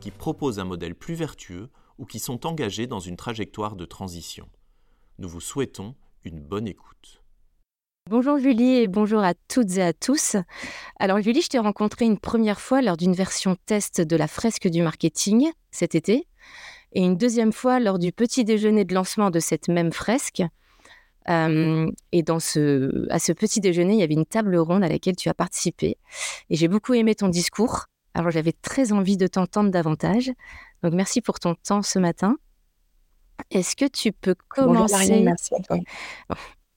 qui 0.00 0.10
proposent 0.10 0.58
un 0.58 0.64
modèle 0.64 0.94
plus 0.94 1.14
vertueux 1.14 1.70
ou 1.98 2.04
qui 2.04 2.18
sont 2.18 2.46
engagés 2.46 2.86
dans 2.86 3.00
une 3.00 3.16
trajectoire 3.16 3.76
de 3.76 3.84
transition. 3.84 4.48
Nous 5.18 5.28
vous 5.28 5.40
souhaitons 5.40 5.94
une 6.24 6.40
bonne 6.40 6.66
écoute. 6.66 7.22
Bonjour 8.08 8.38
Julie 8.38 8.76
et 8.76 8.86
bonjour 8.86 9.20
à 9.20 9.34
toutes 9.48 9.78
et 9.78 9.82
à 9.82 9.92
tous. 9.92 10.36
Alors 11.00 11.20
Julie, 11.20 11.42
je 11.42 11.48
t'ai 11.48 11.58
rencontrée 11.58 12.04
une 12.04 12.18
première 12.18 12.60
fois 12.60 12.80
lors 12.80 12.96
d'une 12.96 13.14
version 13.14 13.56
test 13.66 14.00
de 14.00 14.16
la 14.16 14.28
fresque 14.28 14.68
du 14.68 14.82
marketing 14.82 15.50
cet 15.72 15.94
été 15.94 16.28
et 16.92 17.00
une 17.00 17.16
deuxième 17.16 17.52
fois 17.52 17.80
lors 17.80 17.98
du 17.98 18.12
petit 18.12 18.44
déjeuner 18.44 18.84
de 18.84 18.94
lancement 18.94 19.30
de 19.30 19.40
cette 19.40 19.68
même 19.68 19.92
fresque. 19.92 20.42
Euh, 21.28 21.90
et 22.12 22.22
dans 22.22 22.38
ce, 22.38 23.08
à 23.10 23.18
ce 23.18 23.32
petit 23.32 23.60
déjeuner, 23.60 23.94
il 23.94 24.00
y 24.00 24.04
avait 24.04 24.14
une 24.14 24.26
table 24.26 24.56
ronde 24.56 24.84
à 24.84 24.88
laquelle 24.88 25.16
tu 25.16 25.28
as 25.28 25.34
participé. 25.34 25.98
Et 26.50 26.56
j'ai 26.56 26.68
beaucoup 26.68 26.94
aimé 26.94 27.14
ton 27.14 27.28
discours. 27.28 27.86
Alors 28.16 28.30
j'avais 28.30 28.52
très 28.52 28.92
envie 28.92 29.18
de 29.18 29.26
t'entendre 29.26 29.70
davantage. 29.70 30.32
Donc 30.82 30.94
merci 30.94 31.20
pour 31.20 31.38
ton 31.38 31.54
temps 31.54 31.82
ce 31.82 31.98
matin. 31.98 32.38
Est-ce 33.50 33.76
que 33.76 33.84
tu 33.84 34.10
peux 34.10 34.34
commencer 34.48 35.20
merci 35.22 35.54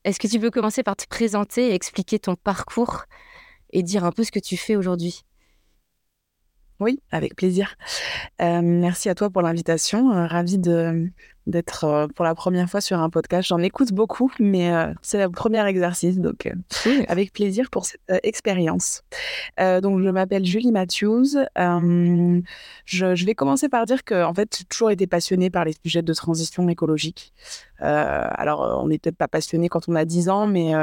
Est-ce 0.03 0.19
que 0.19 0.27
tu 0.27 0.37
peux 0.37 0.51
commencer 0.51 0.83
par 0.83 0.97
te 0.97 1.07
présenter 1.07 1.69
et 1.69 1.73
expliquer 1.73 2.19
ton 2.19 2.35
parcours 2.35 3.05
et 3.71 3.83
dire 3.83 4.03
un 4.03 4.11
peu 4.11 4.25
ce 4.25 4.33
que 4.33 4.39
tu 4.39 4.57
fais 4.57 4.75
aujourd'hui? 4.75 5.23
Oui, 6.81 7.01
avec 7.09 7.37
plaisir. 7.37 7.77
Euh, 8.41 8.59
merci 8.61 9.07
à 9.07 9.15
toi 9.15 9.29
pour 9.29 9.41
l'invitation. 9.41 10.11
Euh, 10.11 10.27
ravie 10.27 10.57
de, 10.57 11.09
d'être 11.49 11.83
euh, 11.83 12.07
pour 12.07 12.25
la 12.25 12.35
première 12.35 12.69
fois 12.69 12.81
sur 12.81 12.99
un 12.99 13.09
podcast. 13.09 13.49
J'en 13.49 13.59
écoute 13.59 13.91
beaucoup, 13.91 14.31
mais 14.39 14.71
euh, 14.73 14.93
c'est 15.01 15.21
le 15.21 15.29
premier 15.29 15.65
exercice, 15.67 16.19
donc 16.19 16.45
euh, 16.45 16.53
avec 17.07 17.33
plaisir 17.33 17.69
pour 17.69 17.85
cette 17.85 18.01
expérience. 18.23 19.03
donc, 19.57 20.01
je 20.01 20.09
m'appelle 20.09 20.45
Julie 20.45 20.71
Matthews. 20.71 21.37
Je, 22.85 23.15
je, 23.15 23.25
vais 23.25 23.35
commencer 23.35 23.69
par 23.69 23.85
dire 23.85 24.03
que, 24.03 24.23
en 24.23 24.33
fait, 24.33 24.57
j'ai 24.57 24.65
toujours 24.65 24.91
été 24.91 25.07
passionnée 25.07 25.49
par 25.49 25.65
les 25.65 25.73
sujets 25.83 26.01
de 26.01 26.13
transition 26.13 26.67
écologique. 26.69 27.33
alors, 27.79 28.81
on 28.83 28.87
n'est 28.87 28.97
peut-être 28.99 29.17
pas 29.17 29.27
passionné 29.27 29.69
quand 29.69 29.87
on 29.89 29.95
a 29.95 30.05
10 30.05 30.29
ans, 30.29 30.47
mais 30.47 30.73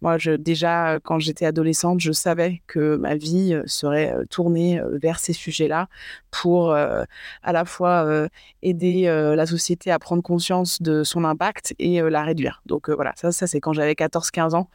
moi, 0.00 0.18
je, 0.18 0.32
déjà, 0.32 0.98
quand 1.00 1.18
j'étais 1.18 1.46
adolescente, 1.46 2.00
je 2.00 2.12
savais 2.12 2.62
que 2.66 2.96
ma 2.96 3.14
vie 3.14 3.56
serait 3.66 4.14
tournée 4.30 4.80
vers 4.92 5.18
ces 5.18 5.32
sujets-là 5.32 5.88
pour 6.30 6.72
à 6.74 7.06
la 7.52 7.64
fois 7.64 8.28
aider 8.62 9.04
la 9.06 9.46
société 9.46 9.90
à 9.90 9.93
prendre 9.98 10.22
conscience 10.22 10.82
de 10.82 11.04
son 11.04 11.24
impact 11.24 11.74
et 11.78 12.00
euh, 12.00 12.10
la 12.10 12.22
réduire. 12.22 12.62
Donc 12.66 12.88
euh, 12.88 12.94
voilà, 12.94 13.12
ça, 13.16 13.32
ça 13.32 13.46
c'est 13.46 13.60
quand 13.60 13.72
j'avais 13.72 13.92
14-15 13.92 14.54
ans. 14.54 14.68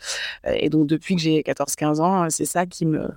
Euh, 0.46 0.56
et 0.58 0.70
donc 0.70 0.88
depuis 0.88 1.16
que 1.16 1.22
j'ai 1.22 1.42
14-15 1.42 2.00
ans, 2.02 2.30
c'est 2.30 2.46
ça 2.46 2.66
qui 2.66 2.86
me, 2.86 3.08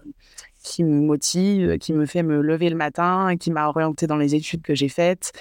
qui 0.63 0.85
me 0.85 1.01
motive, 1.01 1.79
qui 1.79 1.93
me 1.93 2.07
fait 2.07 2.23
me 2.23 2.41
lever 2.41 2.71
le 2.71 2.77
matin, 2.77 3.37
qui 3.39 3.51
m'a 3.51 3.69
orienté 3.69 4.07
dans 4.07 4.17
les 4.17 4.35
études 4.35 4.63
que 4.63 4.75
j'ai 4.75 4.89
faites, 4.89 5.33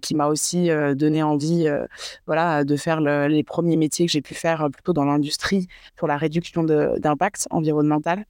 qui 0.00 0.14
m'a 0.14 0.28
aussi 0.28 0.70
donné 0.94 1.22
envie 1.22 1.68
voilà, 2.26 2.62
de 2.62 2.76
faire 2.76 3.00
les 3.00 3.42
premiers 3.42 3.76
métiers 3.76 4.06
que 4.06 4.12
j'ai 4.12 4.22
pu 4.22 4.34
faire 4.34 4.68
plutôt 4.72 4.92
dans 4.92 5.04
l'industrie 5.04 5.66
pour 5.96 6.06
la 6.06 6.16
réduction 6.16 6.62
d'impact 6.62 7.48
environnemental. 7.50 8.24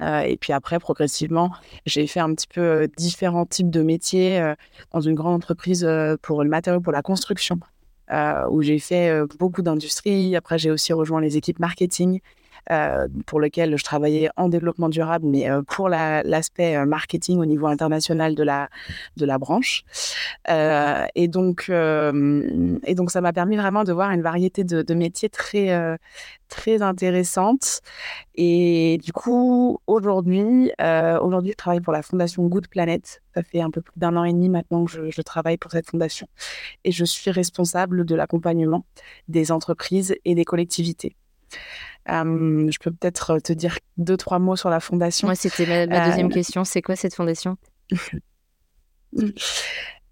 Et 0.00 0.36
puis 0.36 0.52
après, 0.52 0.78
progressivement, 0.78 1.52
j'ai 1.86 2.06
fait 2.06 2.20
un 2.20 2.34
petit 2.34 2.46
peu 2.46 2.88
différents 2.96 3.46
types 3.46 3.70
de 3.70 3.82
métiers 3.82 4.54
dans 4.92 5.00
une 5.00 5.14
grande 5.14 5.34
entreprise 5.34 5.88
pour 6.22 6.42
le 6.42 6.50
matériau 6.50 6.80
pour 6.80 6.92
la 6.92 7.02
construction, 7.02 7.58
où 8.50 8.62
j'ai 8.62 8.78
fait 8.78 9.22
beaucoup 9.38 9.62
d'industrie. 9.62 10.36
Après, 10.36 10.58
j'ai 10.58 10.70
aussi 10.70 10.92
rejoint 10.92 11.20
les 11.20 11.36
équipes 11.36 11.58
marketing 11.58 12.20
euh, 12.20 12.43
pour 13.26 13.40
lequel 13.40 13.76
je 13.76 13.84
travaillais 13.84 14.30
en 14.36 14.48
développement 14.48 14.88
durable, 14.88 15.26
mais 15.26 15.50
euh, 15.50 15.62
pour 15.62 15.88
l'aspect 15.88 16.76
euh, 16.76 16.86
marketing 16.86 17.38
au 17.38 17.44
niveau 17.44 17.66
international 17.66 18.34
de 18.34 18.42
la, 18.42 18.68
de 19.16 19.26
la 19.26 19.38
branche. 19.38 19.84
et, 20.48 21.28
donc, 21.28 21.68
et 21.68 22.94
donc, 22.94 23.10
ça 23.10 23.20
m'a 23.20 23.32
permis 23.32 23.56
vraiment 23.56 23.84
de 23.84 23.92
voir 23.92 24.10
une 24.10 24.22
variété 24.22 24.64
de, 24.64 24.82
de 24.82 24.94
métiers 24.94 25.28
très, 25.28 25.98
très 26.48 26.82
intéressante. 26.82 27.80
Et 28.34 28.98
du 29.02 29.12
coup, 29.12 29.78
aujourd'hui, 29.86 30.72
aujourd'hui, 31.20 31.52
je 31.52 31.56
travaille 31.56 31.80
pour 31.80 31.92
la 31.92 32.02
fondation 32.02 32.46
Good 32.46 32.68
Planet. 32.68 33.22
Ça 33.34 33.42
fait 33.42 33.60
un 33.60 33.70
peu 33.70 33.80
plus 33.80 33.98
d'un 33.98 34.16
an 34.16 34.24
et 34.24 34.32
demi 34.32 34.48
maintenant 34.48 34.84
que 34.84 34.90
je, 34.90 35.10
je, 35.10 35.22
travaille 35.22 35.56
pour 35.56 35.72
cette 35.72 35.90
fondation. 35.90 36.28
Et 36.84 36.92
je 36.92 37.04
suis 37.04 37.30
responsable 37.30 38.04
de 38.04 38.14
l'accompagnement 38.14 38.84
des 39.28 39.50
entreprises 39.50 40.14
et 40.24 40.34
des 40.34 40.44
collectivités 40.44 41.16
je 42.06 42.78
peux 42.78 42.90
peut-être 42.90 43.38
te 43.38 43.52
dire 43.52 43.78
deux, 43.96 44.16
trois 44.16 44.38
mots 44.38 44.56
sur 44.56 44.70
la 44.70 44.80
fondation. 44.80 45.28
Moi, 45.28 45.34
c'était 45.34 45.66
ma, 45.66 46.08
deuxième 46.08 46.30
question. 46.30 46.64
C'est 46.64 46.82
quoi 46.82 46.96
cette 46.96 47.14
fondation? 47.14 47.56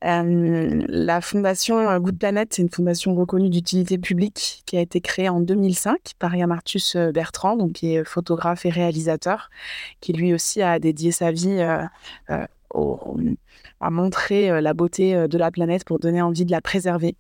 La 0.05 1.21
fondation 1.21 1.99
Good 1.99 2.19
Planet, 2.19 2.53
c'est 2.53 2.63
une 2.63 2.71
fondation 2.71 3.15
reconnue 3.15 3.51
d'utilité 3.51 3.99
publique 3.99 4.65
qui 4.67 4.77
a 4.77 4.81
été 4.81 5.01
créée 5.01 5.29
en 5.29 5.41
2005 5.41 6.15
par 6.19 6.35
Yamartus 6.35 6.97
Bertrand, 6.97 7.57
donc 7.57 7.75
qui 7.75 7.95
est 7.95 8.03
photographe 8.03 8.67
et 8.67 8.71
réalisateur, 8.71 9.49
qui 10.01 10.13
lui 10.13 10.35
aussi 10.35 10.61
a 10.61 10.81
dédié 10.81 11.13
sa 11.13 11.31
vie 11.31 11.61
à 12.29 12.49
montrer 13.91 14.61
la 14.61 14.75
beauté 14.75 15.29
de 15.29 15.39
la 15.39 15.53
planète 15.53 15.85
pour 15.85 16.01
donner 16.01 16.21
envie 16.21 16.47
de 16.47 16.51
la 16.51 16.61
préserver. 16.61 17.15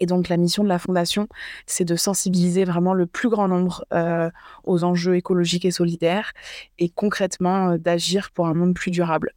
Et 0.00 0.06
donc 0.06 0.28
la 0.28 0.36
mission 0.36 0.64
de 0.64 0.68
la 0.68 0.78
Fondation, 0.78 1.28
c'est 1.66 1.84
de 1.84 1.94
sensibiliser 1.94 2.64
vraiment 2.64 2.94
le 2.94 3.06
plus 3.06 3.28
grand 3.28 3.48
nombre 3.48 3.84
euh, 3.92 4.30
aux 4.64 4.82
enjeux 4.82 5.16
écologiques 5.16 5.66
et 5.66 5.70
solidaires 5.70 6.32
et 6.78 6.88
concrètement 6.88 7.70
euh, 7.70 7.78
d'agir 7.78 8.30
pour 8.32 8.46
un 8.46 8.54
monde 8.54 8.74
plus 8.74 8.90
durable, 8.90 9.34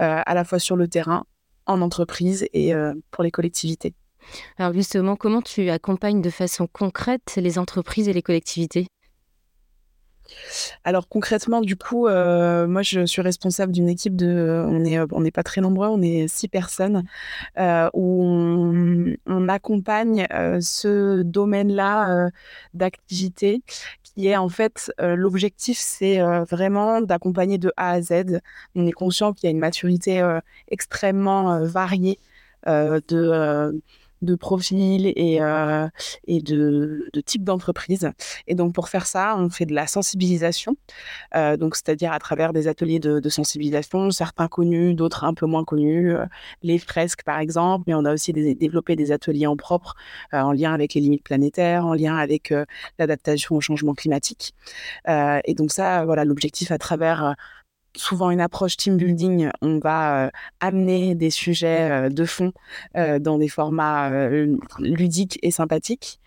euh, 0.00 0.22
à 0.24 0.34
la 0.34 0.44
fois 0.44 0.60
sur 0.60 0.76
le 0.76 0.88
terrain, 0.88 1.24
en 1.66 1.80
entreprise 1.80 2.46
et 2.52 2.74
pour 3.10 3.24
les 3.24 3.30
collectivités. 3.30 3.94
Alors 4.58 4.74
justement, 4.74 5.16
comment 5.16 5.40
tu 5.40 5.70
accompagnes 5.70 6.20
de 6.20 6.30
façon 6.30 6.68
concrète 6.70 7.34
les 7.36 7.58
entreprises 7.58 8.06
et 8.08 8.12
les 8.12 8.22
collectivités? 8.22 8.86
Alors 10.84 11.08
concrètement, 11.08 11.60
du 11.60 11.76
coup, 11.76 12.06
euh, 12.06 12.66
moi 12.66 12.82
je 12.82 13.06
suis 13.06 13.22
responsable 13.22 13.72
d'une 13.72 13.88
équipe 13.88 14.16
de, 14.16 14.64
on 14.68 14.84
est, 14.84 14.98
on 15.12 15.20
n'est 15.20 15.30
pas 15.30 15.42
très 15.42 15.60
nombreux, 15.60 15.88
on 15.88 16.02
est 16.02 16.28
six 16.28 16.48
personnes 16.48 17.04
euh, 17.58 17.88
où 17.94 18.22
on, 18.24 19.48
accompagne 19.48 20.26
euh, 20.32 20.58
ce 20.60 21.22
domaine-là 21.22 22.30
d'activité 22.72 23.62
qui 24.02 24.28
est 24.28 24.36
en 24.36 24.48
fait 24.48 24.92
l'objectif, 24.98 25.78
c'est 25.78 26.20
vraiment 26.50 27.00
d'accompagner 27.00 27.58
de 27.58 27.72
A 27.76 27.90
à 27.90 28.00
Z. 28.00 28.40
On 28.74 28.86
est 28.86 28.92
conscient 28.92 29.32
qu'il 29.32 29.46
y 29.46 29.48
a 29.48 29.50
une 29.50 29.58
maturité 29.58 30.22
extrêmement 30.68 31.60
variée 31.60 32.18
de 32.66 33.82
de 34.24 34.34
profil 34.34 35.12
et, 35.16 35.40
euh, 35.40 35.88
et 36.26 36.40
de, 36.40 37.08
de 37.12 37.20
type 37.20 37.44
d'entreprise. 37.44 38.10
Et 38.46 38.54
donc, 38.54 38.74
pour 38.74 38.88
faire 38.88 39.06
ça, 39.06 39.36
on 39.38 39.50
fait 39.50 39.66
de 39.66 39.74
la 39.74 39.86
sensibilisation, 39.86 40.76
euh, 41.34 41.56
donc 41.56 41.76
c'est-à-dire 41.76 42.12
à 42.12 42.18
travers 42.18 42.52
des 42.52 42.68
ateliers 42.68 42.98
de, 42.98 43.28
sensibilisation, 43.28 44.10
certains 44.10 44.48
connus, 44.48 44.94
d'autres 44.94 45.24
un 45.24 45.34
peu 45.34 45.46
moins 45.46 45.64
connus, 45.64 46.14
euh, 46.14 46.24
les 46.62 46.78
fresques 46.78 47.24
par 47.24 47.38
exemple, 47.38 47.84
mais 47.86 47.94
on 47.94 48.04
a 48.04 48.12
aussi 48.12 48.32
développé 48.32 48.96
des 48.96 49.12
ateliers 49.12 49.46
en 49.46 49.56
propre 49.56 49.94
en 50.32 50.52
lien 50.52 50.72
avec 50.72 50.94
les 50.94 51.00
limites 51.00 51.24
planétaires, 51.24 51.86
en 51.86 51.94
lien 51.94 52.16
avec 52.16 52.52
l'adaptation 52.98 53.56
au 53.56 53.60
changement 53.60 53.94
climatique. 53.94 54.54
et 55.08 55.54
donc 55.54 55.72
ça, 55.72 56.04
voilà, 56.04 56.24
l'objectif 56.24 56.70
à 56.70 56.78
travers 56.78 57.34
souvent 57.96 58.30
une 58.30 58.40
approche 58.40 58.76
team 58.76 58.96
building, 58.96 59.50
on 59.62 59.78
va 59.78 60.26
euh, 60.26 60.30
amener 60.60 61.14
des 61.14 61.30
sujets 61.30 61.90
euh, 61.90 62.08
de 62.08 62.24
fond 62.24 62.52
euh, 62.96 63.18
dans 63.18 63.38
des 63.38 63.48
formats 63.48 64.10
ludiques 64.78 65.38
et 65.42 65.50
sympathiques. 65.50 66.20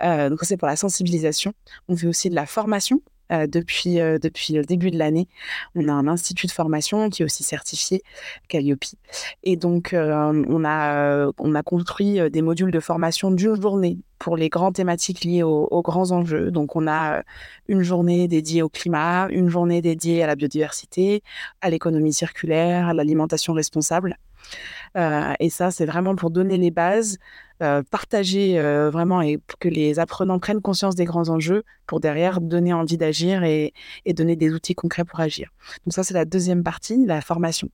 donc 0.00 0.38
c'est 0.42 0.56
pour 0.56 0.68
la 0.68 0.76
sensibilisation. 0.76 1.52
On 1.88 1.96
fait 1.96 2.06
aussi 2.06 2.30
de 2.30 2.34
la 2.34 2.46
formation. 2.46 3.02
Depuis, 3.30 3.96
depuis 3.96 4.54
le 4.54 4.62
début 4.64 4.90
de 4.90 4.98
l'année, 4.98 5.28
on 5.74 5.88
a 5.88 5.92
un 5.92 6.08
institut 6.08 6.46
de 6.46 6.52
formation 6.52 7.10
qui 7.10 7.22
est 7.22 7.24
aussi 7.24 7.42
certifié 7.42 8.02
Calliope. 8.48 8.84
Et 9.42 9.56
donc, 9.56 9.90
on, 9.94 10.64
a, 10.64 11.30
on 11.38 11.54
a 11.54 11.62
construit 11.62 12.30
des 12.30 12.42
modules 12.42 12.70
de 12.70 12.80
formation 12.80 13.30
d'une 13.30 13.60
journée 13.60 13.98
pour 14.20 14.36
les 14.36 14.50
grandes 14.50 14.74
thématiques 14.74 15.24
liées 15.24 15.42
aux, 15.42 15.82
grands 15.82 16.12
enjeux. 16.12 16.52
Donc, 16.52 16.76
on 16.76 16.86
a 16.86 17.18
euh, 17.18 17.22
une 17.66 17.82
journée 17.82 18.28
dédiée 18.28 18.62
au 18.62 18.68
climat, 18.68 19.26
une 19.30 19.48
journée 19.48 19.80
dédiée 19.80 20.22
à 20.22 20.28
la 20.28 20.36
biodiversité, 20.36 21.22
à 21.62 21.70
l'économie 21.70 22.12
circulaire, 22.12 22.86
à 22.88 22.94
l'alimentation 22.94 23.54
responsable. 23.54 24.16
Et 24.96 25.50
ça, 25.50 25.70
c'est 25.70 25.86
vraiment 25.86 26.16
pour 26.16 26.30
donner 26.30 26.56
les 26.56 26.70
bases, 26.70 27.18
partager 27.90 28.60
vraiment 28.90 29.22
et 29.22 29.38
que 29.58 29.68
les 29.68 29.98
apprenants 29.98 30.38
prennent 30.38 30.62
conscience 30.62 30.94
des 30.94 31.04
grands 31.04 31.28
enjeux 31.28 31.62
pour 31.86 32.00
derrière 32.00 32.40
donner 32.40 32.72
envie 32.72 32.96
d'agir 32.96 33.44
et, 33.44 33.72
et 34.04 34.12
donner 34.12 34.36
des 34.36 34.50
outils 34.50 34.74
concrets 34.74 35.04
pour 35.04 35.20
agir. 35.20 35.50
Donc 35.84 35.92
ça, 35.92 36.02
c'est 36.02 36.14
la 36.14 36.24
deuxième 36.24 36.62
partie, 36.62 37.04
la 37.06 37.20
formation. 37.20 37.68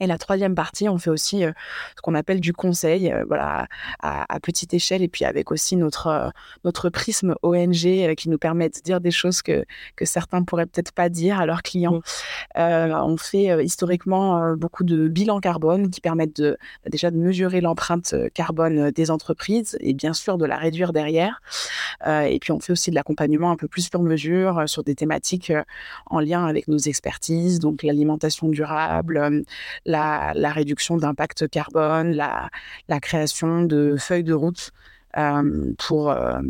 Et 0.00 0.06
la 0.06 0.16
troisième 0.16 0.54
partie, 0.54 0.88
on 0.88 0.96
fait 0.96 1.10
aussi 1.10 1.44
euh, 1.44 1.52
ce 1.94 2.00
qu'on 2.00 2.14
appelle 2.14 2.40
du 2.40 2.54
conseil, 2.54 3.12
euh, 3.12 3.24
voilà, 3.28 3.68
à, 4.02 4.40
petite 4.40 4.72
échelle, 4.72 5.02
et 5.02 5.08
puis 5.08 5.26
avec 5.26 5.52
aussi 5.52 5.76
notre, 5.76 6.06
euh, 6.06 6.28
notre 6.64 6.88
prisme 6.88 7.34
ONG 7.42 8.14
qui 8.16 8.30
nous 8.30 8.38
permet 8.38 8.70
de 8.70 8.80
dire 8.82 9.00
des 9.00 9.10
choses 9.10 9.42
que, 9.42 9.64
que 9.96 10.06
certains 10.06 10.42
pourraient 10.42 10.64
peut-être 10.64 10.92
pas 10.92 11.10
dire 11.10 11.38
à 11.38 11.44
leurs 11.44 11.62
clients. 11.62 12.00
on 12.56 13.16
fait 13.18 13.62
historiquement 13.62 14.54
beaucoup 14.56 14.84
de 14.84 15.08
bilans 15.08 15.40
carbone 15.40 15.90
qui 15.90 16.00
permettent 16.00 16.36
de, 16.36 16.56
déjà 16.86 17.10
de 17.10 17.16
mesurer 17.16 17.60
l'empreinte 17.60 18.14
carbone 18.32 18.90
des 18.90 19.10
entreprises 19.10 19.76
et 19.80 19.92
bien 19.92 20.14
sûr 20.14 20.38
de 20.38 20.46
la 20.46 20.56
réduire 20.56 20.92
derrière. 20.92 21.42
et 22.06 22.38
puis 22.40 22.52
on 22.52 22.60
fait 22.60 22.72
aussi 22.72 22.90
de 22.90 22.94
l'accompagnement 22.94 23.50
un 23.50 23.56
peu 23.56 23.68
plus 23.68 23.88
sur 23.88 24.00
mesure 24.00 24.62
sur 24.66 24.82
des 24.82 24.94
thématiques 24.94 25.52
en 26.06 26.20
lien 26.20 26.46
avec 26.46 26.68
nos 26.68 26.78
expertises, 26.78 27.58
donc 27.58 27.82
l'alimentation 27.82 28.48
durable 28.48 29.44
la, 29.90 30.52
réduction 30.52 30.96
d'impact 30.96 31.48
carbone, 31.48 32.12
la, 32.12 33.00
création 33.00 33.62
de 33.62 33.96
feuilles 33.98 34.24
de 34.24 34.34
route 34.34 34.72
euh, 35.16 35.72
pour 35.76 36.10
euh, 36.10 36.40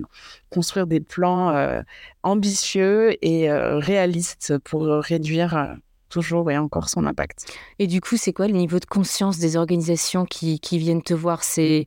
construire 0.50 0.86
des 0.86 1.00
plans 1.00 1.50
euh, 1.50 1.80
ambitieux 2.22 3.16
et 3.24 3.50
réalistes 3.50 4.58
pour 4.58 4.82
réduire 4.82 5.76
toujours 6.10 6.50
et 6.50 6.58
encore 6.58 6.88
son 6.88 7.06
impact. 7.06 7.46
Et 7.78 7.86
du 7.86 8.00
coup, 8.00 8.16
c'est 8.16 8.32
quoi 8.32 8.48
le 8.48 8.54
niveau 8.54 8.78
de 8.78 8.84
conscience 8.84 9.38
des 9.38 9.56
organisations 9.56 10.26
qui, 10.26 10.58
viennent 10.72 11.02
te 11.02 11.14
voir? 11.14 11.42
C'est 11.42 11.86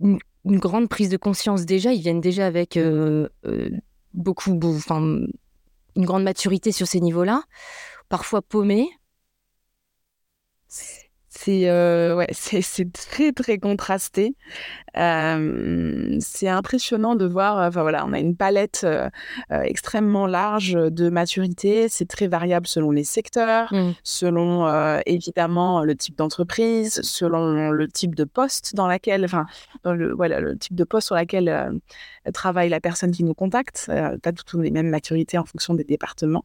une, 0.00 0.18
grande 0.44 0.88
prise 0.88 1.10
de 1.10 1.16
conscience 1.16 1.64
déjà, 1.64 1.92
ils 1.92 2.00
viennent 2.00 2.20
déjà 2.20 2.46
avec 2.46 2.78
beaucoup, 4.14 4.58
enfin, 4.64 5.00
une 5.96 6.04
grande 6.04 6.24
maturité 6.24 6.72
sur 6.72 6.86
ces 6.86 7.00
niveaux-là, 7.00 7.42
parfois 8.08 8.42
paumés, 8.42 8.88
c'est 11.36 11.68
euh, 11.68 12.16
ouais, 12.16 12.28
c'est 12.32 12.92
très 12.92 13.32
très 13.32 13.58
contrasté. 13.58 14.36
Euh, 14.96 16.16
c'est 16.20 16.48
impressionnant 16.48 17.14
de 17.14 17.26
voir. 17.26 17.58
Enfin 17.58 17.82
voilà, 17.82 18.04
on 18.06 18.12
a 18.12 18.18
une 18.18 18.36
palette 18.36 18.82
euh, 18.84 19.08
extrêmement 19.50 20.26
large 20.26 20.72
de 20.72 21.10
maturité. 21.10 21.88
C'est 21.88 22.06
très 22.06 22.26
variable 22.26 22.66
selon 22.66 22.90
les 22.90 23.04
secteurs, 23.04 23.72
mmh. 23.72 23.92
selon 24.02 25.00
évidemment 25.06 25.82
le 25.82 25.94
type 25.94 26.16
d'entreprise, 26.16 27.00
selon 27.02 27.70
le 27.70 27.88
type 27.88 28.14
de 28.14 28.24
poste 28.24 28.74
dans 28.74 28.86
laquelle, 28.86 29.24
enfin 29.24 29.46
le 29.84 30.14
voilà 30.14 30.40
le 30.40 30.56
type 30.56 30.74
de 30.74 30.84
poste 30.84 31.06
sur 31.06 31.14
laquelle 31.14 31.80
travaille 32.32 32.68
la 32.68 32.80
personne 32.80 33.10
qui 33.10 33.24
nous 33.24 33.34
contacte. 33.34 33.86
Euh, 33.88 34.16
pas 34.18 34.32
toutes 34.32 34.62
les 34.62 34.70
mêmes 34.70 34.88
maturités 34.88 35.38
en 35.38 35.44
fonction 35.44 35.74
des 35.74 35.84
départements, 35.84 36.44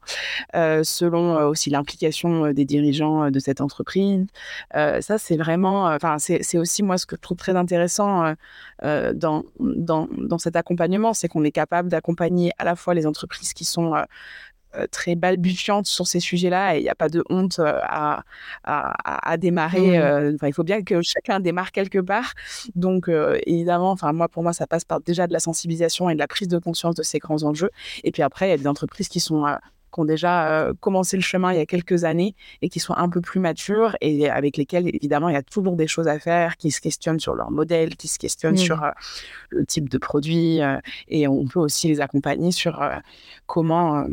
euh, 0.55 0.83
selon 0.83 1.37
euh, 1.37 1.47
aussi 1.47 1.69
l'implication 1.69 2.51
des 2.51 2.65
dirigeants 2.65 3.31
de 3.31 3.39
cette 3.39 3.61
entreprise. 3.61 4.25
ça, 4.73 5.17
c'est 5.17 5.37
vraiment, 5.37 5.85
enfin, 5.85 6.17
c'est 6.19 6.57
aussi 6.57 6.83
moi 6.83 6.97
ce 6.97 7.05
que 7.05 7.15
je 7.15 7.21
trouve 7.21 7.37
très 7.37 7.55
intéressant 7.55 8.33
dans, 8.81 9.43
dans, 9.59 10.07
dans, 10.17 10.37
cet 10.37 10.55
accompagnement, 10.55 11.13
c'est 11.13 11.27
qu'on 11.27 11.43
est 11.43 11.51
capable 11.51 11.89
d'accompagner 11.89 12.51
à 12.57 12.63
la 12.63 12.75
fois 12.75 12.93
les 12.93 13.05
entreprises 13.05 13.53
qui 13.53 13.65
sont 13.65 13.95
euh, 13.95 14.03
très 14.91 15.15
balbutiante 15.15 15.85
sur 15.85 16.07
ces 16.07 16.19
sujets-là 16.19 16.75
et 16.75 16.79
il 16.79 16.83
n'y 16.83 16.89
a 16.89 16.95
pas 16.95 17.09
de 17.09 17.23
honte 17.29 17.59
euh, 17.59 17.79
à, 17.83 18.23
à, 18.63 19.37
démarrer. 19.37 19.97
Mmh. 19.97 20.01
Euh, 20.01 20.37
il 20.43 20.53
faut 20.53 20.63
bien 20.63 20.81
que 20.83 21.01
chacun 21.01 21.39
démarre 21.39 21.71
quelque 21.71 21.99
part. 21.99 22.33
Donc, 22.75 23.09
évidemment, 23.45 23.91
enfin, 23.91 24.13
moi, 24.13 24.27
pour 24.27 24.43
moi, 24.43 24.53
ça 24.53 24.67
passe 24.67 24.85
par 24.85 25.01
déjà 25.01 25.27
de 25.27 25.33
la 25.33 25.39
sensibilisation 25.39 26.09
et 26.09 26.13
de 26.13 26.19
la 26.19 26.27
prise 26.27 26.47
de 26.47 26.57
conscience 26.57 26.95
de 26.95 27.03
ces 27.03 27.19
grands 27.19 27.43
enjeux. 27.43 27.71
Et 28.03 28.11
puis 28.11 28.21
après, 28.23 28.47
il 28.47 28.49
y 28.51 28.53
a 28.53 28.57
des 28.57 28.67
entreprises 28.67 29.09
qui 29.09 29.19
sont 29.19 29.45
qui 29.93 29.99
ont 29.99 30.05
déjà 30.05 30.71
commencé 30.79 31.17
le 31.17 31.21
chemin 31.21 31.51
il 31.51 31.57
y 31.57 31.59
a 31.59 31.65
quelques 31.65 32.05
années 32.05 32.33
et 32.61 32.69
qui 32.69 32.79
sont 32.79 32.93
un 32.93 33.09
peu 33.09 33.19
plus 33.19 33.41
matures 33.41 33.97
et 33.99 34.29
avec 34.29 34.55
lesquelles, 34.55 34.87
évidemment, 34.87 35.27
il 35.27 35.33
y 35.33 35.37
a 35.37 35.43
toujours 35.43 35.75
des 35.75 35.87
choses 35.87 36.07
à 36.07 36.17
faire, 36.17 36.55
qui 36.55 36.71
se 36.71 36.79
questionnent 36.79 37.19
sur 37.19 37.35
leur 37.35 37.51
modèle, 37.51 37.97
qui 37.97 38.07
se 38.07 38.17
questionnent 38.17 38.53
mmh. 38.53 38.57
sur 38.57 38.85
le 39.49 39.65
type 39.65 39.89
de 39.89 39.97
produit. 39.97 40.61
et 41.09 41.27
on 41.27 41.45
peut 41.45 41.59
aussi 41.59 41.89
les 41.89 41.99
accompagner 41.99 42.51
sur 42.51 42.81
comment 43.47 44.05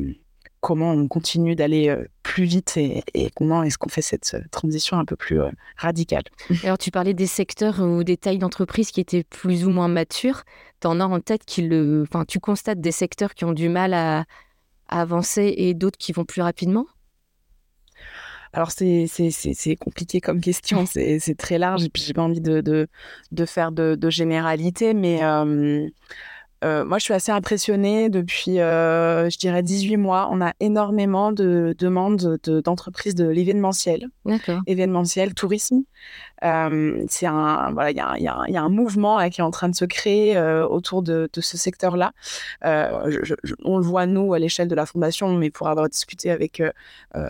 comment 0.61 0.91
on 0.93 1.09
continue 1.09 1.55
d'aller 1.55 1.89
euh, 1.89 2.05
plus 2.23 2.45
vite 2.45 2.77
et, 2.77 3.03
comment 3.35 3.63
est-ce 3.63 3.79
qu'on 3.79 3.89
fait 3.89 4.03
cette 4.03 4.35
euh, 4.35 4.43
transition 4.51 4.99
un 4.99 5.05
peu 5.05 5.17
plus 5.17 5.41
euh, 5.41 5.51
radicale. 5.77 6.25
Alors 6.63 6.79
tu 6.79 6.91
parlais 6.91 7.15
des 7.15 7.27
secteurs 7.27 7.81
ou 7.81 8.05
des 8.05 8.17
tailles 8.17 8.39
d'entreprise 8.39 8.91
qui 8.91 9.01
étaient 9.01 9.25
plus 9.25 9.67
ou 9.67 9.71
moins 9.71 9.89
matures. 9.89 10.43
Tu 10.81 10.87
en 10.87 11.01
as 11.01 11.05
en 11.05 11.21
tête 11.21 11.45
qui 11.45 11.63
le... 11.63 12.03
Enfin, 12.03 12.25
tu 12.25 12.41
constates 12.41 12.81
des 12.81 12.93
secteurs 12.93 13.35
qui 13.35 13.45
ont 13.45 13.53
du 13.53 13.69
mal 13.69 13.95
à, 13.95 14.25
avancer 14.89 15.55
et 15.57 15.75
d'autres 15.75 15.99
qui 15.99 16.13
vont 16.13 16.25
plus 16.25 16.43
rapidement? 16.43 16.87
Alors 18.55 18.71
c'est 18.71 19.07
compliqué 19.79 20.21
comme 20.21 20.41
question, 20.41 20.87
c'est 20.91 21.37
très 21.37 21.59
large 21.59 21.85
et 21.85 21.91
puis 21.91 22.03
j'ai 22.03 22.15
pas 22.15 22.23
envie 22.23 22.41
de, 22.41 22.61
de, 22.63 23.47
faire 23.47 23.73
de, 23.73 23.95
de 23.95 24.11
généralité, 24.11 24.95
mais 24.95 25.23
euh, 25.23 25.87
moi, 26.63 26.99
je 26.99 27.05
suis 27.05 27.15
assez 27.15 27.31
impressionnée 27.31 28.09
depuis, 28.09 28.61
euh, 28.61 29.31
je 29.31 29.39
dirais, 29.39 29.63
18 29.63 29.97
mois. 29.97 30.29
On 30.33 30.41
a 30.41 30.53
énormément 30.61 31.33
de 31.33 31.75
demandes 31.79 32.39
d'entreprises 32.65 33.15
de, 33.15 33.29
l'événementiel, 33.29 34.09
événementiel, 34.67 35.35
tourisme. 35.35 35.83
Euh, 36.45 37.05
c'est 37.09 37.27
un, 37.27 37.73
voilà, 37.73 37.91
il 37.91 38.21
y, 38.21 38.53
y, 38.53 38.57
a 38.57 38.63
un 38.63 38.69
mouvement 38.69 39.29
qui 39.29 39.41
est 39.41 39.45
en 39.45 39.51
train 39.51 39.69
de 39.69 39.75
se 39.75 39.85
créer 39.85 40.39
autour 40.69 41.03
de, 41.03 41.29
ce 41.39 41.57
secteur-là. 41.57 42.13
on 42.63 43.79
le 43.79 43.85
voit 43.85 44.07
nous 44.07 44.35
à 44.35 44.39
l'échelle 44.39 44.69
de 44.69 44.75
la 44.75 44.87
fondation, 44.87 45.33
mais 45.35 45.51
pour 45.51 45.69
avoir 45.69 45.89
discuté 45.89 46.31
avec 46.31 46.63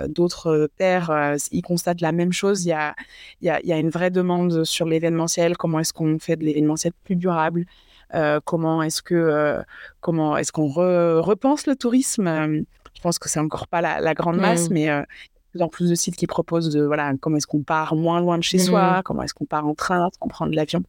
d'autres 0.09 0.71
pairs, 0.79 1.37
ils 1.53 1.63
constatent 1.63 2.01
la 2.01 2.13
même 2.13 2.33
chose. 2.33 2.65
Il 2.65 2.69
y 2.69 2.73
a, 2.73 2.95
y, 3.43 3.73
une 3.73 3.91
vraie 3.91 4.11
demande 4.11 4.65
sur 4.65 4.87
l'événementiel. 4.87 5.57
Comment 5.57 5.81
est-ce 5.81 5.93
qu'on 5.93 6.19
fait 6.19 6.37
de 6.37 6.45
l'événementiel 6.45 6.93
plus 7.05 7.17
durable? 7.17 7.67
euh, 7.67 7.67
comment 8.45 8.83
est-ce 8.83 9.03
que 9.03 9.15
euh, 9.15 9.63
comment 10.01 10.37
est-ce 10.37 10.53
qu'on 10.53 10.69
repense 10.69 11.67
le 11.67 11.77
tourisme? 11.77 12.65
Je 12.95 13.03
pense 13.03 13.19
que 13.19 13.29
c'est 13.29 13.41
encore 13.41 13.69
pas 13.69 13.81
la, 13.81 14.15
grande 14.15 14.39
masse, 14.39 14.71
mais 14.71 14.91
euh, 14.91 15.01
de 15.01 15.07
plus 15.53 15.63
en 15.63 15.69
plus 15.69 15.91
de 15.91 15.95
sites 15.95 16.17
qui 16.17 16.27
proposent 16.27 16.71
de 16.71 16.83
voilà 16.83 17.13
comment 17.21 17.37
est-ce 17.37 17.47
qu'on 17.47 17.63
part 17.63 17.95
moins 17.95 18.21
loin 18.21 18.39
de 18.39 18.43
chez 18.43 18.59
soi, 18.59 18.99
mmh. 18.99 19.03
comment 19.05 19.23
est-ce 19.23 19.35
qu'on 19.35 19.47
part 19.47 19.67
en 19.67 19.75
train, 19.75 20.09
qu'on 20.19 20.29
prend 20.29 20.47
de 20.47 20.57
l'avion? 20.57 20.83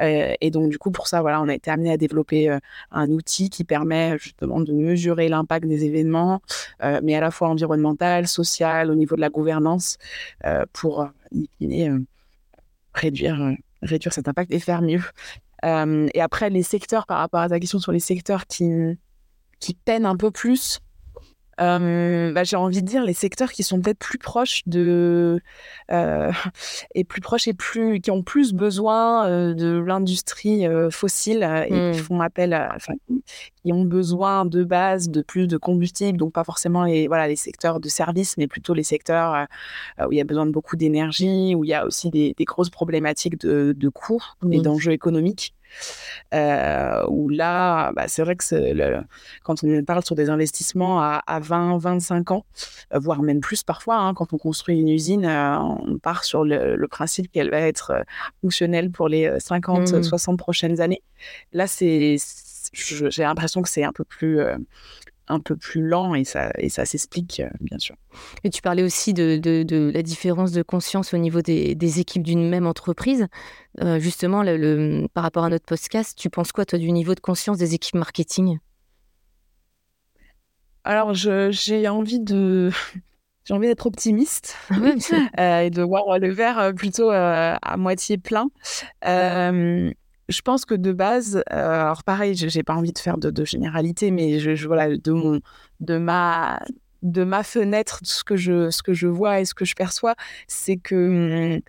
et 0.00 0.50
donc 0.50 0.70
du 0.70 0.78
coup 0.78 0.90
pour 0.90 1.08
ça 1.08 1.20
voilà 1.20 1.42
on 1.42 1.48
a 1.48 1.54
été 1.54 1.70
amené 1.70 1.92
à 1.92 1.96
développer 1.96 2.56
un 2.90 3.10
outil 3.10 3.50
qui 3.50 3.64
permet 3.64 4.16
justement 4.18 4.60
de 4.60 4.72
mesurer 4.72 5.28
l'impact 5.28 5.66
des 5.66 5.84
événements, 5.84 6.40
mais 7.02 7.16
à 7.16 7.20
la 7.20 7.30
fois 7.30 7.48
environnemental, 7.48 8.28
social, 8.28 8.90
au 8.90 8.94
niveau 8.94 9.16
de 9.16 9.20
la 9.20 9.30
gouvernance, 9.30 9.98
pour 10.72 11.08
réduire 12.94 13.56
réduire 13.82 14.12
cet 14.12 14.28
impact 14.28 14.52
et 14.52 14.58
faire 14.58 14.82
mieux 14.82 15.02
et 15.64 16.20
après, 16.20 16.50
les 16.50 16.62
secteurs, 16.62 17.06
par 17.06 17.18
rapport 17.18 17.40
à 17.40 17.48
ta 17.48 17.58
question 17.60 17.78
sur 17.78 17.92
les 17.92 18.00
secteurs 18.00 18.46
qui, 18.46 18.70
qui 19.60 19.74
peinent 19.74 20.06
un 20.06 20.16
peu 20.16 20.30
plus, 20.30 20.80
bah, 21.58 22.44
j'ai 22.44 22.56
envie 22.56 22.82
de 22.82 22.86
dire 22.86 23.04
les 23.04 23.12
secteurs 23.12 23.52
qui 23.52 23.62
sont 23.62 23.80
peut-être 23.80 23.98
plus 23.98 24.18
proches 24.18 24.62
de 24.66 25.40
euh, 25.90 26.32
et 26.94 27.04
plus 27.04 27.20
proches 27.20 27.48
et 27.48 27.54
plus 27.54 28.00
qui 28.00 28.10
ont 28.10 28.22
plus 28.22 28.52
besoin 28.52 29.26
euh, 29.26 29.54
de 29.54 29.78
l'industrie 29.78 30.66
euh, 30.66 30.90
fossile 30.90 31.42
et 31.66 31.68
qui 31.68 32.00
mmh. 32.00 32.04
font 32.04 32.20
appel 32.20 32.52
à, 32.52 32.72
enfin, 32.76 32.94
qui 33.62 33.72
ont 33.72 33.84
besoin 33.84 34.44
de 34.44 34.64
base 34.64 35.08
de 35.08 35.22
plus 35.22 35.46
de 35.46 35.56
combustible 35.56 36.18
donc 36.18 36.32
pas 36.32 36.44
forcément 36.44 36.84
les 36.84 37.08
voilà 37.08 37.28
les 37.28 37.36
secteurs 37.36 37.80
de 37.80 37.88
services 37.88 38.36
mais 38.36 38.46
plutôt 38.46 38.74
les 38.74 38.82
secteurs 38.82 39.46
où 40.06 40.12
il 40.12 40.18
y 40.18 40.20
a 40.20 40.24
besoin 40.24 40.46
de 40.46 40.52
beaucoup 40.52 40.76
d'énergie 40.76 41.54
où 41.54 41.64
il 41.64 41.70
y 41.70 41.74
a 41.74 41.84
aussi 41.84 42.10
des, 42.10 42.34
des 42.36 42.44
grosses 42.44 42.70
problématiques 42.70 43.40
de, 43.40 43.74
de 43.76 43.88
coûts 43.88 44.22
et 44.50 44.60
d'enjeux 44.60 44.92
économiques 44.92 45.54
euh, 46.34 47.04
où 47.08 47.28
là, 47.28 47.92
bah, 47.92 48.08
c'est 48.08 48.22
vrai 48.22 48.36
que 48.36 48.44
le, 48.52 49.02
quand 49.42 49.64
on 49.64 49.84
parle 49.84 50.04
sur 50.04 50.14
des 50.14 50.30
investissements 50.30 51.00
à, 51.00 51.40
20, 51.40 51.78
25 51.78 52.30
ans, 52.30 52.44
euh, 52.94 52.98
voire 52.98 53.22
même 53.22 53.40
plus 53.40 53.62
parfois, 53.62 53.96
hein, 53.96 54.14
quand 54.14 54.32
on 54.32 54.38
construit 54.38 54.78
une 54.78 54.88
usine, 54.88 55.24
euh, 55.24 55.58
on 55.58 55.98
part 55.98 56.24
sur 56.24 56.44
le, 56.44 56.86
principe 56.88 57.30
qu'elle 57.30 57.50
va 57.50 57.60
être 57.60 58.04
fonctionnelle 58.40 58.90
pour 58.90 59.08
les 59.08 59.38
50, 59.38 60.02
60 60.02 60.34
mmh. 60.34 60.36
prochaines 60.38 60.80
années. 60.80 61.02
Là, 61.52 61.66
c'est, 61.66 62.16
j'ai 62.72 63.22
l'impression 63.22 63.60
que 63.60 63.68
c'est 63.68 63.84
un 63.84 63.92
peu 63.92 64.04
plus 64.04 64.40
un 65.28 65.40
peu 65.40 65.56
plus 65.56 65.86
lent 65.86 66.14
et 66.14 66.24
ça, 66.24 66.50
et 66.58 66.68
ça 66.68 66.84
s'explique, 66.84 67.40
euh, 67.40 67.48
bien 67.60 67.78
sûr. 67.78 67.96
Et 68.44 68.50
tu 68.50 68.62
parlais 68.62 68.82
aussi 68.82 69.14
de, 69.14 69.36
de, 69.36 69.90
la 69.92 70.02
différence 70.02 70.52
de 70.52 70.62
conscience 70.62 71.14
au 71.14 71.18
niveau 71.18 71.42
des, 71.42 71.74
des 71.74 72.00
équipes 72.00 72.22
d'une 72.22 72.48
même 72.48 72.66
entreprise. 72.66 73.26
Euh, 73.80 73.98
justement, 73.98 74.42
le, 74.42 75.06
par 75.12 75.22
rapport 75.22 75.44
à 75.44 75.50
notre 75.50 75.66
podcast, 75.66 76.16
tu 76.18 76.30
penses 76.30 76.52
quoi, 76.52 76.64
toi, 76.64 76.78
du 76.78 76.90
niveau 76.90 77.14
de 77.14 77.20
conscience 77.20 77.58
des 77.58 77.74
équipes 77.74 77.96
marketing? 77.96 78.58
Alors, 80.84 81.12
j'ai 81.14 81.88
envie 81.88 82.20
de 82.20 82.70
j'ai 83.44 83.54
envie 83.54 83.66
d'être 83.66 83.86
optimiste 83.86 84.56
ah 85.38 85.62
et 85.64 85.70
de 85.70 85.82
voir 85.82 86.18
le 86.18 86.30
verre 86.30 86.72
plutôt 86.74 87.10
à 87.10 87.76
moitié 87.76 88.18
plein. 88.18 88.48
Je 90.28 90.40
pense 90.42 90.64
que 90.64 90.74
de 90.74 90.92
base, 90.92 91.42
alors 91.48 92.04
pareil, 92.04 92.34
j'ai 92.34 92.62
pas 92.62 92.74
envie 92.74 92.92
de 92.92 92.98
faire 92.98 93.18
de, 93.18 93.44
généralité, 93.44 94.10
mais 94.10 94.38
je, 94.38 94.66
voilà, 94.66 94.96
de 94.96 95.12
mon, 95.12 95.40
de 95.80 95.98
ma, 95.98 96.60
de 97.02 97.24
ma 97.24 97.42
fenêtre, 97.42 98.00
ce 98.02 98.24
que 98.24 98.36
je, 98.36 98.70
ce 98.70 98.82
que 98.82 98.92
je 98.92 99.06
vois 99.06 99.40
et 99.40 99.44
ce 99.44 99.54
que 99.54 99.64
je 99.64 99.74
perçois, 99.74 100.14
c'est 100.46 100.76
que 100.76 101.60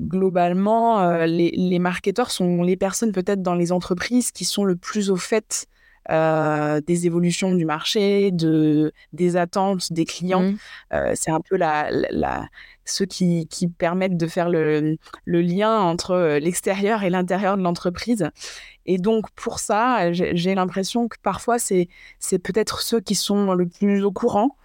globalement, 0.00 1.24
les, 1.26 1.50
les 1.50 1.78
marketeurs 1.78 2.30
sont 2.30 2.62
les 2.62 2.76
personnes 2.76 3.12
peut-être 3.12 3.42
dans 3.42 3.54
les 3.54 3.72
entreprises 3.72 4.32
qui 4.32 4.46
sont 4.46 4.64
le 4.64 4.76
plus 4.76 5.10
au 5.10 5.16
fait 5.16 5.66
euh, 6.10 6.80
des 6.80 7.06
évolutions 7.06 7.54
du 7.54 7.66
marché, 7.66 8.30
de, 8.30 8.92
des 9.12 9.36
attentes 9.36 9.92
des 9.92 10.06
clients. 10.06 10.42
Mmh. 10.42 10.56
Euh, 10.94 11.12
c'est 11.14 11.30
un 11.30 11.40
peu 11.40 11.56
la, 11.56 11.90
la, 11.90 12.48
ceux 12.86 13.04
qui, 13.04 13.46
qui, 13.48 13.68
permettent 13.68 14.16
de 14.16 14.26
faire 14.26 14.48
le, 14.48 14.96
le 15.26 15.42
lien 15.42 15.78
entre 15.78 16.12
euh, 16.12 16.38
l'extérieur 16.38 17.02
et 17.02 17.10
l'intérieur 17.10 17.58
de 17.58 17.62
l'entreprise. 17.62 18.30
Et 18.86 18.96
donc, 18.96 19.30
pour 19.32 19.58
ça, 19.58 20.14
j'ai 20.14 20.54
l'impression 20.54 21.08
que 21.08 21.18
parfois, 21.22 21.58
c'est 21.58 21.88
peut-être 22.42 22.80
ceux 22.80 23.00
qui 23.00 23.14
sont 23.14 23.52
le 23.52 23.66
plus 23.66 24.02
au 24.02 24.10
courant, 24.10 24.56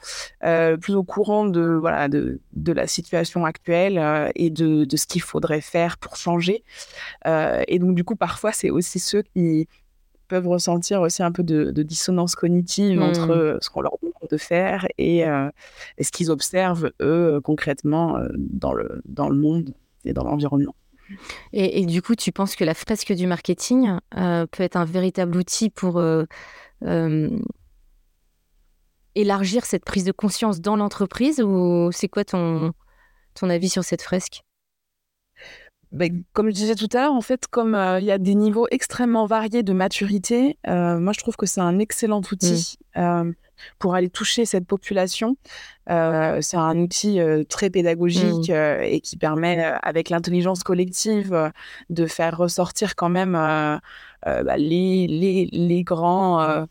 euh, 0.45 0.77
plus 0.77 0.95
au 0.95 1.03
courant 1.03 1.45
de, 1.45 1.61
voilà, 1.61 2.07
de, 2.07 2.39
de 2.53 2.71
la 2.71 2.87
situation 2.87 3.43
actuelle 3.43 4.31
et 4.35 4.49
de, 4.49 4.85
de 4.85 4.95
ce 4.95 5.07
qu'il 5.07 5.21
faudrait 5.21 5.59
faire 5.59 5.97
pour 5.97 6.15
changer. 6.15 6.63
et 7.25 7.79
donc, 7.79 7.95
du 7.95 8.05
coup, 8.05 8.15
parfois, 8.15 8.53
c'est 8.53 8.69
aussi 8.69 8.99
ceux 8.99 9.23
qui, 9.23 9.67
peuvent 10.27 10.47
ressentir 10.47 11.01
aussi 11.01 11.23
un 11.23 11.31
peu 11.31 11.43
de, 11.43 11.71
dissonance 11.83 12.35
cognitive 12.35 13.01
entre 13.01 13.27
mmh. 13.27 13.31
euh, 13.31 13.57
ce 13.61 13.69
qu'on 13.69 13.81
leur 13.81 13.97
demande 14.01 14.29
de 14.29 14.37
faire 14.37 14.87
et, 14.97 15.25
euh, 15.27 15.49
ce 15.99 16.11
qu'ils 16.11 16.31
observent, 16.31 16.91
eux, 17.01 17.39
concrètement, 17.43 18.17
euh, 18.17 18.29
dans, 18.35 18.73
le, 18.73 19.01
dans 19.05 19.29
le 19.29 19.35
monde 19.35 19.73
et 20.05 20.13
dans 20.13 20.23
l'environnement. 20.23 20.75
Et, 21.51 21.85
du 21.85 22.01
coup, 22.01 22.15
tu 22.15 22.31
penses 22.31 22.55
que 22.55 22.63
la 22.63 22.73
fresque 22.73 23.13
du 23.13 23.27
marketing 23.27 23.97
peut 24.11 24.63
être 24.63 24.77
un 24.77 24.85
véritable 24.85 25.37
outil 25.37 25.69
pour 25.69 26.01
élargir 29.13 29.65
cette 29.65 29.85
prise 29.85 30.05
de 30.05 30.11
conscience 30.11 30.61
dans 30.61 30.75
l'entreprise 30.75 31.41
ou 31.41 31.91
c'est 31.91 32.07
quoi 32.07 32.23
ton, 32.23 32.73
ton 33.35 33.49
avis 33.49 33.69
sur 33.69 33.83
cette 33.83 34.01
fresque? 34.01 34.43
Ben, 35.93 36.23
comme 36.33 36.47
je 36.47 36.53
disais 36.53 36.73
tout 36.73 36.89
à 36.93 37.01
l'heure, 37.01 37.13
en 37.13 37.21
fait, 37.21 37.45
comme 37.47 37.75
euh, 37.75 37.99
il 37.99 38.05
y 38.05 38.11
a 38.11 38.17
des 38.17 38.33
niveaux 38.33 38.67
extrêmement 38.71 39.27
variés 39.27 39.61
de 39.61 39.73
maturité, 39.73 40.57
euh, 40.67 40.99
moi 40.99 41.13
je 41.13 41.19
trouve 41.19 41.35
que 41.35 41.45
c'est 41.45 41.61
un 41.61 41.77
excellent 41.77 42.21
outil 42.31 42.79
mmh. 42.95 42.99
euh, 42.99 43.31
pour 43.77 43.93
aller 43.93 44.09
toucher 44.09 44.45
cette 44.45 44.65
population. 44.65 45.37
c'est 45.87 46.57
un 46.57 46.77
outil 46.79 47.19
très 47.47 47.69
pédagogique 47.69 48.49
mmh. 48.49 48.81
et 48.83 49.01
qui 49.01 49.17
permet, 49.17 49.63
avec 49.83 50.09
l'intelligence 50.09 50.63
collective, 50.63 51.51
de 51.91 52.05
faire 52.07 52.37
ressortir 52.37 52.95
quand 52.95 53.09
même 53.09 53.33
bah, 53.33 54.57
les, 54.57 55.07
les, 55.07 55.47
les, 55.51 55.83
grands 55.83 56.65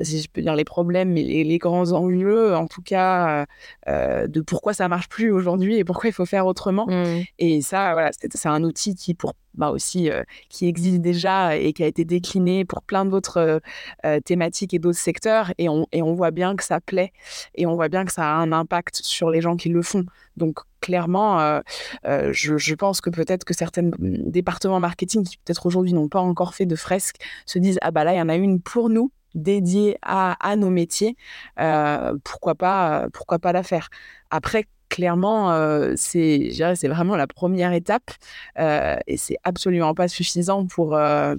si 0.00 0.22
je 0.22 0.28
peux 0.30 0.42
dire 0.42 0.54
les 0.54 0.64
problèmes, 0.64 1.12
mais 1.12 1.22
les, 1.22 1.58
grands 1.58 1.92
enjeux, 1.92 2.54
en 2.54 2.66
tout 2.66 2.82
cas, 2.82 3.46
euh, 3.88 4.26
de 4.26 4.40
pourquoi 4.40 4.74
ça 4.74 4.88
marche 4.88 5.08
plus 5.08 5.30
aujourd'hui 5.30 5.76
et 5.76 5.84
pourquoi 5.84 6.08
il 6.08 6.12
faut 6.12 6.26
faire 6.26 6.46
autrement. 6.46 6.86
Mmh. 6.86 7.22
Et 7.38 7.60
ça, 7.62 7.92
voilà, 7.92 8.10
c'est 8.12 8.46
un 8.46 8.62
outil 8.64 8.94
qui, 8.94 9.14
pour 9.14 9.34
bah 9.54 9.70
aussi, 9.70 10.10
euh, 10.10 10.22
qui 10.48 10.66
existe 10.66 11.02
déjà 11.02 11.58
et 11.58 11.74
qui 11.74 11.82
a 11.82 11.86
été 11.86 12.06
décliné 12.06 12.64
pour 12.64 12.82
plein 12.82 13.04
d'autres 13.04 13.60
euh, 14.06 14.20
thématiques 14.20 14.72
et 14.72 14.78
d'autres 14.78 14.98
secteurs. 14.98 15.52
Et 15.58 15.68
on, 15.68 15.86
et 15.92 16.00
on 16.00 16.14
voit 16.14 16.30
bien 16.30 16.56
que 16.56 16.64
ça 16.64 16.80
plaît 16.80 17.12
et 17.54 17.66
on 17.66 17.74
voit 17.74 17.88
bien 17.88 18.06
que 18.06 18.12
ça 18.12 18.24
a 18.24 18.34
un 18.36 18.50
impact 18.50 19.00
sur 19.02 19.28
les 19.28 19.42
gens 19.42 19.56
qui 19.56 19.68
le 19.68 19.82
font. 19.82 20.06
Donc, 20.38 20.60
clairement, 20.80 21.60
je, 22.04 22.56
je, 22.56 22.74
pense 22.74 23.02
que 23.02 23.10
peut-être 23.10 23.44
que 23.44 23.52
certains 23.52 23.90
départements 23.98 24.80
marketing 24.80 25.24
qui 25.24 25.36
peut-être 25.36 25.66
aujourd'hui 25.66 25.92
n'ont 25.92 26.08
pas 26.08 26.20
encore 26.20 26.54
fait 26.54 26.64
de 26.64 26.74
fresques 26.74 27.18
se 27.44 27.58
disent 27.58 27.78
Ah 27.82 27.90
bah 27.90 28.04
là, 28.04 28.14
il 28.14 28.18
y 28.18 28.22
en 28.22 28.30
a 28.30 28.36
une 28.36 28.60
pour 28.60 28.88
nous 28.88 29.12
dédié 29.34 29.98
à, 30.02 30.36
à 30.46 30.56
nos 30.56 30.70
métiers, 30.70 31.16
euh, 31.60 32.14
pourquoi, 32.24 32.54
pas, 32.54 33.06
pourquoi 33.12 33.38
pas 33.38 33.52
la 33.52 33.62
faire 33.62 33.88
Après, 34.30 34.66
clairement, 34.92 35.52
euh, 35.52 35.94
c'est 35.96 36.88
vraiment 36.88 37.16
la 37.16 37.26
première 37.26 37.72
étape 37.72 38.10
euh, 38.58 38.96
et 39.06 39.16
c'est 39.16 39.38
absolument 39.42 39.94
pas 39.94 40.06
suffisant 40.06 40.66
pour. 40.66 40.94
Euh, 40.94 41.34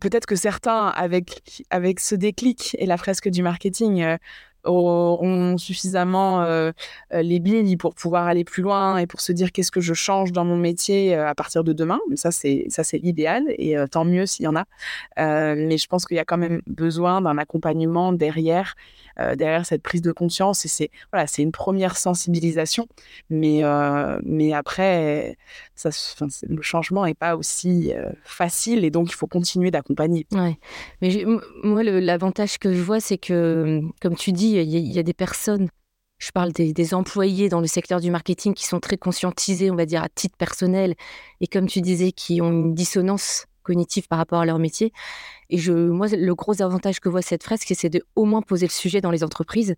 peut-être 0.00 0.24
que 0.24 0.36
certains, 0.36 0.86
avec, 0.86 1.64
avec 1.70 2.00
ce 2.00 2.14
déclic 2.14 2.76
et 2.78 2.86
la 2.86 2.96
fresque 2.96 3.28
du 3.28 3.42
marketing, 3.42 4.16
auront 4.66 5.58
suffisamment 5.58 6.42
euh, 6.42 6.72
euh, 7.12 7.22
les 7.22 7.40
billes 7.40 7.76
pour 7.76 7.94
pouvoir 7.94 8.26
aller 8.26 8.44
plus 8.44 8.62
loin 8.62 8.98
et 8.98 9.06
pour 9.06 9.20
se 9.20 9.32
dire 9.32 9.52
qu'est-ce 9.52 9.70
que 9.70 9.80
je 9.80 9.94
change 9.94 10.32
dans 10.32 10.44
mon 10.44 10.56
métier 10.56 11.14
euh, 11.14 11.28
à 11.28 11.34
partir 11.34 11.64
de 11.64 11.72
demain. 11.72 12.00
Ça, 12.14 12.30
c'est 12.30 12.66
ça, 12.68 12.84
c'est 12.84 12.98
l'idéal 12.98 13.44
et 13.48 13.76
tant 13.90 14.04
mieux 14.04 14.26
s'il 14.26 14.44
y 14.44 14.48
en 14.48 14.56
a. 14.56 14.64
mais 15.16 15.78
je 15.78 15.86
pense 15.86 16.06
qu'il 16.06 16.16
y 16.16 16.20
a 16.20 16.24
quand 16.24 16.38
même 16.38 16.62
besoin 16.66 17.20
d'un 17.20 17.38
accompagnement 17.38 18.12
derrière 18.12 18.74
derrière 19.18 19.64
cette 19.64 19.82
prise 19.82 20.02
de 20.02 20.12
conscience. 20.12 20.64
Et 20.64 20.68
c'est 20.68 20.90
voilà, 21.12 21.26
c'est 21.26 21.42
une 21.42 21.52
première 21.52 21.96
sensibilisation, 21.96 22.86
mais 23.30 23.64
euh, 23.64 24.18
mais 24.24 24.52
après, 24.52 25.36
ça, 25.74 25.90
le 26.48 26.62
changement 26.62 27.04
n'est 27.04 27.14
pas 27.14 27.36
aussi 27.36 27.92
euh, 27.92 28.10
facile 28.24 28.84
et 28.84 28.90
donc 28.90 29.10
il 29.10 29.14
faut 29.14 29.26
continuer 29.26 29.70
d'accompagner. 29.70 30.26
Ouais. 30.32 30.58
Mais 31.00 31.24
moi, 31.62 31.82
l'avantage 31.82 32.58
que 32.58 32.72
je 32.72 32.80
vois, 32.80 33.00
c'est 33.00 33.18
que, 33.18 33.80
comme 34.00 34.16
tu 34.16 34.32
dis, 34.32 34.56
il 34.56 34.92
y, 34.92 34.98
a 34.98 35.02
des 35.02 35.14
personnes 35.14 35.68
je 36.18 36.30
parle 36.30 36.50
des, 36.52 36.72
des, 36.72 36.94
employés 36.94 37.50
dans 37.50 37.60
le 37.60 37.66
secteur 37.66 38.00
du 38.00 38.10
marketing 38.10 38.54
qui 38.54 38.64
sont 38.64 38.80
très 38.80 38.96
conscientisés, 38.96 39.70
on 39.70 39.76
va 39.76 39.84
dire, 39.84 40.02
à 40.02 40.08
titre 40.08 40.34
personnel, 40.38 40.94
et 41.42 41.46
comme 41.46 41.66
tu 41.66 41.82
disais, 41.82 42.10
qui 42.10 42.40
ont 42.40 42.50
une 42.50 42.74
dissonance 42.74 43.44
cognitive 43.66 44.08
par 44.08 44.18
rapport 44.18 44.40
à 44.40 44.46
leur 44.46 44.58
métier. 44.58 44.92
Et 45.50 45.58
je, 45.58 45.72
moi, 45.72 46.06
le 46.08 46.34
gros 46.34 46.62
avantage 46.62 47.00
que 47.00 47.08
voit 47.08 47.22
cette 47.22 47.42
fresque, 47.42 47.72
c'est 47.76 47.90
de 47.90 48.02
au 48.14 48.24
moins 48.24 48.42
poser 48.42 48.66
le 48.66 48.72
sujet 48.72 49.00
dans 49.00 49.10
les 49.10 49.24
entreprises. 49.24 49.74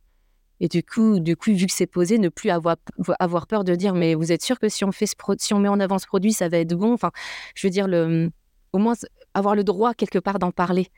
Et 0.61 0.69
du 0.69 0.83
coup, 0.83 1.21
du 1.21 1.37
coup 1.37 1.53
vu 1.53 1.67
que 1.67 1.73
c'est 1.73 1.87
posé, 1.87 2.19
ne 2.19 2.29
plus 2.29 2.51
avoir, 2.51 2.77
avoir 3.21 3.47
peur 3.47 3.65
de 3.65 3.75
dire 3.75 3.95
mais 3.95 4.15
vous 4.15 4.33
êtes 4.33 4.43
sûr 4.43 4.59
que 4.59 4.69
si 4.69 4.85
on, 4.85 4.93
fait 4.93 5.07
ce 5.07 5.15
si 5.39 5.55
on 5.55 5.61
met 5.61 5.69
en 5.69 5.79
avant 5.79 5.99
ce 5.99 6.07
produit, 6.07 6.33
ça 6.33 6.49
va 6.49 6.59
être 6.59 6.75
bon? 6.75 6.93
Enfin, 6.93 7.13
je 7.55 7.67
veux 7.67 7.71
dire, 7.71 7.87
le, 7.87 8.31
au 8.73 8.79
moins 8.79 8.95
avoir 9.35 9.55
le 9.55 9.65
droit 9.65 9.95
quelque 9.95 10.19
part 10.19 10.39
d'en 10.39 10.51
parler, 10.51 10.89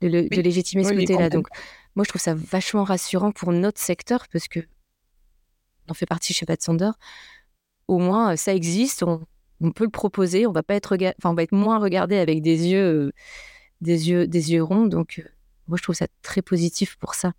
de, 0.00 0.08
de 0.08 0.40
légitimer 0.40 0.84
ce 0.84 0.94
côté-là. 0.94 1.28
Donc, 1.28 1.48
moi, 1.96 2.04
je 2.04 2.08
trouve 2.08 2.22
ça 2.22 2.34
vachement 2.34 2.84
rassurant 2.84 3.30
pour 3.30 3.52
notre 3.52 3.80
secteur 3.80 4.26
parce 4.32 4.48
que 4.48 4.60
on 5.86 5.92
en 5.92 5.94
fait 5.94 6.06
partie 6.06 6.32
chez 6.32 6.46
Pat 6.46 6.60
Sander. 6.60 6.90
Au 7.88 7.98
moins, 7.98 8.36
ça 8.36 8.54
existe, 8.54 9.02
on, 9.02 9.20
on 9.60 9.70
peut 9.72 9.84
le 9.84 9.90
proposer, 9.90 10.46
on 10.46 10.52
va 10.52 10.62
pas 10.62 10.74
être, 10.74 10.96
enfin, 11.18 11.30
on 11.30 11.34
va 11.34 11.42
être 11.42 11.52
moins 11.52 11.78
regardé 11.78 12.16
avec 12.16 12.42
des 12.42 12.68
yeux, 12.68 13.06
euh, 13.06 13.12
des 13.80 14.10
yeux, 14.10 14.26
des 14.26 14.52
yeux 14.52 14.62
ronds. 14.62 14.86
Donc, 14.86 15.20
euh, 15.20 15.28
moi, 15.68 15.78
je 15.78 15.82
trouve 15.82 15.94
ça 15.94 16.06
très 16.22 16.42
positif 16.42 16.96
pour 16.96 17.14
ça. 17.14 17.32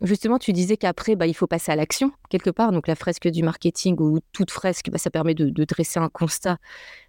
justement, 0.00 0.38
tu 0.38 0.52
disais 0.52 0.76
qu'après, 0.78 1.14
bah, 1.14 1.26
il 1.26 1.34
faut 1.34 1.46
passer 1.46 1.70
à 1.72 1.76
l'action 1.76 2.12
quelque 2.30 2.50
part. 2.50 2.72
Donc, 2.72 2.88
la 2.88 2.94
fresque 2.94 3.28
du 3.28 3.42
marketing 3.42 3.96
ou 4.00 4.20
toute 4.32 4.50
fresque, 4.50 4.90
bah, 4.90 4.98
ça 4.98 5.10
permet 5.10 5.34
de, 5.34 5.64
dresser 5.64 5.98
un 5.98 6.08
constat. 6.08 6.58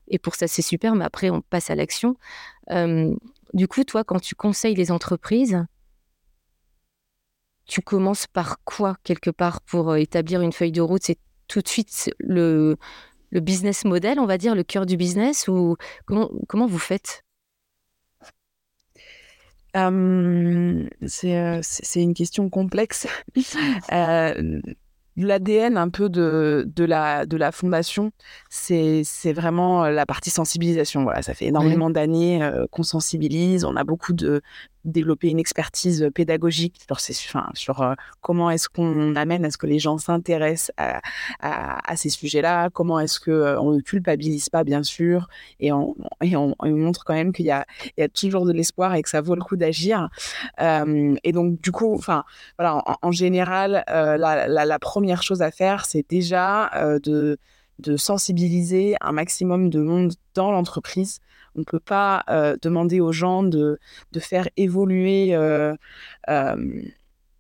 Et 0.09 0.19
pour 0.19 0.35
ça, 0.35 0.47
c'est 0.47 0.61
super. 0.61 0.95
Mais 0.95 1.05
après, 1.05 1.29
on 1.29 1.41
passe 1.41 1.69
à 1.69 1.75
l'action. 1.75 2.15
du 3.53 3.67
coup, 3.67 3.83
toi, 3.85 4.03
quand 4.03 4.19
tu 4.19 4.35
conseilles 4.35 4.75
les 4.75 4.91
entreprises, 4.91 5.65
tu 7.67 7.81
commences 7.81 8.27
par 8.27 8.63
quoi 8.63 8.95
quelque 9.03 9.29
part 9.29 9.61
pour 9.61 9.91
euh, 9.91 9.95
établir 9.97 10.41
une 10.41 10.53
feuille 10.53 10.71
de 10.71 10.81
route? 10.81 11.03
C'est 11.03 11.19
tout 11.47 11.61
de 11.61 11.67
suite 11.67 12.09
le, 12.17 12.77
le 13.29 13.39
business 13.39 13.85
model, 13.85 14.19
on 14.19 14.25
va 14.25 14.37
dire, 14.37 14.55
le 14.55 14.63
cœur 14.63 14.85
du 14.85 14.97
business 14.97 15.47
ou 15.47 15.75
comment, 16.05 16.29
comment 16.47 16.67
vous 16.67 16.79
faites? 16.79 17.23
Euh, 19.75 20.87
c'est 21.01 22.01
une 22.01 22.13
question 22.13 22.49
complexe. 22.49 23.07
euh, 23.91 24.61
L'ADN 25.19 25.77
un 25.77 25.89
peu 25.89 26.09
de, 26.09 26.69
de, 26.75 26.83
la, 26.83 27.25
de 27.25 27.37
la 27.37 27.51
fondation, 27.51 28.11
c'est 28.49 29.03
vraiment 29.33 29.87
la 29.87 30.05
partie 30.05 30.29
sensibilisation. 30.29 31.03
Voilà, 31.03 31.23
ça 31.23 31.33
fait 31.33 31.47
énormément 31.47 31.89
d'années 31.89 32.47
qu'on 32.69 32.83
sensibilise. 32.83 33.65
On 33.65 33.75
a 33.75 33.83
beaucoup 33.83 34.13
de, 34.13 34.43
développer 34.87 35.29
une 35.29 35.39
expertise 35.39 36.09
pédagogique 36.15 36.81
sur, 36.87 36.99
ces, 36.99 37.13
enfin, 37.27 37.49
sur 37.53 37.81
euh, 37.81 37.93
comment 38.21 38.49
est-ce 38.49 38.69
qu'on 38.69 39.15
amène 39.15 39.45
à 39.45 39.51
ce 39.51 39.57
que 39.57 39.67
les 39.67 39.79
gens 39.79 39.97
s'intéressent 39.97 40.71
à, 40.77 41.01
à, 41.39 41.95
ces 41.95 42.09
sujets-là, 42.09 42.69
comment 42.69 42.99
est-ce 42.99 43.19
qu'on 43.19 43.31
euh, 43.31 43.57
on 43.59 43.73
ne 43.73 43.81
culpabilise 43.81 44.49
pas, 44.49 44.63
bien 44.63 44.83
sûr, 44.83 45.27
et 45.59 45.71
on, 45.71 45.95
et 46.21 46.35
on, 46.35 46.55
montre 46.59 47.03
quand 47.03 47.13
même 47.13 47.33
qu'il 47.33 47.45
y 47.45 47.51
a, 47.51 47.65
il 47.97 48.01
y 48.01 48.03
a 48.03 48.09
toujours 48.09 48.45
de 48.45 48.51
l'espoir 48.51 48.95
et 48.95 49.01
que 49.01 49.09
ça 49.09 49.21
vaut 49.21 49.35
le 49.35 49.41
coup 49.41 49.57
d'agir. 49.57 50.09
Euh, 50.61 51.15
et 51.23 51.31
donc, 51.31 51.61
du 51.61 51.71
coup, 51.71 51.93
enfin, 51.93 52.23
voilà, 52.57 52.83
en, 53.01 53.11
général, 53.11 53.83
la, 53.87 54.47
la, 54.47 54.65
la, 54.65 54.79
première 54.79 55.23
chose 55.23 55.41
à 55.41 55.51
faire, 55.51 55.85
c'est 55.85 56.05
déjà 56.09 56.71
de 57.03 57.37
de 57.79 57.95
sensibiliser 57.95 58.95
un 59.01 59.11
maximum 59.11 59.69
de 59.69 59.79
monde 59.79 60.13
dans 60.33 60.51
l'entreprise 60.51 61.19
on 61.57 61.61
ne 61.61 61.65
peut 61.65 61.79
pas 61.79 62.23
euh, 62.29 62.55
demander 62.61 62.99
aux 63.01 63.11
gens 63.11 63.43
de, 63.43 63.79
de 64.13 64.19
faire 64.19 64.47
évoluer 64.57 65.35
euh, 65.35 65.75
euh, 66.29 66.81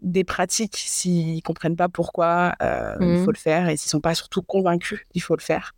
des 0.01 0.23
pratiques 0.23 0.77
s'ils 0.77 1.41
comprennent 1.43 1.75
pas 1.75 1.89
pourquoi 1.89 2.53
il 2.61 2.97
Mmh. 2.99 3.23
faut 3.23 3.31
le 3.31 3.37
faire 3.37 3.69
et 3.69 3.77
s'ils 3.77 3.89
sont 3.89 4.01
pas 4.01 4.15
surtout 4.15 4.41
convaincus 4.43 5.01
qu'il 5.11 5.21
faut 5.21 5.35
le 5.35 5.41
faire. 5.41 5.73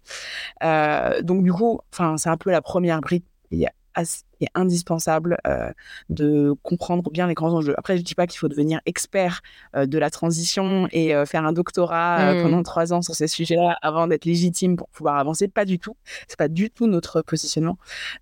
donc 1.23 1.43
du 1.43 1.53
coup, 1.53 1.79
enfin 1.93 2.17
c'est 2.17 2.29
un 2.29 2.37
peu 2.37 2.51
la 2.51 2.61
première 2.61 3.01
brique. 3.01 3.25
Il 3.51 3.59
y 3.59 3.65
a 3.67 3.73
assez- 3.93 4.23
est 4.45 4.49
indispensable 4.55 5.37
euh, 5.45 5.71
de 6.09 6.53
comprendre 6.63 7.11
bien 7.11 7.27
les 7.27 7.33
grands 7.33 7.53
enjeux. 7.53 7.75
Après, 7.77 7.97
je 7.97 8.01
dis 8.01 8.15
pas 8.15 8.25
qu'il 8.27 8.39
faut 8.39 8.47
devenir 8.47 8.79
expert 8.85 9.41
euh, 9.75 9.85
de 9.85 9.97
la 9.97 10.09
transition 10.09 10.87
et 10.91 11.13
euh, 11.15 11.25
faire 11.25 11.45
un 11.45 11.53
doctorat 11.53 12.19
euh, 12.19 12.39
Mm. 12.39 12.43
pendant 12.43 12.63
trois 12.63 12.93
ans 12.93 13.01
sur 13.01 13.15
ces 13.15 13.27
sujets-là 13.27 13.77
avant 13.81 14.07
d'être 14.07 14.25
légitime 14.25 14.75
pour 14.77 14.87
pouvoir 14.89 15.17
avancer. 15.17 15.47
Pas 15.47 15.65
du 15.65 15.79
tout. 15.79 15.95
C'est 16.27 16.37
pas 16.37 16.47
du 16.47 16.69
tout 16.69 16.87
notre 16.87 17.21
positionnement. 17.21 17.77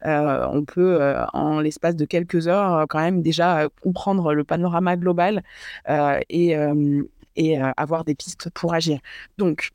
Euh, 0.05 0.47
on 0.51 0.63
peut, 0.63 1.01
euh, 1.01 1.25
en 1.33 1.59
l'espace 1.59 1.95
de 1.95 2.05
quelques 2.05 2.47
heures, 2.47 2.85
quand 2.89 2.99
même 2.99 3.21
déjà 3.21 3.59
euh, 3.63 3.69
comprendre 3.81 4.33
le 4.33 4.43
panorama 4.43 4.95
global 4.95 5.43
euh, 5.89 6.19
et, 6.29 6.55
euh, 6.57 7.03
et 7.35 7.61
euh, 7.61 7.71
avoir 7.77 8.03
des 8.03 8.15
pistes 8.15 8.49
pour 8.51 8.73
agir. 8.73 8.99
Donc, 9.37 9.71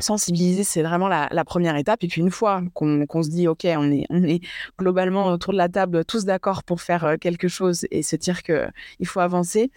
sensibiliser, 0.00 0.64
c'est 0.64 0.82
vraiment 0.82 1.08
la, 1.08 1.44
première 1.44 1.76
étape. 1.76 2.04
Et 2.04 2.08
puis 2.08 2.20
une 2.20 2.30
fois 2.30 2.62
qu'on 2.74 3.22
se 3.22 3.28
dit, 3.28 3.48
OK, 3.48 3.66
on 3.66 3.90
est, 3.90 4.40
globalement 4.78 5.26
autour 5.26 5.52
de 5.52 5.58
la 5.58 5.68
table 5.68 6.04
tous 6.04 6.24
d'accord 6.24 6.62
pour 6.64 6.80
faire 6.80 7.04
euh, 7.04 7.16
quelque 7.16 7.48
chose 7.48 7.86
et 7.90 8.02
se 8.02 8.16
dire 8.16 8.42
qu'il 8.42 9.06
faut 9.06 9.20
avancer, 9.20 9.70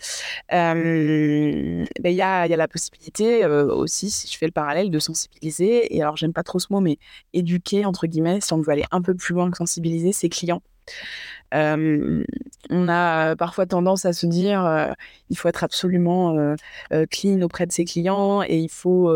ben, 0.50 1.86
il 2.04 2.12
y, 2.12 2.22
a, 2.22 2.48
la 2.48 2.68
possibilité 2.68 3.44
euh, 3.44 3.66
aussi, 3.74 4.10
si 4.10 4.28
je 4.32 4.38
fais 4.38 4.46
le 4.46 4.52
parallèle, 4.52 4.90
de 4.90 5.00
sensibiliser. 5.00 5.96
Et 5.96 6.02
alors, 6.02 6.18
j'aime 6.18 6.34
pas 6.34 6.44
trop 6.44 6.60
ce 6.60 6.68
mot, 6.72 6.80
mais 6.80 6.98
éduquer, 7.34 7.86
entre 7.86 8.08
guillemets, 8.08 8.40
si 8.42 8.54
on 8.54 8.62
veut 8.62 8.72
aller 8.72 8.86
un 8.92 9.02
peu 9.02 9.14
plus 9.16 9.34
loin 9.34 9.50
que 9.52 9.58
sensibiliser, 9.58 10.12
ses 10.12 10.30
clients. 10.30 10.62
On 11.52 12.88
a 12.88 13.36
parfois 13.36 13.66
tendance 13.66 14.06
à 14.06 14.14
se 14.14 14.26
dire 14.26 14.66
euh, 14.66 14.92
il 15.30 15.38
faut 15.38 15.48
être 15.48 15.64
absolument 15.64 16.56
clean 17.12 17.42
auprès 17.42 17.68
de 17.68 17.72
ses 17.72 17.86
clients 17.86 18.42
et 18.42 18.58
il 18.58 18.70
faut 18.70 19.10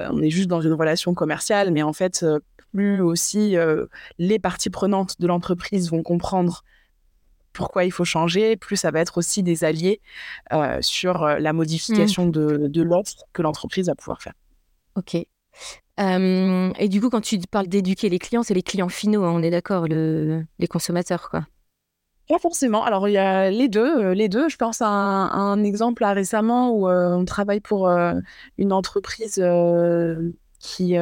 on 0.00 0.22
est 0.22 0.30
juste 0.30 0.48
dans 0.48 0.60
une 0.60 0.72
relation 0.72 1.14
commerciale, 1.14 1.70
mais 1.70 1.82
en 1.82 1.92
fait, 1.92 2.22
euh, 2.22 2.40
plus 2.72 3.00
aussi 3.00 3.56
euh, 3.56 3.86
les 4.18 4.38
parties 4.38 4.70
prenantes 4.70 5.20
de 5.20 5.26
l'entreprise 5.26 5.90
vont 5.90 6.02
comprendre 6.02 6.64
pourquoi 7.52 7.84
il 7.84 7.92
faut 7.92 8.04
changer, 8.04 8.56
plus 8.56 8.76
ça 8.76 8.90
va 8.90 9.00
être 9.00 9.16
aussi 9.16 9.42
des 9.42 9.64
alliés 9.64 10.00
euh, 10.52 10.78
sur 10.82 11.22
euh, 11.22 11.38
la 11.38 11.52
modification 11.52 12.26
de, 12.26 12.66
de 12.66 12.82
l'offre 12.82 13.24
que 13.32 13.42
l'entreprise 13.42 13.86
va 13.86 13.94
pouvoir 13.94 14.20
faire. 14.20 14.34
Ok. 14.96 15.16
Euh, 16.00 16.72
et 16.78 16.88
du 16.88 17.00
coup, 17.00 17.10
quand 17.10 17.20
tu 17.20 17.38
parles 17.48 17.68
d'éduquer 17.68 18.08
les 18.08 18.18
clients, 18.18 18.42
c'est 18.42 18.54
les 18.54 18.62
clients 18.62 18.88
finaux, 18.88 19.24
hein, 19.24 19.32
on 19.32 19.42
est 19.42 19.50
d'accord, 19.50 19.86
le, 19.86 20.44
les 20.58 20.66
consommateurs, 20.66 21.30
quoi. 21.30 21.46
Pas 22.28 22.38
forcément. 22.38 22.84
Alors, 22.84 23.06
il 23.08 23.12
y 23.12 23.18
a 23.18 23.50
les 23.50 23.68
deux. 23.68 24.02
euh, 24.02 24.14
les 24.14 24.28
deux. 24.28 24.48
Je 24.48 24.56
pense 24.56 24.80
à 24.80 24.88
un, 24.88 25.26
à 25.26 25.36
un 25.36 25.62
exemple 25.62 26.02
là, 26.02 26.12
récemment 26.14 26.70
où 26.70 26.88
euh, 26.88 27.14
on 27.14 27.24
travaille 27.24 27.60
pour 27.60 27.88
euh, 27.88 28.14
une 28.56 28.72
entreprise 28.72 29.38
euh, 29.38 30.30
qui, 30.58 30.94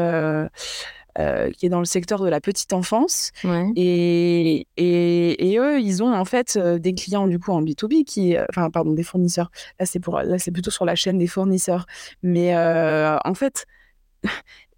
qui 1.57 1.67
est 1.67 1.69
dans 1.69 1.79
le 1.79 1.85
secteur 1.85 2.21
de 2.23 2.29
la 2.29 2.41
petite 2.41 2.73
enfance. 2.73 3.31
Ouais. 3.45 3.71
Et, 3.77 4.67
et, 4.77 5.53
et 5.53 5.59
eux, 5.59 5.81
ils 5.81 6.03
ont 6.03 6.13
en 6.13 6.25
fait 6.25 6.59
des 6.59 6.95
clients 6.95 7.29
du 7.29 7.39
coup 7.39 7.53
en 7.53 7.63
B2B 7.63 8.05
qui, 8.05 8.37
enfin, 8.51 8.71
pardon, 8.71 8.93
des 8.93 9.05
fournisseurs. 9.05 9.51
Là, 9.79 9.87
c'est 9.87 10.01
pour, 10.01 10.19
là, 10.19 10.39
c'est 10.39 10.51
plutôt 10.51 10.71
sur 10.73 10.85
la 10.85 10.97
chaîne 10.97 11.19
des 11.19 11.29
fournisseurs. 11.29 11.87
Mais 12.25 12.57
en 12.57 13.35
fait, 13.35 13.67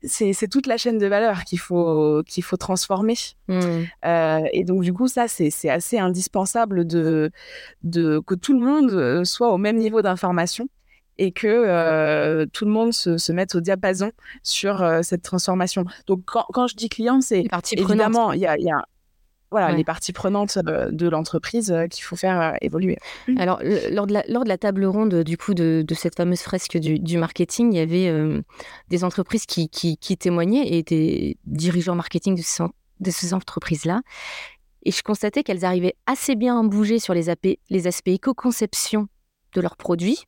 c'est, 0.07 0.49
toute 0.49 0.67
la 0.67 0.77
chaîne 0.77 0.99
de 0.99 1.07
valeur 1.07 1.45
qu'il 1.45 1.59
faut, 1.59 2.23
qu'il 2.27 2.43
faut 2.43 2.57
transformer. 2.57 3.17
Mm. 3.49 3.61
Euh, 4.05 4.41
et 4.53 4.65
donc, 4.65 4.83
du 4.83 4.93
coup, 4.93 5.09
ça, 5.09 5.29
c'est, 5.29 5.51
c'est 5.51 5.71
assez 5.71 5.99
indispensable 5.99 6.87
de, 6.87 7.31
de, 7.83 8.21
que 8.21 8.35
tout 8.35 8.59
le 8.59 8.65
monde 8.65 8.91
euh, 8.93 9.25
soit 9.25 9.53
au 9.53 9.59
même 9.59 9.77
niveau 9.77 10.03
d'information 10.03 10.69
et 11.19 11.33
que 11.33 11.47
euh, 11.47 12.47
tout 12.53 12.65
le 12.65 12.71
monde 12.71 12.93
se, 12.93 13.19
se 13.19 13.33
mette 13.33 13.55
au 13.55 13.61
diapason 13.61 14.11
sur 14.43 14.83
euh, 14.83 15.01
cette 15.03 15.23
transformation. 15.23 15.85
Donc, 16.07 16.23
quand, 16.27 16.45
quand 16.53 16.67
je 16.67 16.77
dis 16.77 16.89
client, 16.89 17.21
c'est 17.21 17.47
évidemment, 17.73 18.33
il 18.33 18.41
y 18.41 18.47
a, 18.47 18.59
y 18.59 18.71
a 18.71 18.85
voilà, 19.55 19.69
Ouais. 19.71 19.77
les 19.77 19.85
parties 19.85 20.13
prenantes 20.13 20.59
euh, 20.67 20.91
de 20.91 21.09
l'entreprise 21.09 21.71
euh, 21.71 21.87
qu'il 21.87 22.03
faut 22.03 22.17
faire 22.17 22.41
euh, 22.41 22.53
évoluer. 22.61 22.99
Alors, 23.39 23.61
le- 23.63 23.95
lors 23.95 24.07
de, 24.07 24.13
la, 24.15 24.25
lors 24.29 24.43
de 24.45 24.49
la 24.49 24.59
table 24.59 24.85
ronde, 24.85 25.23
du 25.23 25.37
coup, 25.39 25.55
de, 25.55 25.85
de 25.87 25.95
cette 25.95 26.17
fameuse 26.17 26.41
fresque 26.41 26.77
du, 26.77 26.99
du 26.99 27.17
marketing, 27.19 27.73
il 27.73 27.77
y 27.77 27.81
avait 27.81 28.09
euh, 28.09 28.43
des 28.89 29.05
entreprises 29.05 29.47
qui, 29.47 29.69
qui, 29.69 29.97
qui 29.97 30.17
témoignaient 30.17 30.67
et 30.67 30.79
étaient 30.79 31.37
dirigeants 31.47 31.95
marketing 31.95 32.35
de 32.37 32.43
ces, 32.43 32.63
en- 32.65 32.71
de 33.01 33.11
ces 33.11 33.33
entreprises-là. 33.35 34.03
Et 34.85 34.91
je 34.91 35.03
constatais 35.03 35.43
qu'elles 35.43 35.65
arrivaient 35.65 35.95
assez 36.07 36.35
bien 36.37 36.61
à 36.61 36.63
bouger 36.63 36.99
sur 36.99 37.15
les, 37.15 37.31
AP 37.31 37.47
les 37.71 37.87
aspects 37.87 38.09
éco-conception 38.09 39.07
de 39.55 39.61
leurs 39.61 39.77
produits. 39.77 40.25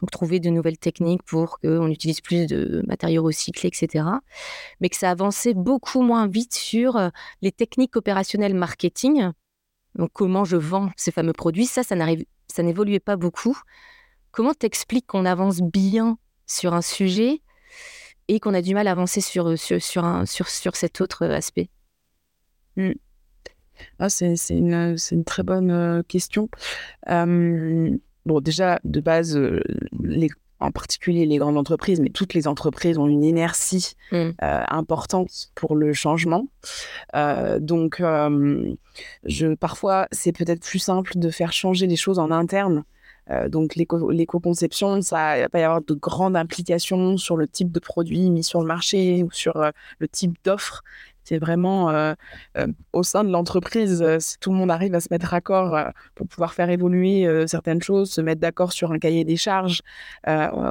Donc, 0.00 0.10
trouver 0.10 0.40
de 0.40 0.50
nouvelles 0.50 0.78
techniques 0.78 1.22
pour 1.22 1.58
qu'on 1.60 1.88
utilise 1.88 2.20
plus 2.20 2.46
de 2.46 2.82
matériaux 2.86 3.22
recyclés, 3.22 3.68
etc. 3.68 4.04
Mais 4.80 4.88
que 4.88 4.96
ça 4.96 5.10
avançait 5.10 5.54
beaucoup 5.54 6.02
moins 6.02 6.26
vite 6.26 6.54
sur 6.54 6.96
euh, 6.96 7.08
les 7.42 7.52
techniques 7.52 7.96
opérationnelles 7.96 8.54
marketing. 8.54 9.30
Donc, 9.94 10.10
comment 10.12 10.44
je 10.44 10.56
vends 10.56 10.90
ces 10.96 11.12
fameux 11.12 11.32
produits? 11.32 11.66
Ça, 11.66 11.82
ça 11.82 11.94
n'arrive 11.94 12.24
ça 12.48 12.62
n'évoluait 12.62 13.00
pas 13.00 13.16
beaucoup. 13.16 13.58
Comment 14.30 14.54
t'expliques 14.54 15.06
qu'on 15.06 15.24
avance 15.24 15.60
bien 15.60 16.18
sur 16.46 16.74
un 16.74 16.82
sujet 16.82 17.40
et 18.28 18.38
qu'on 18.38 18.54
a 18.54 18.62
du 18.62 18.74
mal 18.74 18.86
à 18.86 18.92
avancer 18.92 19.20
sur, 19.20 19.58
sur 19.58 20.76
cet 20.76 21.00
autre 21.00 21.26
aspect? 21.26 21.68
Ah, 23.98 24.08
c'est, 24.08 24.34
une, 24.50 25.24
très 25.24 25.42
bonne 25.42 25.70
euh, 25.70 26.02
question. 26.02 26.48
Euh, 27.08 27.90
bon, 28.26 28.40
déjà, 28.40 28.80
de 28.84 29.00
base, 29.00 29.36
euh, 29.36 29.60
les, 30.02 30.28
en 30.60 30.70
particulier 30.70 31.26
les 31.26 31.36
grandes 31.38 31.58
entreprises, 31.58 32.00
mais 32.00 32.10
toutes 32.10 32.32
les 32.34 32.46
entreprises 32.48 32.96
ont 32.98 33.06
une 33.08 33.24
inertie 33.24 33.94
Mm. 34.12 34.16
euh, 34.16 34.30
importante 34.68 35.50
pour 35.54 35.74
le 35.76 35.92
changement. 35.92 36.46
Euh, 37.14 37.58
donc, 37.58 38.00
je, 39.24 39.54
parfois, 39.54 40.06
c'est 40.12 40.32
peut-être 40.32 40.60
plus 40.64 40.78
simple 40.78 41.12
de 41.18 41.30
faire 41.30 41.52
changer 41.52 41.86
les 41.86 41.96
choses 41.96 42.18
en 42.18 42.30
interne. 42.30 42.84
Donc, 43.48 43.74
l'éco- 43.74 44.10
l'éco-conception, 44.10 45.00
ça 45.00 45.38
va 45.40 45.48
pas 45.48 45.58
y 45.58 45.62
avoir 45.62 45.80
de 45.80 45.94
grandes 45.94 46.36
implications 46.36 47.16
sur 47.16 47.38
le 47.38 47.48
type 47.48 47.72
de 47.72 47.80
produit 47.80 48.28
mis 48.28 48.44
sur 48.44 48.60
le 48.60 48.66
marché 48.66 49.22
ou 49.22 49.30
sur 49.32 49.54
le 49.98 50.08
type 50.08 50.34
d'offre. 50.44 50.84
C'est 51.24 51.38
vraiment 51.38 51.90
euh, 51.90 52.14
euh, 52.58 52.66
au 52.92 53.02
sein 53.02 53.24
de 53.24 53.30
l'entreprise, 53.30 54.02
euh, 54.02 54.18
si 54.20 54.38
tout 54.38 54.52
le 54.52 54.56
monde 54.58 54.70
arrive 54.70 54.94
à 54.94 55.00
se 55.00 55.08
mettre 55.10 55.30
d'accord 55.30 55.76
pour 56.14 56.28
pouvoir 56.28 56.54
faire 56.54 56.70
évoluer 56.70 57.26
certaines 57.46 57.82
choses, 57.82 58.10
se 58.10 58.20
mettre 58.20 58.40
d'accord 58.40 58.72
sur 58.72 58.92
un 58.92 58.98
cahier 58.98 59.24
des 59.24 59.36
charges, 59.36 59.82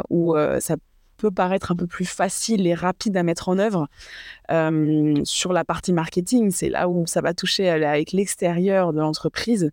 où 0.10 0.36
ça 0.60 0.78
peut 0.78 0.93
paraître 1.32 1.72
un 1.72 1.76
peu 1.76 1.88
plus 1.88 2.06
facile 2.06 2.66
et 2.68 2.74
rapide 2.74 3.16
à 3.18 3.24
mettre 3.24 3.50
en 3.50 3.58
œuvre. 3.60 3.88
Euh, 4.52 5.16
sur 5.24 5.54
la 5.54 5.64
partie 5.64 5.94
marketing, 5.94 6.52
c'est 6.52 6.70
là 6.70 6.90
où 6.90 7.08
ça 7.08 7.22
va 7.22 7.34
toucher 7.34 7.70
à- 7.70 7.90
avec 7.92 8.12
l'extérieur 8.12 8.94
de 8.94 9.00
l'entreprise. 9.00 9.72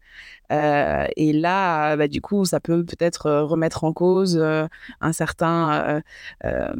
Euh, 0.53 1.07
et 1.17 1.33
là, 1.33 1.97
bah, 1.97 2.09
du 2.09 2.21
coup, 2.21 2.45
ça 2.45 2.61
peut 2.61 2.85
peut-être 2.85 3.27
euh, 3.27 3.45
remettre 3.45 3.85
en 3.85 3.93
cause 3.93 4.37
euh, 4.41 4.67
un 5.01 5.13
certain 5.13 5.73
euh, 5.73 6.01
euh, 6.45 6.73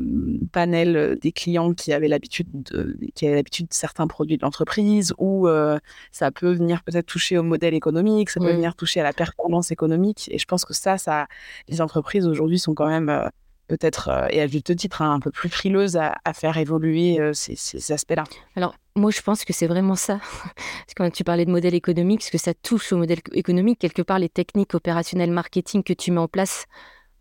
panel 0.53 1.19
des 1.21 1.33
clients 1.33 1.73
qui 1.73 1.93
avaient 1.93 2.09
l'habitude 2.09 2.49
de, 2.53 2.97
qui 3.15 3.27
avaient 3.27 3.37
l'habitude 3.37 3.69
de 3.69 3.75
certains 3.75 4.07
produits 4.09 4.37
de 4.37 4.43
l'entreprise, 4.43 5.15
ou 5.19 5.47
euh, 5.49 5.79
ça 6.11 6.31
peut 6.31 6.53
venir 6.53 6.83
peut-être 6.83 7.07
toucher 7.07 7.39
au 7.39 7.43
modèle 7.43 7.75
économique, 7.75 8.31
ça 8.31 8.41
peut 8.41 8.53
venir 8.53 8.75
toucher 8.75 9.01
à 9.01 9.05
la 9.05 9.13
performance 9.13 9.71
économique. 9.71 10.29
Et 10.33 10.39
je 10.39 10.47
pense 10.47 10.65
que 10.65 10.75
ça, 10.75 10.99
ça, 10.99 11.27
les 11.69 11.81
entreprises 11.81 12.27
aujourd'hui 12.27 12.59
sont 12.59 12.75
quand 12.75 12.89
même 12.89 13.09
euh, 13.09 13.29
peut-être, 13.71 14.09
euh, 14.09 14.27
et 14.31 14.41
à 14.43 14.47
juste 14.49 14.75
titre, 14.77 15.01
hein, 15.01 15.13
un 15.15 15.21
peu 15.21 15.31
plus 15.31 15.49
frileuses 15.49 15.97
à, 15.97 16.17
à 16.25 16.33
faire 16.35 16.57
évoluer 16.59 17.21
euh, 17.21 17.33
ces, 17.33 17.55
ces 17.55 17.93
aspects-là. 17.93 18.25
Alors, 18.57 18.75
moi, 18.97 19.13
je 19.13 19.23
pense 19.23 19.45
que 19.45 19.53
c'est 19.53 19.69
vraiment 19.69 19.95
ça. 19.95 20.19
Parce 20.55 20.95
que 20.95 20.95
quand 20.97 21.11
tu 21.11 21.23
parlais 21.23 21.45
de 21.47 21.51
modèle 21.51 21.75
économique, 21.75 22.21
parce 22.21 22.31
que 22.31 22.39
ça 22.39 22.53
touche 22.53 22.93
au 22.93 22.97
modèle 22.97 23.21
économique, 23.33 23.79
quelque 23.79 24.03
part, 24.03 24.19
les 24.19 24.29
techniques 24.29 24.75
opérationnelles 24.75 25.31
marketing 25.31 25.85
que 25.85 25.93
tu 25.93 26.11
mets 26.11 26.19
en 26.21 26.27
place, 26.29 26.65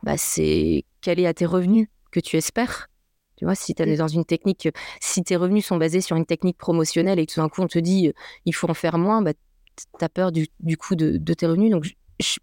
bah, 0.03 0.17
c'est 0.17 0.85
caler 1.01 1.27
à 1.27 1.33
tes 1.33 1.45
revenus 1.45 1.87
que 2.11 2.19
tu 2.19 2.37
espères. 2.37 2.87
Tu 3.37 3.45
vois, 3.45 3.55
si 3.55 3.75
tu 3.75 3.83
es 3.83 3.95
dans 3.97 4.07
une 4.07 4.25
technique, 4.25 4.69
si 4.99 5.23
tes 5.23 5.35
revenus 5.37 5.65
sont 5.65 5.77
basés 5.77 6.01
sur 6.01 6.17
une 6.17 6.25
technique 6.25 6.57
promotionnelle 6.57 7.19
et 7.19 7.25
que 7.25 7.33
tout 7.33 7.39
d'un 7.41 7.49
coup 7.49 7.61
on 7.61 7.67
te 7.67 7.79
dit 7.79 8.09
euh, 8.09 8.13
il 8.45 8.53
faut 8.53 8.69
en 8.69 8.73
faire 8.73 8.97
moins, 8.97 9.21
bah, 9.21 9.33
tu 9.77 10.05
as 10.05 10.09
peur 10.09 10.31
du, 10.31 10.47
du 10.59 10.77
coup 10.77 10.95
de, 10.95 11.17
de 11.17 11.33
tes 11.33 11.45
revenus. 11.47 11.71
Donc, 11.71 11.85
je- 11.85 11.93
je- 12.19 12.39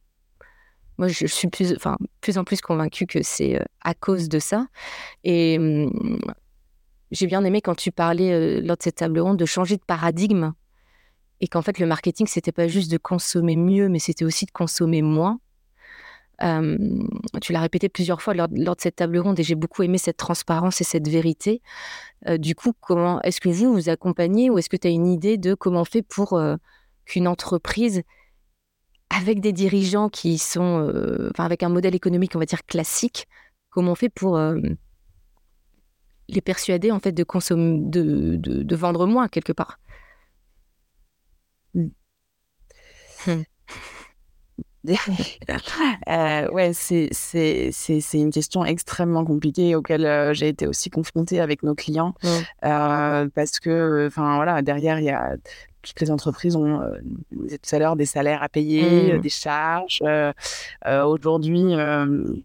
moi, 0.98 1.08
je 1.08 1.26
suis 1.26 1.48
plus, 1.48 1.74
enfin, 1.74 1.96
plus 2.20 2.38
en 2.38 2.44
plus 2.44 2.60
convaincue 2.60 3.06
que 3.06 3.22
c'est 3.22 3.56
euh, 3.56 3.64
à 3.82 3.94
cause 3.94 4.28
de 4.28 4.38
ça. 4.38 4.66
Et 5.24 5.58
hum, 5.58 6.18
j'ai 7.10 7.26
bien 7.26 7.44
aimé 7.44 7.60
quand 7.60 7.74
tu 7.74 7.92
parlais 7.92 8.32
euh, 8.32 8.60
lors 8.62 8.76
de 8.76 8.82
cette 8.82 8.96
table 8.96 9.20
ronde 9.20 9.38
de 9.38 9.46
changer 9.46 9.76
de 9.76 9.84
paradigme 9.86 10.52
et 11.40 11.48
qu'en 11.48 11.62
fait 11.62 11.78
le 11.78 11.86
marketing 11.86 12.26
c'était 12.26 12.52
pas 12.52 12.66
juste 12.66 12.90
de 12.90 12.96
consommer 12.96 13.56
mieux 13.56 13.88
mais 13.90 13.98
c'était 13.98 14.24
aussi 14.24 14.46
de 14.46 14.50
consommer 14.50 15.02
moins. 15.02 15.38
Tu 16.38 17.52
l'as 17.52 17.60
répété 17.60 17.88
plusieurs 17.88 18.20
fois 18.20 18.34
lors, 18.34 18.48
de 18.48 18.74
cette 18.78 18.96
table 18.96 19.18
ronde 19.18 19.40
et 19.40 19.42
j'ai 19.42 19.54
beaucoup 19.54 19.82
aimé 19.82 19.96
cette 19.96 20.18
transparence 20.18 20.82
et 20.82 20.84
cette 20.84 21.08
vérité. 21.08 21.62
Euh, 22.28 22.36
du 22.36 22.54
coup, 22.54 22.72
comment 22.78 23.22
est-ce 23.22 23.40
que 23.40 23.48
vous 23.48 23.72
vous 23.72 23.88
accompagnez 23.88 24.50
ou 24.50 24.58
est-ce 24.58 24.68
que 24.68 24.76
tu 24.76 24.86
as 24.86 24.90
une 24.90 25.06
idée 25.06 25.38
de 25.38 25.54
comment 25.54 25.80
on 25.80 25.84
fait 25.86 26.02
pour 26.02 26.38
qu'une 27.06 27.28
entreprise 27.28 28.02
avec 29.16 29.40
des 29.40 29.52
dirigeants 29.52 30.08
qui 30.08 30.38
sont, 30.38 30.92
enfin, 31.30 31.44
avec 31.44 31.62
un 31.62 31.68
modèle 31.68 31.94
économique, 31.94 32.32
on 32.34 32.38
va 32.38 32.46
dire 32.46 32.64
classique, 32.66 33.26
comment 33.70 33.92
on 33.92 33.96
fait 33.96 34.08
pour 34.08 34.38
les 36.28 36.40
persuader 36.40 36.90
en 36.90 37.00
fait 37.00 37.12
de 37.12 37.24
consommer, 37.24 37.78
de, 37.82 38.36
de, 38.36 38.76
vendre 38.76 39.06
moins 39.06 39.28
quelque 39.28 39.52
part? 39.52 39.78
Hmm. 41.74 41.88
Hmm. 43.26 43.42
euh, 46.08 46.48
ouais, 46.50 46.72
c'est, 46.72 47.08
c'est, 47.10 47.70
c'est, 47.72 48.00
c'est 48.00 48.18
une 48.18 48.30
question 48.30 48.64
extrêmement 48.64 49.24
compliquée 49.24 49.74
auquel 49.74 50.06
euh, 50.06 50.32
j'ai 50.32 50.48
été 50.48 50.68
aussi 50.68 50.90
confrontée 50.90 51.40
avec 51.40 51.62
nos 51.64 51.74
clients. 51.74 52.14
Euh, 52.64 53.28
parce 53.34 53.58
que, 53.58 54.06
enfin 54.06 54.36
voilà, 54.36 54.62
derrière, 54.62 55.00
il 55.00 55.06
y 55.06 55.10
a 55.10 55.36
toutes 55.86 56.00
les 56.00 56.10
entreprises 56.10 56.56
ont, 56.56 56.80
euh, 56.82 56.98
tout 57.32 57.74
à 57.74 57.78
l'heure, 57.78 57.96
des 57.96 58.06
salaires 58.06 58.42
à 58.42 58.48
payer, 58.48 59.12
euh, 59.12 59.18
mmh. 59.18 59.20
des 59.20 59.28
charges. 59.28 60.02
Euh, 60.04 60.32
aujourd'hui, 61.04 61.74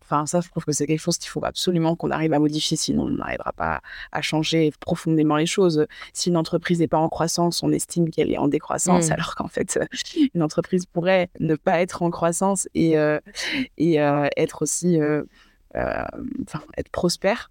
enfin 0.04 0.26
ça, 0.26 0.42
je 0.42 0.50
trouve 0.50 0.64
que 0.64 0.72
c'est 0.72 0.86
quelque 0.86 1.00
chose 1.00 1.18
qu'il 1.18 1.30
faut 1.30 1.44
absolument 1.44 1.96
qu'on 1.96 2.12
arrive 2.12 2.34
à 2.34 2.40
modifier, 2.40 2.78
sinon 2.78 3.04
on 3.04 3.10
n'arrivera 3.10 3.52
pas 3.54 3.82
à 4.12 4.22
changer 4.22 4.72
profondément 4.80 5.36
les 5.36 5.46
choses. 5.46 5.86
Si 6.14 6.30
une 6.30 6.38
entreprise 6.38 6.80
n'est 6.80 6.88
pas 6.88 6.98
en 6.98 7.10
croissance, 7.10 7.64
on 7.64 7.72
estime 7.72 8.10
qu'elle 8.10 8.32
est 8.32 8.38
en 8.38 8.48
décroissance, 8.48 9.10
mmh. 9.10 9.14
alors 9.14 9.36
qu'en 9.36 9.48
fait, 9.48 9.80
une 10.34 10.44
entreprise 10.44 10.86
pourrait 10.86 11.30
ne 11.40 11.56
pas 11.56 11.82
être 11.82 12.04
en 12.04 12.12
croissance 12.12 12.70
et, 12.76 12.96
et 13.78 13.96
être 13.96 14.62
aussi, 14.62 15.00
enfin, 15.74 16.62
être 16.78 16.90
prospère. 16.92 17.50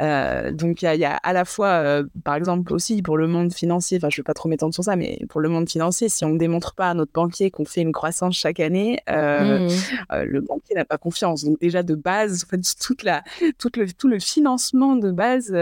Euh, 0.00 0.52
donc 0.52 0.82
il 0.82 0.94
y, 0.94 1.04
a 1.04 1.16
à 1.16 1.32
la 1.32 1.44
fois, 1.44 1.68
euh, 1.68 2.04
par 2.24 2.34
exemple 2.34 2.72
aussi 2.72 3.02
pour 3.02 3.16
le 3.16 3.26
monde 3.26 3.52
financier, 3.52 3.98
enfin 3.98 4.08
je 4.10 4.16
ne 4.16 4.22
vais 4.22 4.26
pas 4.26 4.34
trop 4.34 4.48
m'étendre 4.48 4.74
sur 4.74 4.84
ça, 4.84 4.96
mais 4.96 5.18
pour 5.28 5.40
le 5.40 5.48
monde 5.48 5.68
financier, 5.68 6.08
si 6.08 6.24
on 6.24 6.30
ne 6.30 6.38
démontre 6.38 6.74
pas 6.74 6.90
à 6.90 6.94
notre 6.94 7.12
banquier 7.12 7.50
qu'on 7.50 7.64
fait 7.64 7.82
une 7.82 7.92
croissance 7.92 8.36
chaque 8.36 8.60
année, 8.60 8.98
euh, 9.10 9.68
mmh. 9.68 10.22
le 10.22 10.40
banquier 10.40 10.74
n'a 10.74 10.84
pas 10.84 10.98
confiance. 10.98 11.44
Donc 11.44 11.60
déjà 11.60 11.82
de 11.82 11.94
base, 11.94 12.44
en 12.44 12.48
fait, 12.48 12.60
toute 12.80 13.02
la, 13.02 13.22
toute 13.58 13.76
le, 13.76 13.92
tout 13.92 14.08
le 14.08 14.18
financement 14.18 14.96
de 14.96 15.10
base 15.10 15.56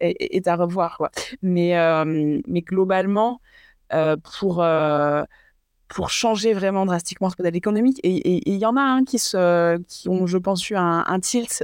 est, 0.00 0.48
à 0.48 0.56
revoir. 0.56 0.96
Quoi. 0.96 1.10
Mais, 1.42 1.74
mais 2.46 2.62
globalement, 2.62 3.40
pour 4.22 4.64
pour 5.92 6.08
changer 6.08 6.54
vraiment 6.54 6.86
drastiquement 6.86 7.28
ce 7.28 7.36
modèle 7.38 7.56
économique. 7.56 8.00
Et 8.02 8.50
il 8.50 8.56
y 8.56 8.64
en 8.64 8.76
a 8.76 8.80
un 8.80 9.04
qui, 9.04 9.18
se, 9.18 9.76
qui 9.88 10.08
ont, 10.08 10.26
je 10.26 10.38
pense, 10.38 10.68
eu 10.70 10.74
un, 10.74 11.04
un 11.06 11.20
tilt 11.20 11.62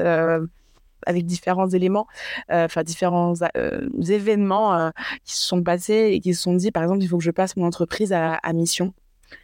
avec 1.07 1.27
différents 1.27 1.69
éléments, 1.69 2.07
euh, 2.51 2.65
enfin 2.65 2.83
différents 2.83 3.35
euh, 3.57 3.89
événements 4.09 4.75
euh, 4.75 4.91
qui 5.25 5.37
se 5.37 5.47
sont 5.47 5.63
passés 5.63 6.11
et 6.13 6.21
qui 6.21 6.35
se 6.35 6.43
sont 6.43 6.55
dit, 6.55 6.71
par 6.71 6.83
exemple, 6.83 7.03
il 7.03 7.09
faut 7.09 7.19
que 7.19 7.25
je 7.25 7.31
passe 7.31 7.57
mon 7.57 7.67
entreprise 7.67 8.13
à, 8.13 8.53
mission. 8.53 8.95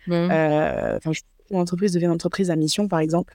Enfin, 0.09 1.11
mon 1.51 1.61
entreprise 1.61 1.93
devient 1.93 2.07
une 2.07 2.13
entreprise 2.13 2.51
à 2.51 2.57
mission, 2.57 2.89
par 2.89 3.01
exemple. 3.01 3.35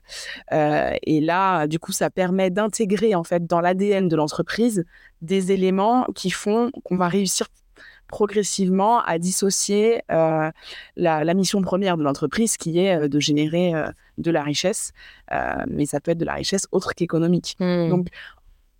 et 0.50 1.20
là, 1.20 1.66
du 1.66 1.78
coup, 1.78 1.92
ça 1.92 2.10
permet 2.10 2.50
d'intégrer 2.50 3.14
en 3.14 3.24
fait 3.24 3.46
dans 3.46 3.60
l'ADN 3.60 4.08
de 4.08 4.16
l'entreprise 4.16 4.84
des 5.22 5.52
éléments 5.52 6.06
qui 6.14 6.30
font 6.30 6.70
qu'on 6.84 6.96
va 6.96 7.08
réussir 7.08 7.46
progressivement 8.10 9.00
à 9.02 9.18
dissocier 9.18 10.02
la, 10.08 10.52
la, 10.96 11.34
mission 11.34 11.62
première 11.62 11.96
de 11.96 12.02
l'entreprise, 12.02 12.56
qui 12.56 12.78
est 12.78 13.08
de 13.08 13.20
générer 13.20 13.72
de 14.20 14.30
la 14.30 14.42
richesse, 14.42 14.92
euh, 15.32 15.64
mais 15.68 15.86
ça 15.86 16.00
peut 16.00 16.12
être 16.12 16.18
de 16.18 16.24
la 16.24 16.34
richesse 16.34 16.66
autre 16.70 16.94
qu'économique. 16.94 17.56
Hmm. 17.58 17.88
Donc 17.88 18.08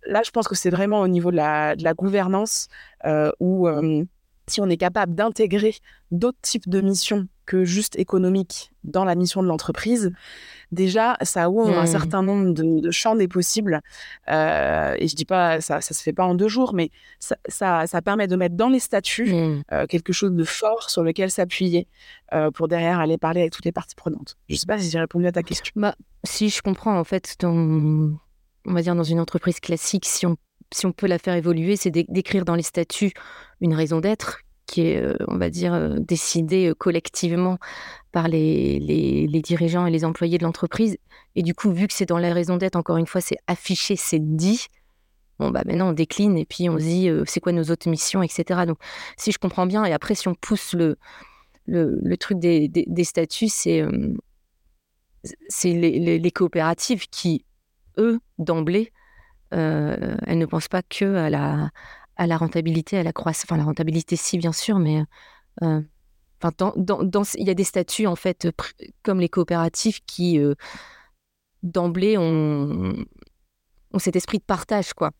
là, 0.05 0.21
je 0.23 0.31
pense 0.31 0.47
que 0.47 0.55
c'est 0.55 0.69
vraiment 0.69 1.01
au 1.01 1.07
niveau 1.07 1.31
de 1.31 1.35
la, 1.35 1.75
gouvernance 1.93 2.67
euh, 3.05 3.31
où 3.39 3.67
euh, 3.67 4.03
si 4.47 4.61
on 4.61 4.69
est 4.69 4.77
capable 4.77 5.15
d'intégrer 5.15 5.75
d'autres 6.11 6.39
types 6.41 6.69
de 6.69 6.81
missions 6.81 7.27
que 7.51 7.65
juste 7.65 7.99
économiques 7.99 8.71
dans 8.85 9.03
la 9.03 9.13
mission 9.13 9.43
de 9.43 9.47
l'entreprise, 9.47 10.13
déjà, 10.71 11.17
ça 11.21 11.49
ouvre 11.49 11.77
un 11.77 11.83
mmh. 11.83 11.87
certain 11.87 12.23
nombre 12.23 12.53
de, 12.53 12.91
champs 12.91 13.15
des 13.15 13.27
possibles. 13.27 13.81
Euh, 14.29 14.95
et 14.97 15.09
je 15.09 15.15
dis 15.17 15.25
pas, 15.25 15.59
ça, 15.59 15.81
ça 15.81 15.93
se 15.93 16.01
fait 16.01 16.13
pas 16.13 16.23
en 16.23 16.33
deux 16.33 16.47
jours, 16.47 16.73
mais 16.73 16.91
ça, 17.19 17.35
ça, 17.85 18.01
permet 18.01 18.27
de 18.27 18.37
mettre 18.37 18.55
dans 18.55 18.69
les 18.69 18.79
statuts 18.79 19.33
mmh. 19.33 19.63
euh, 19.73 19.85
quelque 19.85 20.13
chose 20.13 20.31
de 20.31 20.43
fort 20.45 20.89
sur 20.89 21.03
lequel 21.03 21.29
s'appuyer 21.29 21.87
euh, 22.33 22.51
pour 22.51 22.69
derrière 22.69 23.01
aller 23.01 23.17
parler 23.17 23.41
avec 23.41 23.51
toutes 23.51 23.65
les 23.65 23.73
parties 23.73 23.95
prenantes. 23.95 24.37
Je 24.47 24.55
sais 24.55 24.65
pas 24.65 24.77
si 24.77 24.89
j'ai 24.89 24.99
répondu 24.99 25.27
à 25.27 25.33
ta 25.33 25.43
question. 25.43 25.73
Bah, 25.75 25.95
si 26.23 26.49
je 26.49 26.61
comprends, 26.61 26.97
en 26.97 27.03
fait, 27.03 27.35
dans, 27.41 27.51
on 28.65 28.73
va 28.73 28.81
dire 28.81 28.95
dans 28.95 29.03
une 29.03 29.19
entreprise 29.19 29.59
classique, 29.59 30.05
si 30.05 30.25
on, 30.25 30.37
si 30.73 30.85
on 30.85 30.93
peut 30.93 31.07
la 31.07 31.19
faire 31.19 31.35
évoluer, 31.35 31.75
c'est 31.75 31.91
d'écrire 31.91 32.45
dans 32.45 32.55
les 32.55 32.63
statuts 32.63 33.11
une 33.59 33.73
raison 33.73 33.99
d'être 33.99 34.39
qui 34.71 34.87
est, 34.87 35.03
euh, 35.03 35.15
on 35.27 35.37
va 35.37 35.49
dire, 35.49 35.73
euh, 35.73 35.97
décidé 35.99 36.69
euh, 36.69 36.73
collectivement 36.73 37.57
par 38.13 38.29
les, 38.29 38.79
les, 38.79 39.41
dirigeants 39.41 39.85
et 39.85 39.91
les 39.91 40.05
employés 40.05 40.37
de 40.37 40.43
l'entreprise. 40.43 40.97
Et 41.35 41.43
du 41.43 41.53
coup, 41.53 41.71
vu 41.71 41.87
que 41.87 41.93
c'est 41.93 42.05
dans 42.05 42.17
la 42.17 42.33
raison 42.33 42.55
d'être, 42.55 42.77
encore 42.77 42.95
une 42.95 43.05
fois, 43.05 43.19
c'est 43.19 43.37
affiché, 43.47 43.97
c'est 43.97 44.19
dit. 44.19 44.67
Bon, 45.39 45.49
bah 45.49 45.63
maintenant, 45.65 45.89
on 45.89 45.93
décline 45.93 46.37
et 46.37 46.45
puis 46.45 46.69
on 46.69 46.77
se 46.77 46.83
dit, 46.83 47.09
c'est 47.25 47.39
quoi 47.39 47.51
nos 47.51 47.63
autres 47.63 47.89
missions, 47.89 48.21
etc. 48.21 48.61
Donc, 48.65 48.77
si 49.17 49.31
je 49.31 49.39
comprends 49.39 49.65
bien, 49.65 49.83
et 49.85 49.91
après, 49.91 50.13
si 50.13 50.27
on 50.27 50.35
pousse 50.35 50.73
le, 50.73 50.97
le, 51.65 52.15
truc 52.15 52.37
des, 52.37 52.67
des, 52.67 53.03
statuts, 53.03 53.49
c'est 53.49 53.83
c'est 55.47 55.73
les, 55.73 56.19
les, 56.19 56.31
coopératives 56.31 57.07
qui, 57.09 57.45
eux, 57.97 58.19
d'emblée, 58.37 58.91
elles 59.51 60.37
ne 60.37 60.45
pensent 60.45 60.67
pas 60.67 60.83
que 60.83 61.15
à 61.15 61.29
la, 61.29 61.71
à 62.15 62.27
la 62.27 62.37
rentabilité, 62.37 62.97
à 62.97 63.03
la 63.03 63.13
croissance. 63.13 63.45
Enfin, 63.45 63.57
la 63.57 63.63
rentabilité, 63.63 64.15
si, 64.15 64.37
bien 64.37 64.51
sûr, 64.51 64.79
mais 64.79 65.03
euh, 65.63 65.81
enfin, 66.41 66.73
dans, 66.75 67.23
il 67.35 67.47
y 67.47 67.49
a 67.49 67.53
des 67.53 67.63
statuts, 67.63 68.07
en 68.07 68.15
fait, 68.15 68.47
comme 69.03 69.19
les 69.19 69.29
coopératives 69.29 70.01
qui, 70.05 70.39
euh, 70.39 70.55
d'emblée, 71.63 72.17
ont, 72.17 72.95
ont 73.91 73.99
cet 73.99 74.15
esprit 74.15 74.39
de 74.39 74.43
partage, 74.43 74.93
quoi. 74.93 75.11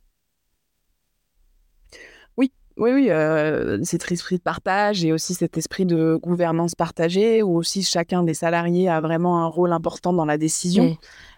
Oui, 2.37 2.51
oui, 2.77 2.91
oui, 2.91 3.09
euh, 3.09 3.83
cet 3.83 4.11
esprit 4.11 4.37
de 4.37 4.41
partage 4.41 5.03
et 5.03 5.11
aussi 5.11 5.33
cet 5.33 5.57
esprit 5.57 5.85
de 5.85 6.19
gouvernance 6.21 6.75
partagée 6.75 7.43
où 7.43 7.57
aussi 7.57 7.83
chacun 7.83 8.23
des 8.23 8.33
salariés 8.33 8.89
a 8.89 9.01
vraiment 9.01 9.43
un 9.43 9.47
rôle 9.47 9.73
important 9.73 10.13
dans 10.13 10.25
la 10.25 10.37
décision. 10.37 10.97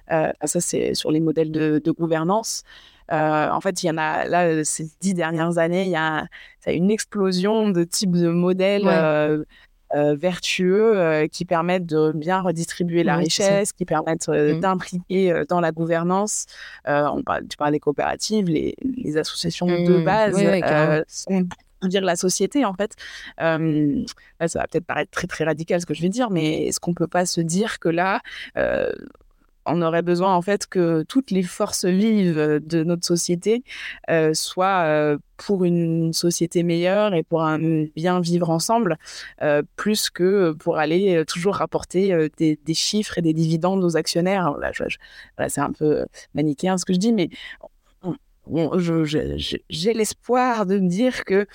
ça, 0.10 0.60
c'est 0.60 0.94
sur 0.94 1.12
les 1.12 1.20
modèles 1.20 1.52
de, 1.52 1.82
de 1.84 1.92
gouvernance. 1.92 2.64
Euh, 3.12 3.50
en 3.50 3.62
fait, 3.62 3.84
il 3.84 3.88
y 3.88 3.90
en 3.90 3.98
a, 3.98 4.26
là, 4.26 4.64
ces 4.64 4.88
dix 5.02 5.14
dernières 5.14 5.58
années, 5.58 5.84
il 5.84 5.92
y 5.92 5.96
a, 5.96 6.26
une 6.68 6.92
explosion 6.92 7.70
de 7.70 7.84
types 7.84 8.12
de 8.12 8.30
modèles. 8.30 8.88
Euh, 8.88 9.44
euh, 9.96 10.16
vertueux 10.16 11.28
qui 11.32 11.46
permettent 11.46 11.86
de 11.86 12.12
bien 12.16 12.42
redistribuer 12.42 13.04
la 13.04 13.16
richesse, 13.16 13.74
qui 13.74 13.86
permettent 13.86 14.28
mmh. 14.28 14.60
d'impliquer 14.60 15.44
dans 15.48 15.60
la 15.60 15.72
gouvernance. 15.72 16.48
on 16.88 17.22
parle, 17.22 17.48
tu 17.48 17.56
parles 17.58 17.74
des 17.74 17.80
coopératives, 17.80 18.48
les, 18.48 19.18
associations 19.18 19.68
de 19.68 20.00
mmh. 20.00 20.04
base 20.04 21.04
sont 21.08 21.48
dire 21.84 22.02
la 22.02 22.16
société 22.16 22.66
en 22.66 22.74
fait. 22.74 22.96
ça 23.38 24.60
va 24.60 24.68
peut-être 24.68 24.86
paraître 24.86 25.12
très 25.12 25.28
très 25.28 25.44
radical 25.44 25.80
ce 25.80 25.86
que 25.86 25.94
je 25.94 26.02
vais 26.02 26.10
dire, 26.10 26.32
mais 26.32 26.66
est-ce 26.66 26.80
qu'on 26.80 26.96
peut 26.96 27.06
pas 27.06 27.28
se 27.28 27.42
dire 27.42 27.78
que 27.78 27.90
là, 27.90 28.22
on 29.66 29.82
aurait 29.82 30.02
besoin 30.02 30.34
en 30.36 30.42
fait 30.42 30.68
que 30.68 31.04
toutes 31.04 31.32
les 31.32 31.44
forces 31.44 31.86
vives 31.86 32.60
de 32.64 32.84
notre 32.84 33.06
société 33.06 33.64
euh, 34.10 34.34
soient 34.34 34.84
euh, 34.86 35.18
pour 35.38 35.64
une 35.64 36.14
société 36.14 36.64
meilleure 36.64 37.14
et 37.14 37.24
pour 37.24 37.44
un 37.44 37.86
bien 37.96 38.20
vivre 38.20 38.50
ensemble, 38.50 38.98
euh, 39.42 39.62
plus 39.76 40.10
que 40.10 40.52
pour 40.54 40.78
aller 40.78 41.24
toujours 41.28 41.56
rapporter 41.56 42.30
des, 42.38 42.58
chiffres 42.74 43.18
et 43.18 43.22
des 43.22 43.34
dividendes 43.34 43.84
aux 43.84 43.98
actionnaires. 43.98 44.56
Là, 44.58 45.50
c'est 45.50 45.62
un 45.62 45.72
peu 45.72 46.06
manichéen 46.34 46.78
ce 46.78 46.86
que 46.86 46.94
je 46.94 47.00
dis, 47.00 47.14
mais 47.14 47.30
j'ai 49.70 49.94
l'espoir 49.94 50.66
de 50.66 50.80
me 50.80 50.88
dire 50.88 51.24
que 51.26 51.48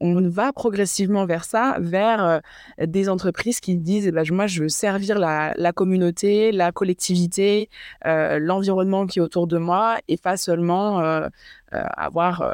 on 0.00 0.28
va 0.28 0.52
progressivement 0.52 1.24
vers 1.26 1.44
ça, 1.44 1.76
vers 1.80 2.24
euh, 2.24 2.38
des 2.86 3.08
entreprises 3.08 3.60
qui 3.60 3.76
disent 3.76 4.06
eh 4.06 4.12
ben, 4.12 4.24
moi, 4.30 4.46
je 4.46 4.62
veux 4.62 4.68
servir 4.68 5.18
la, 5.18 5.72
communauté, 5.72 6.52
la 6.52 6.72
collectivité, 6.72 7.70
euh, 8.04 8.38
l'environnement 8.38 9.06
qui 9.06 9.18
est 9.18 9.22
autour 9.22 9.46
de 9.46 9.58
moi 9.58 9.98
et 10.08 10.16
pas 10.16 10.36
seulement 10.36 11.00
euh, 11.00 11.28
avoir 11.72 12.48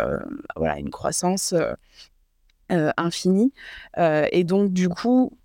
voilà, 0.57 0.79
une 0.79 0.91
croissance 0.91 1.55
infinie. 2.69 3.53
et 3.99 4.45
donc, 4.45 4.73
du 4.73 4.89
coup, 4.89 5.37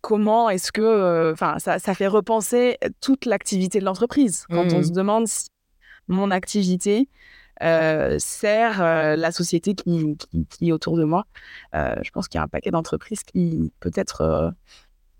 comment 0.00 0.48
est-ce 0.50 0.72
que. 0.72 1.32
Enfin, 1.32 1.58
ça, 1.58 1.78
ça, 1.78 1.94
fait 1.94 2.06
repenser 2.06 2.78
toute 3.00 3.26
l'activité 3.26 3.78
de 3.80 3.84
l'entreprise. 3.84 4.46
Quand 4.50 4.72
on 4.72 4.80
mmh. 4.80 4.84
se 4.84 4.92
demande 4.92 5.28
si 5.28 5.48
mon 6.08 6.30
activité, 6.30 7.08
euh, 7.62 8.16
sert 8.18 8.82
euh, 8.82 9.16
la 9.16 9.32
société 9.32 9.74
qui, 9.74 10.16
est 10.62 10.72
autour 10.72 10.96
de 10.96 11.04
moi. 11.04 11.26
Euh, 11.74 11.94
je 12.02 12.10
pense 12.10 12.26
qu'il 12.26 12.38
y 12.38 12.40
a 12.40 12.44
un 12.44 12.48
paquet 12.48 12.70
d'entreprises 12.70 13.22
qui 13.22 13.70
peut-être 13.80 14.54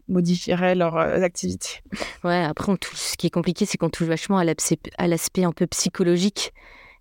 modifieraient 0.08 0.74
leurs 0.74 0.96
activités. 0.96 1.80
Ouais, 2.24 2.42
après, 2.42 2.72
ce 2.94 3.16
qui 3.16 3.26
est 3.26 3.30
compliqué, 3.30 3.66
c'est 3.66 3.76
qu'on 3.76 3.90
touche 3.90 4.08
vachement 4.08 4.38
à 4.38 4.44
l'aspect 4.44 5.44
un 5.44 5.52
peu 5.52 5.66
psychologique, 5.66 6.52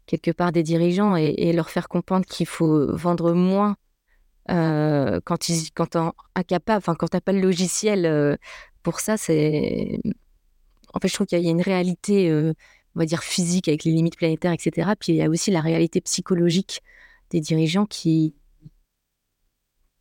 quelque 0.07 0.31
part, 0.31 0.51
des 0.51 0.63
dirigeants 0.63 1.15
et, 1.15 1.53
leur 1.53 1.69
faire 1.69 1.87
comprendre 1.87 2.25
qu'il 2.25 2.45
faut 2.45 2.95
vendre 2.95 3.33
moins 3.33 3.75
quand 4.47 5.49
ils, 5.49 5.71
quand 5.73 5.95
incapable, 6.35 6.77
enfin 6.77 6.95
quand 6.95 7.07
t'as 7.07 7.21
pas 7.21 7.31
le 7.31 7.41
logiciel 7.41 8.37
pour 8.83 8.99
ça, 8.99 9.15
c'est, 9.15 9.99
en 10.93 10.99
fait, 10.99 11.07
je 11.07 11.13
trouve 11.13 11.27
qu'il 11.27 11.39
y 11.39 11.47
a 11.47 11.51
une 11.51 11.61
réalité, 11.61 12.29
on 12.99 13.03
va 13.03 13.05
dire 13.05 13.23
physique 13.23 13.69
avec 13.69 13.85
les 13.85 13.93
limites 13.93 14.17
planétaires, 14.17 14.51
etc. 14.51 14.91
Puis 14.99 15.13
il 15.13 15.15
y 15.15 15.21
a 15.21 15.29
aussi 15.29 15.51
la 15.51 15.61
réalité 15.61 16.01
psychologique 16.01 16.81
des 17.29 17.39
dirigeants 17.39 17.85
qui, 17.85 18.35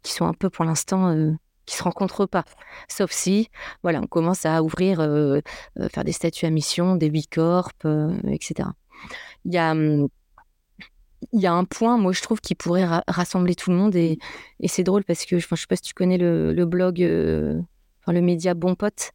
qui 0.03 0.13
sont 0.13 0.27
un 0.27 0.35
peu 0.35 0.51
pour 0.51 0.65
l'instant 0.65 1.15
qui 1.65 1.77
se 1.77 1.85
rencontrent 1.85 2.27
pas. 2.27 2.45
Sauf 2.89 3.13
si, 3.13 3.51
voilà, 3.85 4.01
on 4.01 4.09
commence 4.09 4.47
à 4.47 4.65
ouvrir, 4.65 4.99
faire 5.93 6.03
des 6.03 6.11
statuts 6.11 6.47
à 6.47 6.51
mission, 6.51 6.97
des 6.97 7.09
bicorp, 7.09 7.71
etc. 8.27 8.71
Il 9.45 9.55
y 9.55 9.59
a, 9.59 9.75
mmh, 9.75 10.09
il 11.33 11.41
y 11.41 11.47
a 11.47 11.53
un 11.53 11.65
point, 11.65 11.99
moi 11.99 12.11
je 12.11 12.21
trouve, 12.21 12.41
qui 12.41 12.57
pourrait 12.57 12.87
rassembler 13.07 13.55
tout 13.55 13.71
le 13.71 13.77
monde 13.77 13.95
et, 13.95 14.19
c'est 14.67 14.83
drôle 14.83 15.05
parce 15.05 15.25
que 15.25 15.39
je 15.39 15.47
ne 15.49 15.57
sais 15.57 15.67
pas 15.69 15.77
si 15.77 15.83
tu 15.83 15.95
connais 15.95 16.19
le, 16.19 16.65
blog, 16.65 16.99
le 16.99 17.65
média 18.09 18.55
Bon 18.55 18.75
Pote. 18.75 19.13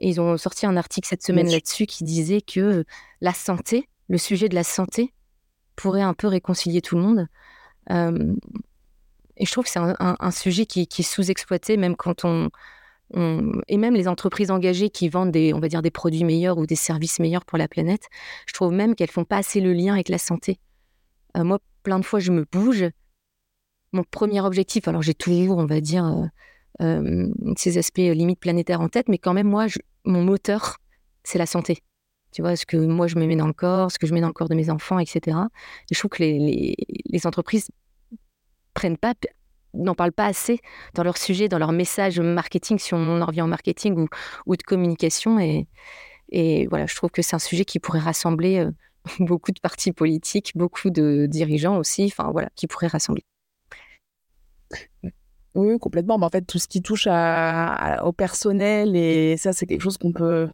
Et 0.00 0.08
ils 0.08 0.20
ont 0.20 0.36
sorti 0.36 0.66
un 0.66 0.76
article 0.76 1.06
cette 1.08 1.22
semaine 1.22 1.48
là-dessus 1.50 1.86
qui 1.86 2.04
disait 2.04 2.40
que 2.40 2.84
la 3.20 3.34
santé, 3.34 3.88
le 4.08 4.18
sujet 4.18 4.48
de 4.48 4.54
la 4.54 4.64
santé, 4.64 5.12
pourrait 5.76 6.02
un 6.02 6.14
peu 6.14 6.26
réconcilier 6.26 6.80
tout 6.80 6.96
le 6.96 7.02
monde. 7.02 7.26
et 9.36 9.46
je 9.46 9.52
trouve 9.52 9.64
que 9.64 9.70
c'est 9.70 9.78
un, 9.78 10.30
sujet 10.30 10.66
qui, 10.66 10.80
est 10.82 11.02
sous-exploité, 11.02 11.76
même 11.76 11.96
quand 11.96 12.24
on, 12.24 12.50
Et 13.68 13.76
même 13.76 13.94
les 13.94 14.08
entreprises 14.08 14.50
engagées 14.50 14.88
qui 14.88 15.10
vendent 15.10 15.32
des, 15.32 15.52
on 15.52 15.60
va 15.60 15.68
dire, 15.68 15.82
des 15.82 15.90
produits 15.90 16.24
meilleurs 16.24 16.56
ou 16.56 16.66
des 16.66 16.76
services 16.76 17.18
meilleurs 17.18 17.44
pour 17.44 17.58
la 17.58 17.68
planète, 17.68 18.08
je 18.46 18.54
trouve 18.54 18.72
même 18.72 18.94
qu'elles 18.94 19.10
font 19.10 19.24
pas 19.24 19.36
assez 19.36 19.60
le 19.60 19.74
lien 19.74 19.94
avec 19.94 20.08
la 20.08 20.18
santé. 20.18 20.58
moi, 21.36 21.58
plein 21.82 21.98
de 21.98 22.04
fois, 22.04 22.20
je 22.20 22.32
me 22.32 22.46
bouge. 22.50 22.86
Mon 23.92 24.04
premier 24.04 24.40
objectif, 24.40 24.88
alors 24.88 25.02
j'ai 25.02 25.14
toujours, 25.14 25.58
on 25.58 25.66
va 25.66 25.80
dire, 25.80 26.30
ces 27.56 27.78
aspects 27.78 27.98
limites 27.98 28.40
planétaires 28.40 28.80
en 28.80 28.88
tête, 28.88 29.08
mais 29.08 29.18
quand 29.18 29.34
même, 29.34 29.48
moi, 29.48 29.66
mon 30.04 30.24
moteur, 30.24 30.78
c'est 31.24 31.38
la 31.38 31.46
santé. 31.46 31.82
Tu 32.32 32.42
vois, 32.42 32.56
ce 32.56 32.64
que 32.64 32.76
moi 32.76 33.08
je 33.08 33.16
me 33.16 33.26
mets 33.26 33.36
dans 33.36 33.46
le 33.46 33.52
corps, 33.52 33.90
ce 33.90 33.98
que 33.98 34.06
je 34.06 34.14
mets 34.14 34.20
dans 34.20 34.28
le 34.28 34.32
corps 34.32 34.48
de 34.48 34.54
mes 34.54 34.70
enfants, 34.70 34.98
etc. 34.98 35.36
Et 35.90 35.94
je 35.94 35.98
trouve 35.98 36.10
que 36.10 36.22
les, 36.22 37.26
entreprises 37.26 37.68
n'en 39.74 39.94
parlent 39.94 40.12
pas 40.12 40.26
assez 40.26 40.60
dans 40.94 41.02
leur 41.02 41.18
sujet, 41.18 41.48
dans 41.48 41.58
leur 41.58 41.72
message 41.72 42.20
marketing, 42.20 42.78
si 42.78 42.94
on 42.94 43.20
en 43.20 43.26
revient 43.26 43.42
en 43.42 43.48
marketing 43.48 44.06
ou, 44.46 44.56
de 44.56 44.62
communication. 44.62 45.40
Et, 45.40 45.66
et 46.30 46.66
voilà, 46.68 46.86
je 46.86 46.94
trouve 46.94 47.10
que 47.10 47.22
c'est 47.22 47.34
un 47.34 47.40
sujet 47.40 47.64
qui 47.64 47.80
pourrait 47.80 47.98
rassembler 47.98 48.58
euh, 48.60 48.70
beaucoup 49.20 49.50
de 49.50 49.60
partis 49.60 49.92
politiques, 49.92 50.52
beaucoup 50.54 50.90
de 50.90 51.26
dirigeants 51.28 51.78
aussi, 51.78 52.04
enfin 52.06 52.30
voilà, 52.30 52.48
qui 52.54 52.68
pourrait 52.68 52.86
rassembler. 52.86 53.24
Oui, 55.54 55.78
complètement. 55.78 56.18
Mais 56.18 56.26
en 56.26 56.30
fait, 56.30 56.42
tout 56.42 56.58
ce 56.58 56.68
qui 56.68 56.82
touche 56.82 57.06
à, 57.10 58.02
au 58.04 58.12
personnel, 58.12 58.96
et 58.96 59.36
ça, 59.36 59.52
c'est 59.52 59.66
quelque 59.66 59.82
chose 59.82 59.98
qu'on 59.98 60.12
peut, 60.12 60.48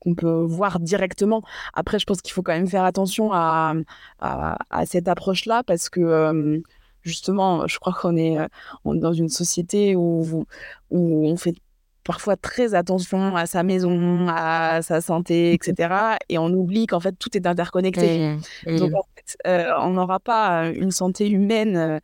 qu'on 0.00 0.14
peut 0.14 0.42
voir 0.42 0.80
directement. 0.80 1.42
Après, 1.74 1.98
je 1.98 2.06
pense 2.06 2.20
qu'il 2.20 2.32
faut 2.32 2.42
quand 2.42 2.52
même 2.52 2.68
faire 2.68 2.84
attention 2.84 3.32
à, 3.32 3.74
à, 4.18 4.86
cette 4.86 5.08
approche-là 5.08 5.62
parce 5.64 5.88
que, 5.88 6.62
justement, 7.02 7.66
je 7.66 7.78
crois 7.78 7.92
qu'on 7.92 8.16
est, 8.16 8.38
on 8.84 8.96
est 8.96 9.00
dans 9.00 9.12
une 9.12 9.28
société 9.28 9.94
où, 9.94 10.46
où 10.90 11.26
on 11.26 11.36
fait 11.36 11.54
parfois 12.02 12.34
très 12.36 12.74
attention 12.74 13.36
à 13.36 13.46
sa 13.46 13.62
maison, 13.62 14.26
à 14.28 14.82
sa 14.82 15.00
santé, 15.00 15.52
etc. 15.52 16.16
Et 16.28 16.38
on 16.38 16.48
oublie 16.48 16.86
qu'en 16.86 16.98
fait, 16.98 17.12
tout 17.12 17.36
est 17.36 17.46
interconnecté. 17.46 18.36
Mmh, 18.66 18.76
Donc, 18.78 18.90
mmh. 18.90 18.94
en 18.96 19.04
fait, 19.14 19.38
on 19.78 19.90
n'aura 19.90 20.18
pas 20.18 20.70
une 20.70 20.90
santé 20.90 21.30
humaine 21.30 22.00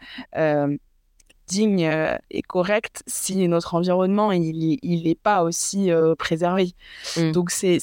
digne 1.46 1.90
et 2.30 2.42
correct 2.42 3.02
si 3.06 3.46
notre 3.48 3.74
environnement 3.74 4.32
il 4.32 5.02
n'est 5.04 5.14
pas 5.14 5.42
aussi 5.42 5.90
préservé. 6.18 6.72
Mmh. 7.16 7.32
Donc 7.32 7.50
c'est 7.50 7.78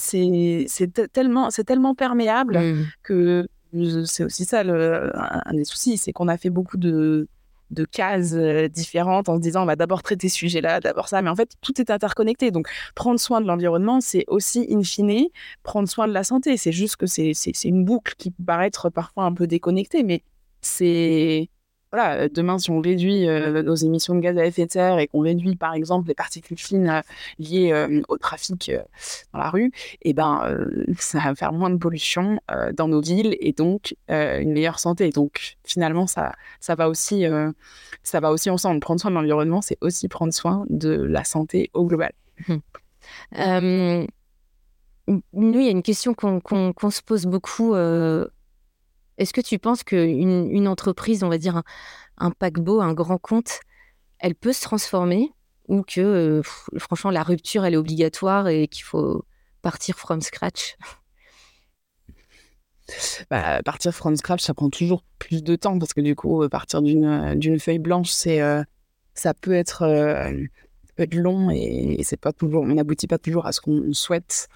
tellement, 1.13 1.49
tellement 1.49 1.95
perméable 1.95 2.59
mmh. 2.59 2.85
que 3.03 3.47
c'est 4.05 4.23
aussi 4.23 4.45
ça 4.45 4.63
le, 4.63 5.11
un 5.15 5.53
des 5.53 5.65
soucis, 5.65 5.97
c'est 5.97 6.11
qu'on 6.11 6.27
a 6.27 6.37
fait 6.37 6.51
beaucoup 6.51 6.77
de, 6.77 7.27
de 7.71 7.85
cases 7.85 8.35
différentes 8.69 9.29
en 9.29 9.37
se 9.37 9.41
disant 9.41 9.63
on 9.63 9.65
va 9.65 9.75
d'abord 9.75 10.03
traiter 10.03 10.29
ce 10.29 10.37
sujet-là, 10.37 10.79
d'abord 10.79 11.07
ça, 11.07 11.21
mais 11.21 11.29
en 11.29 11.35
fait 11.35 11.53
tout 11.61 11.79
est 11.81 11.89
interconnecté. 11.89 12.51
Donc 12.51 12.67
prendre 12.95 13.19
soin 13.19 13.41
de 13.41 13.47
l'environnement, 13.47 13.99
c'est 14.01 14.25
aussi 14.27 14.67
in 14.69 14.83
fine 14.83 15.27
prendre 15.63 15.89
soin 15.89 16.07
de 16.07 16.13
la 16.13 16.23
santé. 16.23 16.57
C'est 16.57 16.71
juste 16.71 16.97
que 16.97 17.07
c'est 17.07 17.33
une 17.63 17.83
boucle 17.83 18.13
qui 18.17 18.31
peut 18.31 18.43
paraître 18.45 18.89
parfois 18.89 19.25
un 19.25 19.33
peu 19.33 19.47
déconnectée, 19.47 20.03
mais 20.03 20.23
c'est 20.61 21.49
voilà, 21.93 22.27
demain, 22.27 22.57
si 22.57 22.71
on 22.71 22.81
réduit 22.81 23.27
nos 23.27 23.75
émissions 23.75 24.15
de 24.15 24.19
gaz 24.19 24.35
à 24.35 24.45
effet 24.47 24.65
de 24.65 24.71
serre 24.71 24.97
et 24.97 25.05
qu'on 25.07 25.19
réduit, 25.19 25.55
par 25.55 25.75
exemple, 25.75 26.07
les 26.07 26.15
particules 26.15 26.57
fines 26.57 27.03
liées 27.37 28.01
au 28.07 28.17
trafic 28.17 28.71
dans 29.31 29.37
la 29.37 29.51
rue, 29.51 29.67
et 30.01 30.09
eh 30.09 30.13
ben, 30.13 30.57
ça 30.97 31.19
va 31.19 31.35
faire 31.35 31.53
moins 31.53 31.69
de 31.69 31.77
pollution 31.77 32.39
dans 32.73 32.87
nos 32.87 32.99
villes 32.99 33.37
et 33.39 33.51
donc 33.51 33.95
une 34.09 34.53
meilleure 34.53 34.79
santé. 34.79 35.11
Donc, 35.11 35.57
finalement, 35.63 36.07
ça, 36.07 36.33
ça, 36.59 36.73
va 36.73 36.89
aussi, 36.89 37.25
ça 38.01 38.19
va 38.19 38.31
aussi 38.31 38.49
ensemble. 38.49 38.79
Prendre 38.79 38.99
soin 38.99 39.11
de 39.11 39.15
l'environnement, 39.15 39.61
c'est 39.61 39.77
aussi 39.81 40.07
prendre 40.07 40.33
soin 40.33 40.65
de 40.71 40.99
la 40.99 41.23
santé 41.23 41.69
au 41.75 41.85
global. 41.85 42.13
Mmh. 42.47 44.07
nous, 45.33 45.59
il 45.59 45.63
y 45.63 45.67
a 45.67 45.71
une 45.71 45.83
question 45.83 46.15
qu'on 46.15 46.89
se 46.89 47.01
pose 47.03 47.27
beaucoup 47.27 47.75
est-ce 49.17 49.33
que 49.33 49.41
tu 49.41 49.59
penses 49.59 49.83
qu'une 49.83 50.49
une 50.51 50.67
entreprise, 50.67 51.23
on 51.23 51.29
va 51.29 51.37
dire 51.37 51.61
un, 52.17 52.31
paquebot, 52.31 52.81
un 52.81 52.93
grand 52.93 53.17
compte, 53.17 53.59
elle 54.19 54.35
peut 54.35 54.53
se 54.53 54.61
transformer 54.61 55.31
ou 55.67 55.81
que 55.83 56.41
franchement 56.77 57.11
la 57.11 57.23
rupture 57.23 57.63
elle 57.65 57.73
est 57.73 57.77
obligatoire 57.77 58.47
et 58.49 58.67
qu'il 58.67 58.83
faut 58.83 59.25
partir 59.61 59.97
from 59.97 60.21
scratch? 60.21 60.75
Bah, 63.29 63.63
partir 63.63 63.93
from 63.93 64.17
scratch, 64.17 64.41
ça 64.41 64.53
prend 64.53 64.69
toujours 64.69 65.05
plus 65.17 65.41
de 65.41 65.55
temps 65.55 65.79
parce 65.79 65.93
que 65.93 66.01
du 66.01 66.17
coup, 66.17 66.47
partir 66.49 66.81
d'une 66.81 67.57
feuille 67.57 67.79
blanche, 67.79 68.09
c'est 68.09 68.41
ça 69.13 69.33
peut 69.33 69.53
être, 69.53 69.87
long 71.13 71.49
et, 71.49 72.01
c'est 72.03 72.19
pas 72.19 72.33
toujours, 72.33 72.63
on 72.63 72.67
n'aboutit 72.67 73.07
pas 73.07 73.17
toujours 73.17 73.45
à 73.45 73.53
ce 73.53 73.61
qu'on 73.61 73.93
souhaite. 73.93 74.49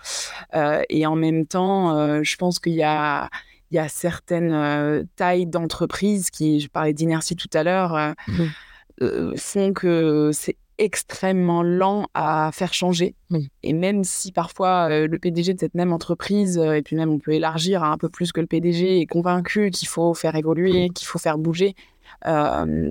et 0.54 1.06
en 1.06 1.16
même 1.16 1.48
temps, 1.48 2.22
je 2.22 2.36
pense 2.36 2.60
qu'il 2.60 2.74
y 2.74 2.84
a 2.84 3.30
il 3.72 3.76
y 3.76 3.80
a 3.80 3.88
certaines 3.90 5.08
tailles 5.16 5.46
d'entreprises 5.46 6.30
qui, 6.30 6.60
je 6.60 6.70
parlais 6.70 6.94
d'inertie 6.94 7.36
tout 7.36 7.50
à 7.54 7.64
l'heure, 7.64 8.14
mmh. 8.28 9.36
font 9.36 9.74
que 9.74 10.32
c'est 10.34 10.58
extrêmement 10.78 11.64
lent 11.64 12.08
à 12.14 12.52
faire 12.54 12.74
changer. 12.74 13.16
Et 13.64 13.74
même 13.74 14.04
si 14.04 14.32
parfois 14.32 14.90
le 14.90 15.20
PDG 15.20 15.54
de 15.54 15.60
cette 15.60 15.76
même 15.76 15.92
entreprise, 15.92 16.58
et 16.58 16.82
puis 16.82 16.96
même 16.96 17.10
on 17.10 17.20
peut 17.20 17.32
élargir 17.34 17.84
un 17.84 17.98
peu 17.98 18.10
plus 18.10 18.32
que 18.32 18.40
le 18.40 18.48
PDG, 18.48 19.02
est 19.02 19.06
convaincu 19.06 19.72
qu'il 19.72 19.88
faut 19.88 20.14
faire 20.14 20.36
évoluer, 20.36 20.90
qu'il 20.90 21.08
faut 21.08 21.20
faire 21.20 21.38
bouger, 21.38 21.76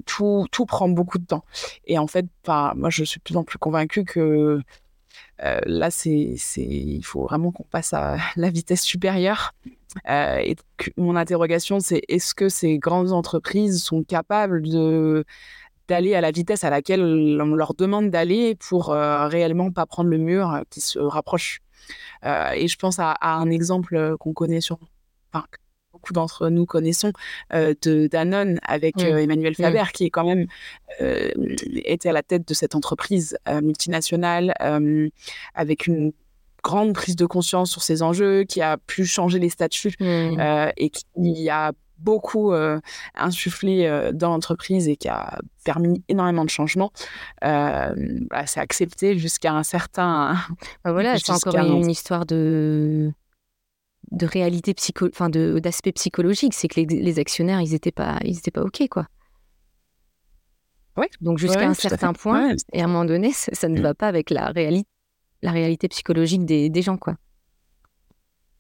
tout, 0.07 0.47
tout 0.51 0.67
prend 0.67 0.89
beaucoup 0.89 1.19
de 1.19 1.27
temps. 1.27 1.45
Et 1.87 1.99
en 1.99 2.07
fait, 2.07 2.27
moi 2.47 2.91
je 2.91 3.05
suis 3.05 3.19
de 3.19 3.23
plus 3.23 3.37
en 3.37 3.45
plus 3.45 3.59
convaincue 3.59 4.05
que 4.05 4.61
là, 5.39 5.91
c'est, 5.91 6.37
il 6.57 7.03
faut 7.05 7.23
vraiment 7.23 7.53
qu'on 7.53 7.65
passe 7.65 7.95
à 7.95 8.17
la 8.37 8.51
vitesse 8.51 8.83
supérieure. 8.83 9.55
Et 10.09 10.57
mon 10.97 11.17
interrogation, 11.17 11.81
c'est 11.81 12.03
est-ce 12.09 12.35
que 12.35 12.49
ces 12.49 12.79
grandes 12.79 13.13
entreprises 13.13 13.83
sont 13.83 14.03
capables 14.03 14.63
de 14.63 15.25
d'aller 15.89 16.17
à 16.17 16.21
la 16.21 16.33
vitesse 16.33 16.65
à 16.65 16.71
laquelle 16.71 17.01
on 17.01 17.55
leur 17.55 17.75
demande 17.75 18.11
d'aller 18.11 18.57
pour 18.57 18.89
réellement 18.89 19.71
pas 19.71 19.87
prendre 19.87 20.11
le 20.11 20.19
mur 20.19 20.63
qui 20.71 20.81
se 20.81 20.99
rapproche? 20.99 21.61
et 22.25 22.67
je 22.67 22.77
pense 22.77 22.99
à, 22.99 23.17
un 23.23 23.51
exemple 23.51 24.17
qu'on 24.19 24.33
connaît 24.33 24.61
sur, 24.61 24.81
beaucoup 25.93 26.13
d'entre 26.13 26.49
nous 26.49 26.67
connaissons, 26.67 27.13
de 27.53 28.09
Danone 28.09 28.59
avec 28.65 28.97
mmh. 28.97 29.19
Emmanuel 29.19 29.53
mmh. 29.53 29.63
Faber, 29.63 29.85
qui 29.95 30.07
est 30.07 30.11
quand 30.11 30.25
même 30.25 30.47
était 30.99 32.09
à 32.09 32.13
la 32.13 32.25
tête 32.25 32.47
de 32.47 32.55
cette 32.55 32.75
entreprise 32.75 33.39
multinationale 33.63 34.55
avec 35.55 35.87
une 35.87 36.13
grande 36.67 36.95
prise 36.95 37.15
de 37.15 37.27
conscience 37.27 37.71
sur 37.71 37.83
ces 37.83 38.03
enjeux, 38.03 38.43
qui 38.43 38.61
a 38.61 38.77
pu 38.77 39.07
changer 39.07 39.39
les 39.39 39.51
statuts 39.51 39.95
mmh. 40.01 40.73
et 40.77 40.91
qui 40.91 41.49
a 41.49 41.73
beaucoup 41.99 42.53
insufflé 43.15 44.11
dans 44.13 44.31
l'entreprise 44.31 44.89
et 44.89 44.97
qui 44.97 45.09
a 45.09 45.39
permis 45.65 46.03
énormément 46.09 46.45
de 46.45 46.51
changements. 46.51 46.91
Bah, 47.41 47.95
c'est 48.47 48.61
accepté 48.61 49.17
jusqu'à 49.17 49.53
un 49.53 49.63
certain. 49.63 50.37
Bah 50.85 50.93
voilà, 50.93 51.17
c'est 51.19 51.33
encore 51.33 51.57
une 51.57 51.89
histoire 51.89 52.27
de 52.27 53.13
de 54.13 54.27
réalité 54.27 54.75
psycho, 54.75 55.09
enfin 55.09 55.29
de 55.29 55.59
d'aspect 55.59 55.93
psychologique, 55.93 56.55
c'est 56.55 56.69
que 56.69 56.81
les, 56.81 57.19
actionnaires 57.19 57.61
ils 57.61 57.75
étaient 57.75 57.93
pas 57.93 58.19
ils 58.25 58.39
étaient 58.39 58.51
pas 58.51 58.63
ok 58.63 58.89
quoi. 58.89 59.07
Ouais. 60.97 61.11
Donc 61.21 61.39
jusqu'à 61.39 61.69
un 61.69 61.75
certain 61.75 62.13
point 62.13 62.55
et 62.73 62.81
à 62.81 62.85
un 62.85 62.87
moment 62.87 63.05
donné 63.05 63.33
ça, 63.33 63.69
ne 63.69 63.79
mmh. 63.79 63.83
va 63.83 63.95
pas 63.95 64.09
avec 64.09 64.31
la 64.31 64.47
réalité 64.47 64.89
la 65.43 65.53
réalité 65.53 65.89
psychologique 65.89 66.45
des, 66.45 66.69
des 66.71 66.83
gens 66.83 66.97
quoi. 66.97 67.17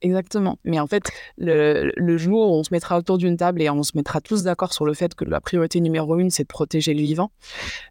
Exactement. 0.02 0.58
Mais 0.64 0.78
en 0.78 0.86
fait, 0.86 1.10
le, 1.38 2.16
jour 2.16 2.50
où 2.50 2.54
on 2.54 2.62
se 2.62 2.72
mettra 2.72 2.98
autour 2.98 3.18
d'une 3.18 3.36
table 3.36 3.62
et 3.62 3.70
on 3.70 3.82
se 3.82 3.92
mettra 3.96 4.20
tous 4.20 4.42
d'accord 4.42 4.72
sur 4.72 4.84
le 4.84 4.94
fait 4.94 5.14
que 5.14 5.24
la 5.24 5.40
priorité 5.40 5.80
numéro 5.80 6.18
une, 6.18 6.30
c'est 6.30 6.42
de 6.42 6.48
protéger 6.48 6.94
le 6.94 7.00
vivant, 7.00 7.30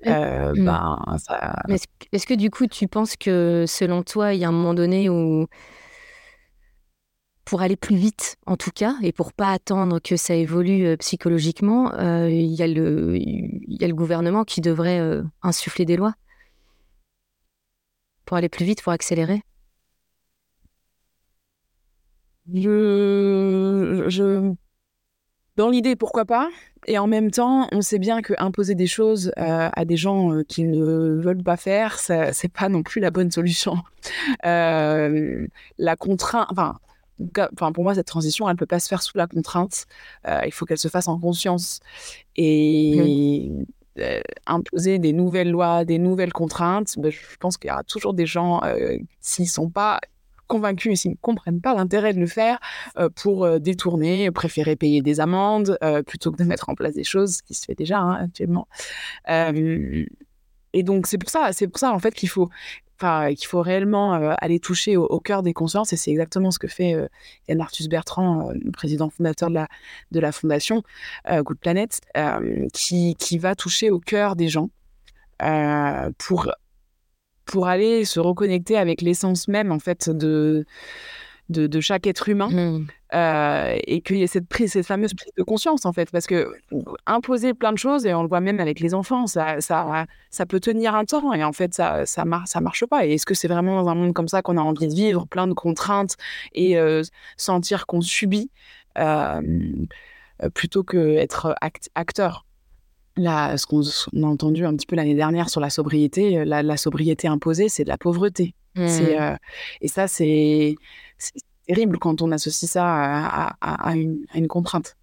euh, 0.05 0.53
hmm. 0.53 0.65
ben, 0.65 1.17
ça... 1.17 1.55
Est-ce 2.11 2.27
que 2.27 2.33
du 2.33 2.51
coup, 2.51 2.67
tu 2.67 2.87
penses 2.87 3.15
que 3.15 3.65
selon 3.67 4.03
toi, 4.03 4.33
il 4.33 4.39
y 4.39 4.45
a 4.45 4.49
un 4.49 4.51
moment 4.51 4.73
donné 4.73 5.09
où, 5.09 5.47
pour 7.43 7.61
aller 7.61 7.75
plus 7.75 7.95
vite, 7.95 8.37
en 8.45 8.55
tout 8.55 8.71
cas, 8.73 8.95
et 9.01 9.11
pour 9.11 9.33
pas 9.33 9.51
attendre 9.51 9.99
que 9.99 10.15
ça 10.15 10.35
évolue 10.35 10.85
euh, 10.85 10.97
psychologiquement, 10.97 11.91
euh, 11.95 12.29
il 12.29 12.55
le, 12.73 13.17
y 13.17 13.83
a 13.83 13.87
le 13.87 13.95
gouvernement 13.95 14.43
qui 14.43 14.61
devrait 14.61 15.01
insuffler 15.41 15.85
des 15.85 15.97
lois? 15.97 16.13
Pour 18.25 18.37
aller 18.37 18.49
plus 18.49 18.65
vite, 18.65 18.81
pour 18.81 18.93
accélérer? 18.93 19.41
Je, 22.53 24.05
je, 24.07 24.55
dans 25.55 25.69
l'idée, 25.69 25.95
pourquoi 25.95 26.25
pas 26.25 26.49
Et 26.85 26.97
en 26.97 27.07
même 27.07 27.31
temps, 27.31 27.69
on 27.71 27.81
sait 27.81 27.99
bien 27.99 28.21
que 28.21 28.33
imposer 28.37 28.75
des 28.75 28.87
choses 28.87 29.31
euh, 29.37 29.69
à 29.71 29.85
des 29.85 29.95
gens 29.95 30.33
euh, 30.33 30.43
qui 30.43 30.63
ne 30.63 31.21
veulent 31.21 31.43
pas 31.43 31.55
faire, 31.55 31.97
c'est 31.97 32.51
pas 32.51 32.67
non 32.67 32.83
plus 32.83 32.99
la 32.99 33.11
bonne 33.11 33.31
solution. 33.31 33.77
Euh, 34.45 35.47
la 35.77 35.95
contrainte, 35.95 36.47
enfin, 36.51 36.77
enfin, 37.53 37.71
pour 37.71 37.83
moi, 37.83 37.95
cette 37.95 38.07
transition, 38.07 38.49
elle 38.49 38.57
peut 38.57 38.65
pas 38.65 38.79
se 38.79 38.89
faire 38.89 39.01
sous 39.01 39.17
la 39.17 39.27
contrainte. 39.27 39.85
il 40.45 40.51
faut 40.51 40.65
qu'elle 40.65 40.77
se 40.77 40.89
fasse 40.89 41.07
en 41.07 41.19
conscience 41.19 41.79
et 42.35 43.49
mmh. 43.49 43.65
Imposer 44.45 44.99
des 44.99 45.13
nouvelles 45.13 45.51
lois, 45.51 45.85
des 45.85 45.99
nouvelles 45.99 46.33
contraintes. 46.33 46.95
Ben, 46.97 47.11
je 47.11 47.37
pense 47.39 47.57
qu'il 47.57 47.69
y 47.69 47.71
aura 47.71 47.83
toujours 47.83 48.13
des 48.13 48.25
gens 48.25 48.61
s'ils 49.21 49.49
sont 49.49 49.69
pas 49.69 49.99
convaincus 50.47 51.01
s'ils 51.01 51.11
ne 51.11 51.17
comprennent 51.21 51.61
pas 51.61 51.73
l'intérêt 51.73 52.13
de 52.13 52.19
le 52.19 52.27
faire 52.27 52.59
euh, 52.97 53.09
pour 53.09 53.45
euh, 53.45 53.59
détourner, 53.59 54.29
préférer 54.31 54.75
payer 54.75 55.01
des 55.01 55.19
amendes 55.19 55.77
euh, 55.83 56.03
plutôt 56.03 56.31
que 56.31 56.37
de 56.37 56.43
mettre 56.43 56.69
en 56.69 56.75
place 56.75 56.93
des 56.93 57.03
choses, 57.03 57.41
qui 57.41 57.53
se 57.53 57.65
fait 57.65 57.75
déjà 57.75 57.99
hein, 57.99 58.25
actuellement. 58.25 58.67
et 59.27 60.83
donc 60.83 61.07
c'est 61.07 61.17
pour 61.17 61.29
ça, 61.29 61.49
pour 61.67 61.79
ça 61.79 61.91
en 61.91 61.99
fait 61.99 62.13
qu'il 62.13 62.29
faut, 62.29 62.49
qu'il 62.97 63.47
faut 63.47 63.61
réellement 63.61 64.13
aller 64.13 64.59
toucher 64.59 64.97
au, 64.97 65.19
cœur 65.19 65.43
des 65.43 65.53
consciences 65.53 65.93
et 65.93 65.97
c'est 65.97 66.11
exactement 66.11 66.51
ce 66.51 66.59
que 66.59 66.67
fait 66.67 66.95
Yann 67.47 67.61
Arthus 67.61 67.87
Bertrand, 67.87 68.51
le 68.53 68.71
président 68.71 69.09
fondateur 69.09 69.49
de 69.49 69.55
la 69.55 69.67
de 70.11 70.19
la 70.19 70.31
fondation 70.31 70.83
Good 71.29 71.59
Planet, 71.59 72.01
qui 72.73 73.15
qui 73.15 73.37
va 73.37 73.55
toucher 73.55 73.91
au 73.91 73.99
cœur 73.99 74.35
des 74.35 74.49
gens 74.49 74.69
pour 76.17 76.51
pour 77.45 77.67
aller 77.67 78.05
se 78.05 78.19
reconnecter 78.19 78.77
avec 78.77 79.01
l'essence 79.01 79.47
même 79.47 79.71
en 79.71 79.79
fait 79.79 80.09
de 80.09 80.65
de, 81.49 81.67
de 81.67 81.79
chaque 81.79 82.07
être 82.07 82.27
humain 82.27 82.49
mmh. 82.49 82.87
euh, 83.13 83.77
et 83.85 84.01
qu'il 84.01 84.17
y 84.17 84.23
ait 84.23 84.27
cette 84.27 84.47
prise, 84.47 84.71
cette 84.71 84.87
fameuse 84.87 85.13
prise 85.13 85.31
de 85.37 85.43
conscience 85.43 85.85
en 85.85 85.93
fait, 85.93 86.09
parce 86.11 86.25
que 86.25 86.51
imposer 87.05 87.53
plein 87.53 87.71
de 87.71 87.77
choses 87.77 88.05
et 88.05 88.13
on 88.13 88.23
le 88.23 88.27
voit 88.27 88.41
même 88.41 88.59
avec 88.59 88.79
les 88.79 88.93
enfants, 88.93 89.27
ça, 89.27 89.61
ça, 89.61 90.05
ça 90.31 90.45
peut 90.45 90.59
tenir 90.59 90.95
un 90.95 91.05
temps 91.05 91.33
et 91.33 91.43
en 91.43 91.53
fait 91.53 91.73
ça, 91.73 92.05
ça, 92.05 92.25
mar 92.25 92.47
ça 92.47 92.61
marche 92.61 92.85
pas. 92.85 93.05
Et 93.05 93.13
est-ce 93.13 93.25
que 93.25 93.35
c'est 93.35 93.47
vraiment 93.47 93.81
dans 93.81 93.89
un 93.89 93.95
monde 93.95 94.13
comme 94.13 94.27
ça 94.27 94.41
qu'on 94.41 94.57
a 94.57 94.61
envie 94.61 94.87
de 94.87 94.95
vivre, 94.95 95.27
plein 95.27 95.47
de 95.47 95.53
contraintes 95.53 96.15
et 96.53 96.77
euh, 96.77 97.03
sentir 97.37 97.85
qu'on 97.85 98.01
subit 98.01 98.49
euh, 98.97 99.41
plutôt 100.53 100.83
que 100.83 101.15
être 101.17 101.55
acteur? 101.95 102.45
Là, 103.17 103.57
ce 103.57 103.65
qu'on 103.65 103.81
a 103.81 104.27
entendu 104.27 104.65
un 104.65 104.75
petit 104.75 104.85
peu 104.85 104.97
l'année 104.97 105.15
dernière 105.15 105.49
sur 105.49 105.61
la 105.61 105.69
sobriété, 105.69 106.43
la, 106.43 106.75
sobriété 106.75 107.29
imposée, 107.29 107.69
c'est 107.69 107.85
de 107.85 107.89
la 107.89 107.97
pauvreté. 107.97 108.55
Mmh. 108.75 108.81
Euh, 108.81 109.35
et 109.79 109.87
ça, 109.87 110.07
c'est 110.09 110.75
terrible 111.67 111.97
quand 111.99 112.21
on 112.21 112.31
associe 112.31 112.69
ça 112.69 113.55
à, 113.61 113.95
une, 113.95 114.47
contrainte. 114.47 114.95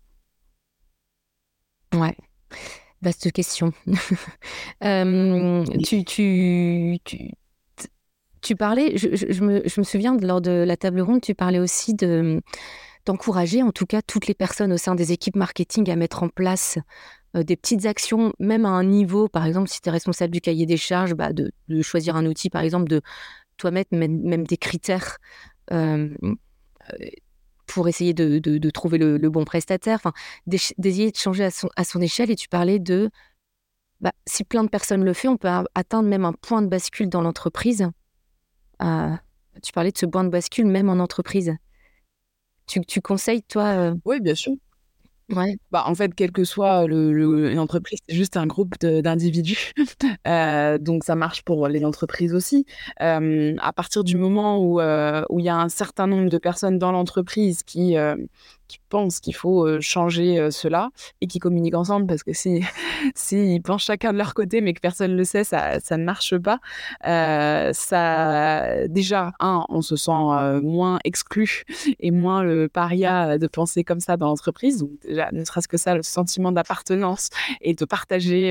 Ouais, 1.95 2.17
vaste 3.03 3.33
question. 3.33 3.73
euh, 4.85 5.65
tu, 5.85 6.05
tu, 6.05 6.99
tu, 8.41 8.57
parlais, 8.57 8.97
je, 8.97 9.09
me, 9.43 9.63
je, 9.67 9.81
me, 9.81 9.85
souviens 9.85 10.17
lors 10.17 10.41
de 10.41 10.51
la 10.51 10.77
table 10.77 11.01
ronde, 11.01 11.21
tu 11.21 11.35
parlais 11.35 11.59
aussi 11.59 11.95
de 11.95 12.41
d'encourager 13.05 13.65
en 13.65 13.73
tout 13.73 13.87
cas 13.87 14.01
toutes 14.01 14.29
les 14.29 14.35
personnes 14.35 14.73
au 14.73 14.77
sein 14.77 14.95
des 14.95 15.11
équipes 15.11 15.35
marketing 15.35 15.91
à 15.91 15.97
mettre 15.97 16.23
en 16.23 16.29
place 16.29 16.79
euh, 17.37 17.43
des 17.43 17.57
petites 17.57 17.87
actions, 17.87 18.33
même 18.39 18.67
à 18.67 18.71
un 18.71 18.85
niveau, 18.85 19.29
par 19.29 19.47
exemple, 19.47 19.69
si 19.69 19.81
tu 19.81 19.89
es 19.89 19.93
responsable 19.93 20.33
du 20.33 20.41
cahier 20.41 20.67
des 20.67 20.77
charges, 20.77 21.15
bah, 21.15 21.33
de, 21.33 21.53
choisir 21.83 22.17
un 22.17 22.27
outil, 22.27 22.51
par 22.51 22.63
exemple, 22.63 22.89
de 22.89 23.01
toi 23.57 23.71
mettre 23.71 23.95
même, 23.95 24.47
des 24.47 24.57
critères 24.57 25.19
pour 27.67 27.89
essayer 27.89 28.15
de, 28.15 28.71
trouver 28.71 28.99
le, 28.99 29.31
bon 29.31 29.45
prestataire, 29.45 29.97
enfin, 29.97 30.13
d'essayer 30.47 31.11
de 31.11 31.17
changer 31.17 31.45
à 31.45 31.85
son, 31.85 32.01
échelle. 32.01 32.31
Et 32.31 32.37
tu 32.37 32.49
parlais 32.49 32.79
de, 32.79 33.11
bah, 34.01 34.13
si 34.27 34.45
plein 34.45 34.65
de 34.65 34.69
personnes 34.69 35.05
le 35.05 35.15
font, 35.15 35.31
on 35.31 35.37
peut 35.37 35.49
atteindre 35.75 36.09
même 36.09 36.25
un 36.25 36.33
point 36.33 36.63
de 36.63 36.69
bascule 36.69 37.09
dans 37.09 37.23
l'entreprise. 37.23 37.89
Euh, 38.83 39.15
tu 39.63 39.73
parlais 39.73 39.93
de 39.93 39.99
ce 39.99 40.07
point 40.07 40.25
de 40.25 40.29
bascule 40.29 40.67
même 40.67 40.89
en 40.89 40.99
entreprise. 40.99 41.55
Tu, 42.67 42.81
tu 42.83 43.01
conseilles, 43.01 43.43
toi 43.43 43.95
Oui, 44.05 44.21
bien 44.21 44.35
sûr. 44.35 44.55
Bah, 45.71 45.85
en 45.87 45.95
fait, 45.95 46.15
quel 46.15 46.33
que 46.33 46.45
soit 46.45 46.87
le, 46.87 47.55
c'est 48.07 48.15
juste 48.15 48.37
un 48.37 48.47
groupe 48.47 48.79
d'individus. 48.81 49.73
euh, 50.27 50.79
donc, 50.79 51.05
ça 51.05 51.15
marche 51.15 51.43
pour 51.43 51.69
les 51.69 51.85
entreprises 51.85 52.35
aussi. 52.35 52.67
Euh, 53.01 53.55
à 53.61 53.73
partir 53.73 54.05
du 54.05 54.17
moment 54.17 54.59
où 54.59 54.81
euh, 54.81 55.25
où 55.31 55.39
il 55.41 55.45
y 55.45 55.49
a 55.49 55.57
un 55.57 55.69
certain 55.69 56.07
nombre 56.07 56.29
de 56.29 56.39
personnes 56.39 56.79
dans 56.79 56.93
l'entreprise 56.93 57.63
qui 57.63 57.97
qui 58.73 58.81
pensent 58.89 59.21
qu'il 59.21 59.35
faut 59.35 59.81
changer 59.81 60.51
cela 60.51 60.91
et 61.21 61.27
qui 61.27 61.39
communiquent 61.39 61.75
ensemble 61.75 62.07
parce 62.07 62.23
que 62.23 62.33
si 62.33 62.65
s'ils 63.15 63.61
pensent 63.69 63.85
chacun 63.85 64.13
de 64.13 64.19
leur 64.19 64.33
côté 64.33 64.61
mais 64.63 64.73
que 64.73 64.81
personne 64.81 65.13
ne 65.13 65.17
le 65.17 65.25
sait, 65.25 65.45
ça 65.45 65.79
ça 65.81 65.97
ne 65.99 66.05
marche 66.05 66.37
pas. 66.39 66.59
ça 67.03 68.89
déjà 68.89 69.33
un, 69.41 69.65
on 69.69 69.83
se 69.83 69.97
sent 69.97 70.61
moins 70.63 70.99
exclu 71.05 71.65
et 72.01 72.11
moins 72.11 72.43
le 72.43 72.69
paria 72.69 73.37
de 73.39 73.47
penser 73.47 73.85
comme 73.85 74.01
ça 74.01 74.17
dans 74.17 74.29
l'entreprise. 74.29 74.79
Donc 74.79 74.91
déjà 75.03 75.31
ne 75.33 75.45
serait-ce 75.45 75.69
que 75.69 75.77
ça, 75.77 75.95
le 75.95 76.03
sentiment 76.03 76.51
d'appartenance 76.53 77.29
et 77.61 77.75
de 77.75 77.85
partager 77.85 78.43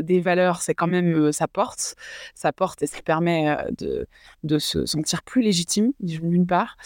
des 0.00 0.20
valeurs, 0.20 0.62
c'est 0.62 0.74
quand 0.74 0.86
même 0.86 1.30
ça 1.32 1.46
porte, 1.46 1.94
ça 2.34 2.52
porte 2.52 2.82
et 2.82 2.86
ça 2.86 3.02
permet 3.02 3.56
de 3.78 4.06
de 4.44 4.58
se 4.58 4.86
sentir 4.86 5.22
plus 5.22 5.42
légitime 5.42 5.92
d'une 6.00 6.46
part. 6.46 6.76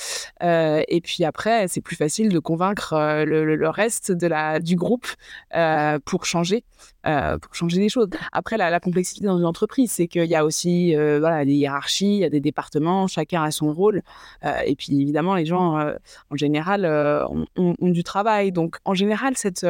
et 0.43 1.01
puis 1.05 1.25
après, 1.25 1.69
c'est 1.69 1.81
plus 1.81 1.97
facile 1.97 2.31
de 2.31 2.39
convaincre 2.39 2.72
euh, 2.93 3.25
le, 3.25 3.69
reste 3.69 4.13
de 4.13 4.27
la, 4.27 4.61
du 4.61 4.77
groupe 4.77 5.07
euh, 5.55 5.99
pour 6.05 6.25
changer, 6.27 6.65
euh, 7.07 7.39
pour 7.39 7.55
changer 7.55 7.81
les 7.81 7.89
choses. 7.89 8.09
Après, 8.33 8.57
la, 8.57 8.81
complexité 8.81 9.25
dans 9.27 9.39
une 9.39 9.45
entreprise, 9.45 9.91
c'est 9.93 10.09
qu'il 10.09 10.25
y 10.25 10.35
a 10.35 10.45
aussi 10.45 10.95
voilà, 10.95 11.45
des 11.45 11.53
hiérarchies, 11.53 12.17
il 12.17 12.21
y 12.21 12.25
a 12.25 12.31
des 12.31 12.41
départements, 12.41 13.07
chacun 13.07 13.43
a 13.43 13.51
son 13.51 13.73
rôle. 13.73 14.03
et 14.65 14.75
puis 14.77 15.01
évidemment, 15.01 15.35
les 15.35 15.47
gens, 15.47 15.79
en 16.31 16.37
général, 16.37 16.87
ont, 17.57 17.77
du 17.81 18.05
travail. 18.05 18.53
Donc, 18.53 18.77
en 18.85 18.95
général, 18.95 19.37
cette, 19.37 19.67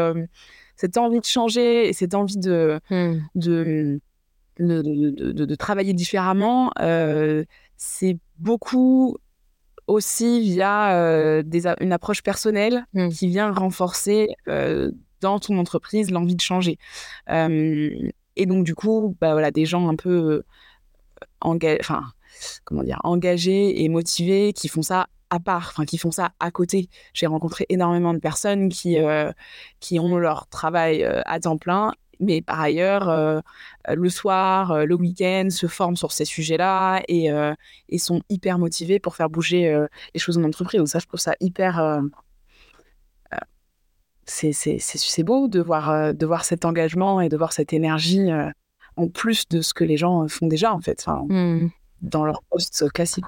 cette 0.77 0.97
envie 0.97 1.21
de 1.21 1.25
changer 1.25 1.89
et 1.89 1.93
cette 1.93 2.15
envie 2.15 2.39
de, 2.39 2.81
hmm. 2.91 3.19
de, 3.35 4.01
de, 4.59 5.33
de, 5.33 5.55
travailler 5.55 5.93
différemment, 5.93 6.71
c'est 7.77 8.17
beaucoup 8.39 9.19
aussi 9.87 10.41
via 10.41 10.97
euh, 10.97 11.43
des, 11.43 11.67
une 11.81 11.93
approche 11.93 12.23
personnelle 12.23 12.87
mmh. 12.95 13.09
qui 13.09 13.29
vient 13.29 13.53
renforcer 13.53 14.29
euh, 14.49 14.91
dans 15.21 15.39
ton 15.39 15.59
entreprise 15.59 16.11
l'envie 16.11 16.37
de 16.37 16.41
changer. 16.41 16.79
et 17.29 18.47
donc, 18.47 18.65
du 18.65 18.75
coup, 18.75 19.17
bah, 19.21 19.33
voilà, 19.33 19.51
des 19.51 19.67
gens 19.67 19.89
un 19.89 19.97
peu 19.97 20.43
engagés, 21.41 21.79
enfin, 21.81 22.03
comment 22.65 22.83
dire, 22.83 23.01
engagés 23.05 23.83
et 23.83 23.89
motivés 23.89 24.53
qui 24.53 24.69
font 24.69 24.83
ça 24.83 25.07
à 25.31 25.41
part, 25.41 25.69
enfin 25.71 25.85
qui 25.85 25.97
font 25.97 26.11
ça 26.11 26.33
à 26.41 26.51
côté. 26.51 26.89
J'ai 27.15 27.27
rencontré 27.27 27.65
énormément 27.69 28.13
de 28.15 28.19
personnes 28.19 28.69
qui, 28.69 28.99
euh, 28.99 29.33
qui 29.81 29.99
ont 29.99 30.17
leur 30.19 30.47
travail 30.49 31.05
à 31.05 31.41
temps 31.41 31.57
plein 31.57 31.93
mais 32.23 32.41
par 32.41 32.61
ailleurs, 32.61 33.09
euh, 33.09 33.41
euh, 33.89 33.95
le 33.95 34.09
soir, 34.09 34.71
euh, 34.71 34.85
le 34.85 34.95
week-end, 34.95 35.49
se 35.51 35.67
forment 35.67 35.97
sur 35.97 36.13
ces 36.13 36.25
sujets-là 36.25 37.03
et, 37.09 37.29
et, 37.89 37.99
sont 37.99 38.23
hyper 38.29 38.59
motivés 38.59 38.99
pour 38.99 39.17
faire 39.17 39.29
bouger 39.29 39.87
les 40.15 40.21
choses 40.21 40.39
en 40.39 40.45
entreprise. 40.45 40.79
Donc 40.79 40.89
ça, 40.89 40.99
je 40.99 41.07
trouve 41.07 41.21
ça 41.21 41.35
hyper... 41.41 42.03
c'est 44.25 45.23
beau 45.23 45.49
de 45.49 45.61
voir, 45.61 46.15
de 46.15 46.27
voir 46.27 46.45
cet 46.45 46.65
engagement 46.65 47.21
et 47.21 47.29
de 47.29 47.37
voir 47.37 47.53
cette 47.53 47.73
énergie 47.73 48.31
en 48.97 49.09
plus 49.09 49.49
de 49.49 49.61
ce 49.61 49.75
que 49.75 49.85
les 49.85 49.97
gens 49.97 50.29
font 50.29 50.47
déjà, 50.47 50.73
en 50.73 50.81
fait, 50.81 51.07
mmh. 51.07 51.69
dans 52.03 52.25
leur 52.25 52.43
poste 52.45 52.91
classique. 52.93 53.25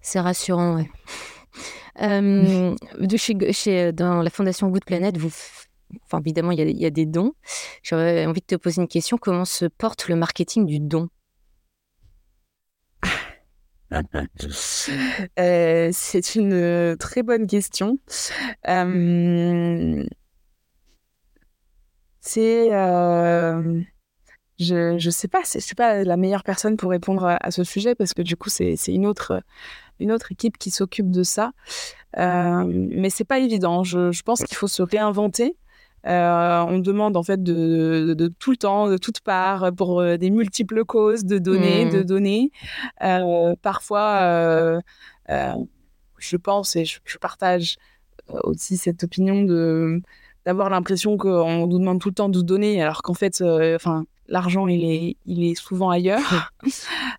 C'est 0.00 0.20
rassurant, 0.20 0.76
ouais. 0.76 0.90
de 2.00 3.16
chez, 3.16 3.52
chez, 3.52 3.92
dans 3.92 4.22
la 4.22 4.30
Fondation 4.30 4.68
Good 4.68 4.84
Planet, 4.84 5.16
vous 5.18 5.32
Enfin, 6.04 6.20
évidemment, 6.20 6.52
il 6.52 6.58
y, 6.60 6.86
a, 6.86 6.90
des 6.90 7.06
dons. 7.06 7.32
J'aurais 7.82 8.26
envie 8.26 8.40
de 8.40 8.46
te 8.46 8.56
poser 8.56 8.82
une 8.82 8.88
question. 8.88 9.16
Comment 9.18 9.44
se 9.44 9.64
porte 9.66 10.08
le 10.08 10.16
marketing 10.16 10.66
du 10.66 10.80
don? 10.80 11.08
C'est 15.36 16.34
une 16.34 16.96
très 16.98 17.22
bonne 17.22 17.46
question. 17.46 17.98
c'est 22.20 22.70
je 24.58 25.04
ne 25.04 25.10
sais 25.10 25.28
pas, 25.28 25.42
je 25.44 25.60
suis 25.60 25.74
pas 25.74 26.02
la 26.04 26.16
meilleure 26.16 26.42
personne 26.42 26.76
pour 26.76 26.90
répondre 26.90 27.36
à, 27.40 27.50
ce 27.50 27.62
sujet 27.64 27.94
parce 27.94 28.12
que 28.12 28.22
du 28.22 28.36
coup 28.36 28.48
c'est 28.48 28.74
une 28.88 29.06
autre 29.06 29.40
une 30.00 30.12
autre 30.12 30.32
équipe 30.32 30.58
qui 30.58 30.70
s'occupe 30.70 31.10
de 31.10 31.22
ça. 31.22 31.52
Euh, 32.18 32.64
mais 32.66 33.10
c'est 33.10 33.24
pas 33.24 33.38
évident. 33.38 33.82
Je, 33.82 34.12
je 34.12 34.22
pense 34.22 34.42
qu'il 34.42 34.56
faut 34.56 34.68
se 34.68 34.82
réinventer. 34.82 35.56
Euh, 36.06 36.60
on 36.68 36.78
demande 36.78 37.16
en 37.16 37.22
fait 37.22 37.42
de, 37.42 38.14
de, 38.16 38.28
tout 38.28 38.50
le 38.50 38.56
temps, 38.56 38.88
de 38.88 38.96
toutes 38.96 39.20
parts, 39.20 39.72
pour 39.76 40.00
euh, 40.00 40.16
des 40.16 40.30
multiples 40.30 40.84
causes 40.84 41.24
de 41.24 41.38
données, 41.38 41.86
de 41.86 42.00
mmh. 42.00 42.04
données. 42.04 42.50
Euh, 43.02 43.54
parfois, 43.62 44.80
je 45.28 46.36
pense 46.36 46.76
et 46.76 46.84
je, 46.84 46.98
je, 47.04 47.18
partage 47.18 47.76
aussi 48.44 48.76
cette 48.76 49.04
opinion 49.04 49.42
de 49.42 50.02
d'avoir 50.48 50.70
l'impression 50.70 51.18
qu'on 51.18 51.66
nous 51.66 51.78
demande 51.78 52.00
tout 52.00 52.08
le 52.08 52.14
temps 52.14 52.30
de 52.30 52.40
donner, 52.40 52.80
alors 52.82 53.02
qu'en 53.02 53.12
fait, 53.12 53.42
enfin, 53.42 54.06
l'argent, 54.28 54.68
il 54.68 54.84
est, 54.84 55.16
il 55.26 55.44
est 55.44 55.54
souvent 55.54 55.90
ailleurs. 55.90 56.52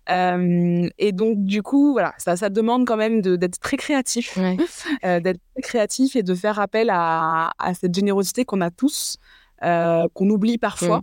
Euh, 0.08 0.88
et 0.98 1.12
donc, 1.12 1.44
du 1.44 1.62
coup, 1.62 1.92
voilà, 1.92 2.14
ça, 2.18 2.34
ça 2.34 2.48
demande 2.48 2.84
quand 2.84 2.96
même 2.96 3.20
d'être 3.20 3.60
très 3.60 3.76
créatif, 3.76 4.36
euh, 5.04 5.20
d'être 5.20 5.40
créatif 5.62 6.16
et 6.16 6.24
de 6.24 6.34
faire 6.34 6.58
appel 6.58 6.90
à, 6.90 7.52
à 7.58 7.74
cette 7.74 7.94
générosité 7.94 8.44
qu'on 8.44 8.60
a 8.60 8.72
tous, 8.72 9.18
euh, 9.62 10.08
qu'on 10.12 10.28
oublie 10.30 10.58
parfois. 10.58 11.02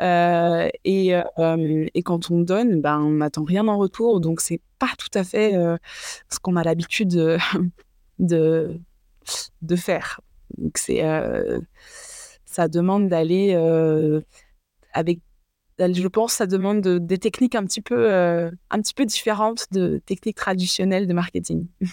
Et, 0.00 1.12
et, 1.12 2.02
quand 2.02 2.30
on 2.30 2.40
donne, 2.40 2.80
ben, 2.80 3.00
on 3.00 3.10
n'attend 3.10 3.44
rien 3.44 3.68
en 3.68 3.76
retour, 3.76 4.20
donc 4.20 4.40
c'est 4.40 4.62
pas 4.78 4.92
tout 4.96 5.12
à 5.12 5.24
fait 5.24 5.52
ce 6.30 6.38
qu'on 6.40 6.56
a 6.56 6.64
l'habitude 6.64 7.08
de, 7.08 7.36
de, 8.18 8.80
de, 9.60 9.76
faire. 9.76 10.22
Donc 10.58 10.78
c'est 10.78 11.02
ça 12.44 12.68
demande 12.68 13.08
d'aller 13.08 13.54
avec 14.92 15.20
je 15.78 16.08
pense 16.08 16.34
ça 16.34 16.46
demande 16.46 16.80
des 16.80 17.18
techniques 17.18 17.54
un 17.54 17.64
petit 17.64 17.80
peu 17.80 18.12
euh, 18.12 18.50
un 18.70 18.80
petit 18.80 18.94
peu 18.94 19.04
différentes 19.04 19.66
de 19.72 20.00
techniques 20.06 20.36
traditionnelles 20.36 21.06
de 21.06 21.14
marketing. 21.14 21.66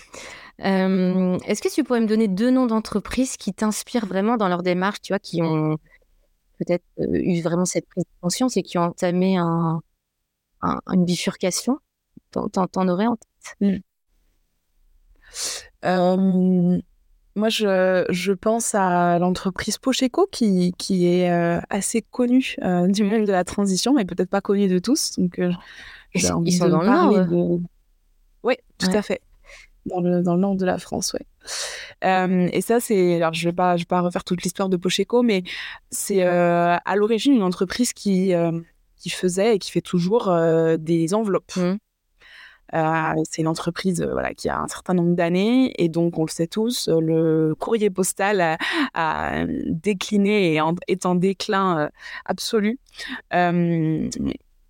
Euh, 0.65 1.37
est-ce 1.45 1.61
que 1.61 1.73
tu 1.73 1.85
pourrais 1.85 2.01
me 2.01 2.05
donner 2.05 2.27
deux 2.27 2.51
noms 2.51 2.65
d'entreprises 2.65 3.37
qui 3.37 3.53
t'inspirent 3.53 4.05
vraiment 4.05 4.35
dans 4.35 4.49
leur 4.49 4.61
démarche, 4.61 4.99
tu 5.01 5.13
vois, 5.13 5.19
qui 5.19 5.41
ont 5.41 5.77
peut-être 6.57 6.83
euh, 6.99 7.05
eu 7.13 7.41
vraiment 7.41 7.63
cette 7.63 7.87
prise 7.87 8.03
de 8.03 8.09
conscience 8.19 8.57
et 8.57 8.61
qui 8.61 8.77
ont 8.77 8.81
entamé 8.81 9.37
un, 9.37 9.81
une 10.61 11.05
bifurcation? 11.05 11.79
T'en 12.31 12.89
aurais 12.89 13.07
en 13.07 13.15
tête? 13.15 13.81
Mmh. 15.81 16.79
Moi, 17.39 17.47
je, 17.47 18.05
je 18.09 18.33
pense 18.33 18.75
à 18.75 19.17
l'entreprise 19.17 19.77
Pocheco 19.77 20.27
qui, 20.29 20.73
qui 20.77 21.07
est 21.07 21.31
euh, 21.31 21.61
assez 21.69 22.01
connue 22.01 22.57
euh, 22.61 22.85
du 22.87 23.03
monde 23.03 23.25
de 23.25 23.31
la 23.31 23.45
transition, 23.45 23.93
mais 23.93 24.03
peut-être 24.03 24.29
pas 24.29 24.41
connue 24.41 24.67
de 24.67 24.77
tous. 24.77 25.17
Donc, 25.17 25.39
euh, 25.39 25.53
ils, 26.13 26.21
sont 26.21 26.41
dans 26.67 26.81
le 26.81 26.85
nord 26.85 27.59
Oui, 28.43 28.55
tout 28.77 28.91
à 28.93 29.01
fait. 29.01 29.21
Dans 29.85 30.01
le, 30.01 30.21
dans 30.21 30.35
le 30.35 30.41
nord 30.41 30.55
de 30.55 30.65
la 30.65 30.77
France, 30.79 31.15
oui. 31.15 31.25
et 32.03 32.61
ça, 32.61 32.81
c'est. 32.81 33.15
Alors, 33.15 33.33
je 33.33 33.45
ne 33.47 33.51
vais, 33.51 33.55
pas, 33.55 33.77
je 33.77 33.83
vais 33.83 33.87
pas 33.87 34.01
refaire 34.01 34.25
toute 34.25 34.43
l'histoire 34.43 34.67
de 34.67 34.75
Pocheco, 34.75 35.23
mais 35.23 35.43
c'est 35.91 36.23
à 36.23 36.95
l'origine 36.97 37.33
une 37.33 37.43
entreprise 37.43 37.93
qui, 37.93 38.33
qui 38.97 39.09
faisait 39.09 39.55
et 39.55 39.59
qui 39.59 39.71
fait 39.71 39.81
toujours 39.81 40.29
des 40.77 41.13
enveloppes. 41.13 41.55
Mmh. 41.55 41.77
Euh, 42.73 43.13
c'est 43.29 43.41
une 43.41 43.47
entreprise 43.47 44.01
euh, 44.01 44.21
qui 44.37 44.49
a 44.49 44.59
un 44.59 44.67
certain 44.67 44.93
nombre 44.93 45.15
d'années 45.15 45.73
et 45.81 45.89
donc 45.89 46.17
on 46.17 46.25
le 46.25 46.29
sait 46.29 46.47
tous, 46.47 46.87
euh, 46.87 46.99
le 46.99 47.55
courrier 47.55 47.89
postal 47.89 48.57
a, 48.93 49.45
décliné 49.67 50.53
et 50.53 50.61
est 50.87 51.05
en 51.05 51.15
déclin 51.15 51.89
absolu. 52.25 52.79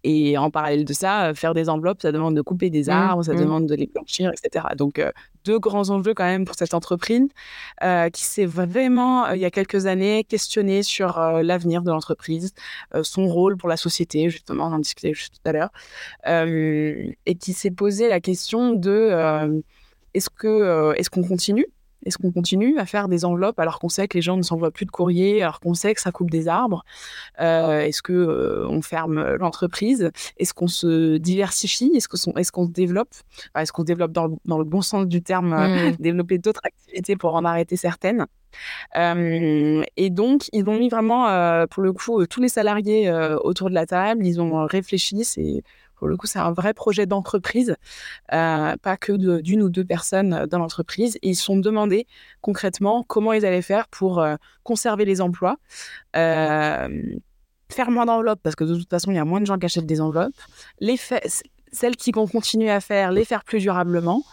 Et 0.04 0.38
en 0.38 0.50
parallèle 0.50 0.86
de 0.86 0.94
ça, 0.94 1.34
faire 1.34 1.54
des 1.54 1.70
enveloppes, 1.70 2.02
ça 2.02 2.12
demande 2.12 2.36
de 2.36 2.42
couper 2.42 2.70
des 2.70 2.84
mmh, 2.84 2.90
arbres, 2.90 3.24
ça 3.24 3.34
mmh. 3.34 3.40
demande 3.40 3.66
de 3.66 3.76
les 3.76 3.88
blanchir, 3.88 4.32
etc. 4.32 4.68
Donc, 4.78 5.02
deux 5.46 5.60
grands 5.60 5.90
enjeux 5.90 6.14
quand 6.14 6.26
même 6.26 6.46
pour 6.46 6.56
cette 6.56 6.74
entreprise 6.74 7.28
qui 8.14 8.24
s'est 8.24 8.46
vraiment, 8.46 9.30
il 9.32 9.40
y 9.42 9.46
a 9.46 9.52
quelques 9.52 9.86
années, 9.86 10.24
questionnée 10.24 10.84
sur 10.84 11.20
l'avenir 11.20 11.82
de 11.82 11.92
l'entreprise, 11.92 12.54
son 13.04 13.28
rôle 13.28 13.58
pour 13.58 13.68
la 13.68 13.78
société, 13.78 14.30
justement, 14.30 14.68
on 14.68 14.74
en 14.74 14.80
discutait 14.80 15.14
juste 15.14 15.36
tout 15.36 15.50
à 15.50 15.52
l'heure, 15.52 15.72
et 16.26 17.36
qui 17.36 17.54
s'est 17.54 17.72
posé 17.72 18.08
la 18.08 18.20
question 18.20 18.74
de 18.74 19.62
est-ce 20.14 20.30
qu'on 20.30 21.24
continue 21.24 21.66
est-ce 22.06 22.18
qu'on 22.18 22.32
continue 22.32 22.78
à 22.78 22.86
faire 22.86 23.10
des 23.10 23.26
enveloppes 23.26 23.60
alors 23.60 23.80
qu'on 23.80 23.90
sait 23.90 24.08
que 24.08 24.18
les 24.18 24.22
gens 24.22 24.38
ne 24.38 24.42
s'envoient 24.42 24.72
plus 24.72 24.86
de 24.86 24.92
courrier, 24.92 25.42
alors 25.42 25.60
qu'on 25.60 25.74
sait 25.74 25.94
que 25.94 26.02
ça 26.02 26.12
coupe 26.12 26.32
des 26.32 26.48
arbres? 26.48 26.84
Euh, 27.42 27.82
Est-ce 27.82 28.02
qu'on 28.02 28.14
euh, 28.14 28.82
ferme 28.82 29.36
l'entreprise? 29.36 30.10
Est-ce 30.38 30.54
qu'on 30.54 30.68
se 30.68 31.18
diversifie? 31.18 31.92
Est-ce 31.96 32.08
qu'on 32.08 32.34
est 32.38 32.50
qu'on 32.52 32.68
se 32.68 32.72
développe? 32.72 33.14
Est-ce 33.56 33.72
qu'on 33.74 33.82
se 33.82 33.88
développe 33.88 34.12
dans, 34.12 34.28
le 34.28 34.64
bon 34.64 34.82
sens 34.82 35.08
du 35.08 35.22
terme, 35.22 35.54
euh, 35.54 35.92
mmh. 35.92 35.96
développer 36.00 36.38
d'autres 36.38 36.62
activités 36.64 37.16
pour 37.16 37.36
en 37.36 37.44
arrêter 37.44 37.76
certaines? 37.76 38.26
Et 38.96 40.10
donc, 40.10 40.50
ils 40.54 40.68
ont 40.68 40.80
mis 40.80 40.90
vraiment, 40.90 41.28
pour 41.68 41.84
le 41.84 41.94
coup, 41.94 42.26
tous 42.26 42.42
les 42.42 42.50
salariés 42.50 43.12
autour 43.44 43.70
de 43.70 43.76
la 43.76 43.86
table. 43.86 44.26
Ils 44.26 44.42
ont 44.42 44.66
réfléchi. 44.66 45.24
C'est 45.24 45.62
pour 46.00 46.08
le 46.08 46.16
coup, 46.16 46.28
c'est 46.28 46.40
un 46.40 46.54
vrai 46.54 46.74
projet 46.74 47.06
d'entreprise, 47.06 47.76
euh, 48.32 48.76
pas 48.78 48.96
que 48.96 49.42
d'une 49.42 49.62
ou 49.62 49.70
deux 49.70 49.84
personnes 49.84 50.34
euh, 50.34 50.48
dans 50.48 50.58
l'entreprise. 50.58 51.20
Ils 51.22 51.36
se 51.36 51.44
sont 51.44 51.58
demandé 51.58 52.08
concrètement 52.42 53.04
comment 53.04 53.34
ils 53.34 53.46
allaient 53.46 53.62
faire 53.62 53.90
pour 53.90 54.20
euh, 54.20 54.36
conserver 54.64 55.04
les 55.04 55.20
emplois, 55.20 55.58
faire 56.14 57.92
moins 57.92 58.06
d'enveloppes, 58.06 58.40
parce 58.42 58.56
que 58.56 58.64
de 58.64 58.76
toute 58.76 58.90
façon, 58.90 59.12
il 59.12 59.16
y 59.16 59.20
a 59.20 59.26
moins 59.26 59.42
de 59.42 59.46
gens 59.46 59.58
qui 59.60 59.66
achètent 59.66 59.86
des 59.86 60.02
enveloppes, 60.02 60.34
les 60.80 60.98
celles 61.72 61.98
qui 61.98 62.12
vont 62.12 62.26
continuer 62.26 62.72
à 62.72 62.80
faire, 62.80 63.12
les 63.12 63.26
faire 63.26 63.44
plus 63.44 63.60
durablement, 63.60 64.24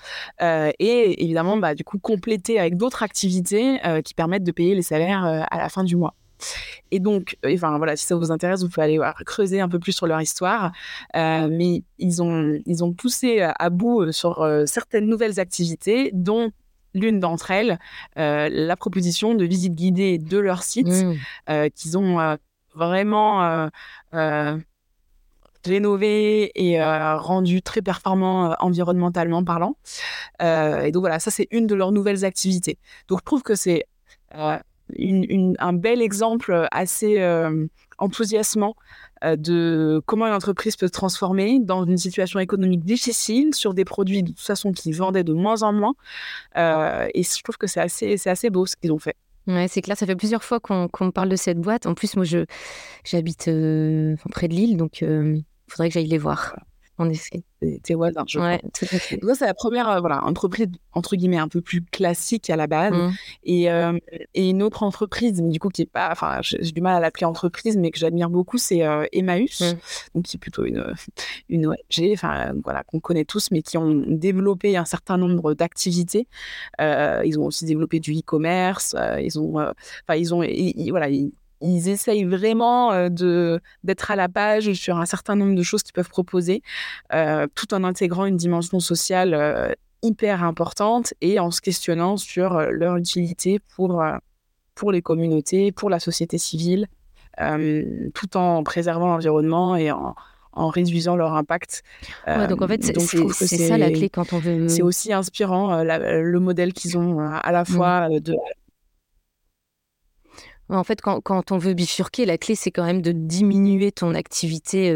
et 0.41 1.23
évidemment, 1.23 1.59
bah, 1.59 1.75
du 1.75 1.85
coup, 1.85 1.99
compléter 1.99 2.59
avec 2.59 2.77
d'autres 2.79 3.03
activités 3.03 3.79
qui 4.05 4.15
permettent 4.15 4.45
de 4.45 4.53
payer 4.53 4.75
les 4.75 4.83
salaires 4.83 5.47
à 5.51 5.59
la 5.59 5.69
fin 5.69 5.85
du 5.85 5.97
mois. 5.97 6.15
Et 6.91 7.01
donc, 7.01 7.37
euh, 7.45 7.55
enfin 7.55 7.77
voilà, 7.79 7.97
si 7.97 8.07
ça 8.07 8.17
vous 8.17 8.31
intéresse, 8.31 8.63
vous 8.63 8.69
pouvez 8.69 8.85
aller 8.85 9.13
creuser 9.25 9.61
un 9.61 9.69
peu 9.69 9.79
plus 9.79 9.93
sur 9.93 10.07
leur 10.07 10.21
histoire. 10.21 10.73
Euh, 11.17 11.49
mais 11.51 11.83
ils 11.99 12.23
ont, 12.23 12.59
ils 12.67 12.85
ont 12.85 12.93
poussé 12.93 13.41
à 13.41 13.71
bout 13.71 14.03
euh, 14.03 14.13
sur 14.13 14.47
certaines 14.67 15.07
nouvelles 15.07 15.41
activités, 15.41 16.11
dont 16.13 16.51
l'une 16.95 17.21
d'entre 17.21 17.51
elles, 17.51 17.79
la 18.17 18.77
proposition 18.77 19.35
de 19.35 19.45
visite 19.45 19.75
guidée 19.75 20.17
de 20.17 20.39
leur 20.39 20.63
site, 20.63 20.89
mmh. 20.89 21.71
qu'ils 21.75 21.99
ont 21.99 22.39
vraiment 22.75 23.69
rénové 25.67 26.53
et 26.55 26.83
rendu 26.83 27.61
très 27.61 27.83
performant 27.83 28.57
environnementalement 28.61 29.45
parlant. 29.45 29.77
et 30.41 30.91
donc 30.91 31.01
voilà, 31.01 31.19
ça 31.19 31.31
c'est 31.31 31.49
une 31.51 31.67
de 31.67 31.75
leurs 31.75 31.93
nouvelles 31.93 32.25
activités. 32.25 32.79
Donc 33.09 33.19
je 33.19 33.25
trouve 33.27 33.43
que 33.43 33.57
c'est 33.57 33.85
un 34.99 35.73
bel 35.73 36.03
exemple 36.03 36.53
euh, 36.53 36.67
assez 36.71 37.21
euh, 37.21 37.67
enthousiasmant 37.99 38.77
euh, 39.25 39.37
de 39.37 40.03
comment 40.07 40.27
une 40.27 40.35
entreprise 40.35 40.77
peut 40.77 40.87
se 40.87 40.93
transformer 40.93 41.59
dans 41.61 41.85
une 41.85 41.97
situation 41.97 42.39
économique 42.39 42.85
difficile 42.85 43.55
sur 43.55 43.75
des 43.75 43.85
produits 43.85 44.23
de 44.23 44.29
toute 44.29 44.41
façon 44.41 44.73
qui 44.73 44.93
vendaient 44.93 45.25
de 45.25 45.33
moins 45.33 45.63
en 45.63 45.73
moins. 45.73 45.95
et 46.55 47.23
je 47.23 47.43
trouve 47.43 47.57
que 47.57 47.67
c'est 47.67 47.81
assez, 47.81 48.17
c'est 48.17 48.31
assez 48.31 48.51
beau 48.51 48.67
ce 48.67 48.77
qu'ils 48.77 48.93
ont 48.93 48.99
fait. 48.99 49.17
Ouais, 49.47 49.69
c'est 49.69 49.81
clair, 49.81 49.97
ça 49.97 50.07
fait 50.07 50.17
plusieurs 50.17 50.43
fois 50.43 50.59
qu'on, 50.59 50.89
parle 51.13 51.29
de 51.29 51.37
cette 51.37 51.61
boîte. 51.61 51.87
En 51.87 51.95
plus, 51.95 52.17
moi, 52.17 52.25
je, 52.25 52.45
j'habite 53.05 53.45
près 53.45 54.49
de 54.49 54.55
Lille, 54.55 54.77
donc 54.77 55.03
il 55.03 55.45
faudrait 55.69 55.89
que 55.89 55.95
j'aille 55.95 56.09
les 56.09 56.19
voir 56.19 56.57
en 56.99 57.09
effet. 57.09 57.45
T'es 57.83 57.95
voisins, 57.95 58.25
je 58.27 58.39
ouais, 58.39 58.61
crois. 59.21 59.35
c'est 59.35 59.47
la 59.47 59.55
première 59.55 59.89
euh, 59.89 60.01
voilà, 60.01 60.25
entreprise, 60.25 60.69
entre 60.93 61.17
guillemets, 61.17 61.39
un 61.39 61.49
peu 61.49 61.61
plus 61.61 61.83
classique 61.83 62.51
à 62.51 62.57
la 62.57 62.67
base. 62.67 62.93
Mmh. 62.93 63.13
Et, 63.45 63.71
euh, 63.71 63.99
et, 64.35 64.51
une 64.51 64.63
autre 64.63 64.83
entreprise, 64.83 65.43
du 65.43 65.59
coup, 65.59 65.69
qui 65.69 65.83
est 65.83 65.91
pas, 65.91 66.09
enfin, 66.11 66.39
j'ai 66.43 66.73
du 66.73 66.81
mal 66.81 66.97
à 66.97 67.01
l'appeler 67.01 67.27
entreprise, 67.27 67.77
mais 67.77 67.91
que 67.91 67.99
j'admire 67.99 68.31
beaucoup, 68.31 68.59
c'est 68.59 68.85
euh, 68.85 69.07
Emmaüs, 69.13 69.61
mmh. 69.61 69.79
donc 70.15 70.25
qui 70.25 70.37
est 70.37 70.41
plutôt 70.41 70.65
une, 70.65 70.85
une 71.49 71.67
ONG, 71.67 72.13
enfin, 72.13 72.53
voilà, 72.65 72.83
qu'on 72.85 73.01
connaît 73.01 73.25
tous, 73.25 73.51
mais 73.51 73.63
qui 73.63 73.79
ont 73.79 74.05
développé 74.07 74.77
un 74.77 74.85
certain 74.85 75.17
nombre 75.17 75.55
d'activités. 75.55 76.29
ils 76.81 77.39
ont 77.39 77.47
aussi 77.47 77.65
développé 77.65 78.01
du 78.01 78.13
e-commerce, 78.13 78.97
ils 79.21 79.39
ont, 79.39 79.57
enfin, 79.59 80.17
ils 80.17 80.35
ont, 80.35 80.43
voilà, 80.91 81.09
ils 81.09 81.33
essayent 81.61 82.25
vraiment 82.25 83.09
de 83.09 83.61
d'être 83.85 84.11
à 84.11 84.17
la 84.17 84.29
page 84.29 84.73
sur 84.75 84.99
un 84.99 85.07
certain 85.07 85.37
nombre 85.37 85.55
de 85.55 85.63
choses 85.63 85.83
qu'ils 85.83 85.93
peuvent 85.93 86.09
proposer, 86.09 86.63
tout 87.55 87.75
en 87.75 87.85
intégrant 87.85 88.27
une 88.27 88.37
dimension 88.37 88.81
sociale 88.81 89.75
hyper 90.03 90.45
importante 90.45 91.15
et 91.21 91.41
en 91.41 91.51
se 91.51 91.61
questionnant 91.61 92.17
sur 92.17 92.61
leur 92.71 92.97
utilité 92.97 93.59
pour, 93.75 94.05
pour 94.75 94.93
les 94.93 95.03
communautés, 95.03 95.73
pour 95.73 95.91
la 95.91 95.99
société 96.01 96.39
civile, 96.39 96.87
tout 98.15 98.37
en 98.37 98.63
préservant 98.63 99.09
l'environnement 99.09 99.77
et 99.77 99.91
en, 99.91 100.15
en 100.57 100.69
réduisant 100.69 101.17
leur 101.17 101.35
impact. 101.35 101.83
donc 102.27 102.63
en 102.63 102.69
fait, 102.69 102.83
c'est 102.83 103.69
ça 103.69 103.79
la 103.79 103.91
clé 103.91 104.09
quand 104.09 104.33
on 104.33 104.39
veut. 104.39 104.69
C'est 104.69 104.83
aussi 104.83 105.13
inspirant 105.13 105.83
le 105.85 106.39
modèle 106.39 106.73
qu'ils 106.73 106.99
ont 106.99 107.21
à 107.21 107.53
la 107.53 107.63
mmh. 107.63 107.67
fois 107.67 108.09
de 108.21 108.35
en 110.69 110.85
fait, 110.85 111.01
quand, 111.01 111.53
on 111.53 111.59
veut 111.59 111.75
bifurquer, 111.75 112.27
la 112.27 112.39
clé, 112.39 112.55
c'est 112.55 112.71
quand 112.71 112.85
même 112.85 113.03
de 113.03 113.13
diminuer 113.13 113.93
ton 113.93 114.15
activité 114.15 114.95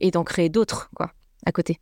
et 0.00 0.10
d'en 0.10 0.24
créer 0.24 0.48
d'autres, 0.48 0.90
quoi, 0.94 1.12
à 1.44 1.52
côté. 1.52 1.78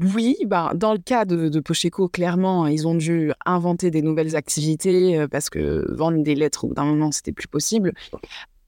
Oui, 0.00 0.36
bah, 0.46 0.70
dans 0.76 0.92
le 0.92 1.00
cas 1.00 1.24
de, 1.24 1.48
de 1.48 1.60
Pocheco, 1.60 2.08
clairement, 2.08 2.68
ils 2.68 2.86
ont 2.86 2.94
dû 2.94 3.32
inventer 3.44 3.90
des 3.90 4.00
nouvelles 4.00 4.36
activités 4.36 5.18
euh, 5.18 5.26
parce 5.26 5.50
que 5.50 5.84
vendre 5.92 6.22
des 6.22 6.36
lettres, 6.36 6.64
au 6.64 6.68
bout 6.68 6.74
d'un 6.74 6.84
moment, 6.84 7.10
c'était 7.10 7.32
plus 7.32 7.48
possible. 7.48 7.92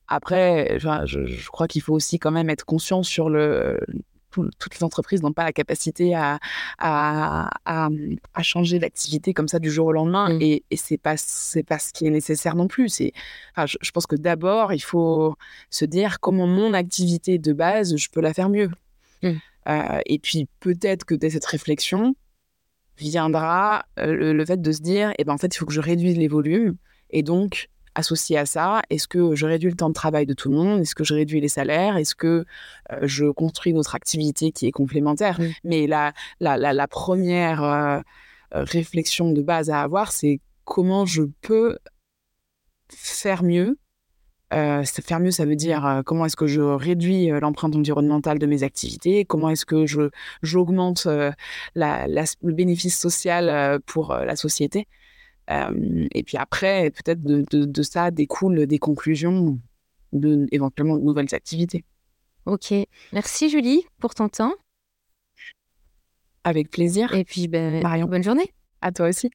Après, 0.08 0.76
je, 0.80 1.48
crois 1.50 1.68
qu'il 1.68 1.82
faut 1.82 1.94
aussi 1.94 2.18
quand 2.18 2.32
même 2.32 2.50
être 2.50 2.64
conscient 2.64 3.04
sur 3.04 3.30
le. 3.30 3.78
Toutes 4.30 4.78
les 4.78 4.84
entreprises 4.84 5.22
n'ont 5.22 5.32
pas 5.32 5.44
la 5.44 5.52
capacité 5.52 6.14
à, 6.14 6.38
à, 6.78 7.50
à, 7.64 8.42
changer 8.42 8.78
d'activité 8.78 9.34
comme 9.34 9.48
ça 9.48 9.58
du 9.58 9.70
jour 9.70 9.86
au 9.86 9.92
lendemain. 9.92 10.34
Mmh. 10.34 10.42
Et, 10.42 10.64
et 10.70 10.76
c'est 10.76 10.98
pas, 10.98 11.16
c'est 11.16 11.62
pas 11.62 11.78
ce 11.78 11.92
qui 11.92 12.06
est 12.06 12.10
nécessaire 12.10 12.54
non 12.54 12.68
plus. 12.68 12.88
C'est, 12.88 13.12
je, 13.56 13.76
je 13.80 13.90
pense 13.90 14.06
que 14.06 14.16
d'abord, 14.16 14.72
il 14.72 14.82
faut 14.82 15.36
se 15.70 15.84
dire 15.84 16.20
comment 16.20 16.46
mon 16.46 16.72
activité 16.74 17.38
de 17.38 17.52
base, 17.52 17.96
je 17.96 18.08
peux 18.10 18.20
la 18.20 18.34
faire 18.34 18.48
mieux. 18.48 18.70
Mmh. 19.22 19.32
Euh, 19.68 20.00
et 20.06 20.18
puis 20.18 20.48
peut-être 20.60 21.04
que 21.04 21.14
dès 21.14 21.30
cette 21.30 21.44
réflexion 21.44 22.14
viendra 22.96 23.84
euh, 23.98 24.32
le, 24.32 24.44
fait 24.44 24.60
de 24.60 24.72
se 24.72 24.80
dire, 24.80 25.12
eh 25.18 25.24
ben, 25.24 25.32
en 25.32 25.38
fait, 25.38 25.54
il 25.54 25.58
faut 25.58 25.66
que 25.66 25.72
je 25.72 25.80
réduise 25.80 26.16
les 26.16 26.28
volumes. 26.28 26.76
Et 27.10 27.22
donc, 27.22 27.68
associé 27.94 28.38
à 28.38 28.46
ça, 28.46 28.82
est-ce 28.90 29.08
que 29.08 29.34
je 29.34 29.46
réduis 29.46 29.70
le 29.70 29.76
temps 29.76 29.88
de 29.88 29.94
travail 29.94 30.26
de 30.26 30.34
tout 30.34 30.50
le 30.50 30.56
monde? 30.56 30.80
Est-ce 30.80 30.94
que 30.94 31.04
je 31.04 31.14
réduis 31.14 31.40
les 31.40 31.48
salaires? 31.48 31.96
Est-ce 31.96 32.14
que 32.14 32.44
euh, 32.92 32.98
je 33.02 33.26
construis 33.26 33.72
une 33.72 33.78
autre 33.78 33.94
activité 33.94 34.52
qui 34.52 34.66
est 34.66 34.72
complémentaire? 34.72 35.38
Mais 35.64 35.86
la, 35.86 36.12
la, 36.40 36.56
la, 36.56 36.88
première 36.88 38.02
réflexion 38.52 39.32
de 39.32 39.42
base 39.42 39.70
à 39.70 39.82
avoir, 39.82 40.12
c'est 40.12 40.40
comment 40.64 41.06
je 41.06 41.22
peux 41.40 41.78
faire 42.88 43.42
mieux? 43.42 43.78
Euh, 44.52 44.82
faire 44.84 45.20
mieux, 45.20 45.30
ça 45.30 45.44
veut 45.44 45.54
dire 45.54 45.86
euh, 45.86 46.02
comment 46.02 46.26
est-ce 46.26 46.34
que 46.34 46.48
je 46.48 46.60
réduis 46.60 47.30
euh, 47.30 47.38
l'empreinte 47.38 47.76
environnementale 47.76 48.40
de 48.40 48.46
mes 48.46 48.64
activités, 48.64 49.24
comment 49.24 49.48
est-ce 49.50 49.64
que 49.64 49.86
je 49.86 50.10
j'augmente 50.42 51.06
le 51.06 51.32
bénéfice 52.42 52.98
social 52.98 53.80
pour 53.86 54.14
la 54.14 54.34
société? 54.34 54.88
Et 55.50 56.22
puis 56.22 56.36
après, 56.36 56.90
peut-être 56.90 57.22
de, 57.22 57.44
de, 57.50 57.82
ça 57.82 58.10
découlent 58.10 58.66
des 58.66 58.78
conclusions 58.78 59.58
de 60.12 60.46
éventuellement 60.52 60.96
de 60.96 61.02
nouvelles 61.02 61.34
activités. 61.34 61.84
Ok, 62.46 62.72
merci 63.12 63.50
Julie 63.50 63.84
pour 64.00 64.14
ton 64.14 64.28
temps. 64.28 64.54
Avec 66.44 66.70
plaisir. 66.70 67.14
Et 67.14 67.24
puis 67.24 67.48
ben, 67.48 67.82
bonne 68.06 68.22
journée. 68.22 68.52
À 68.80 68.92
toi 68.92 69.08
aussi. 69.08 69.28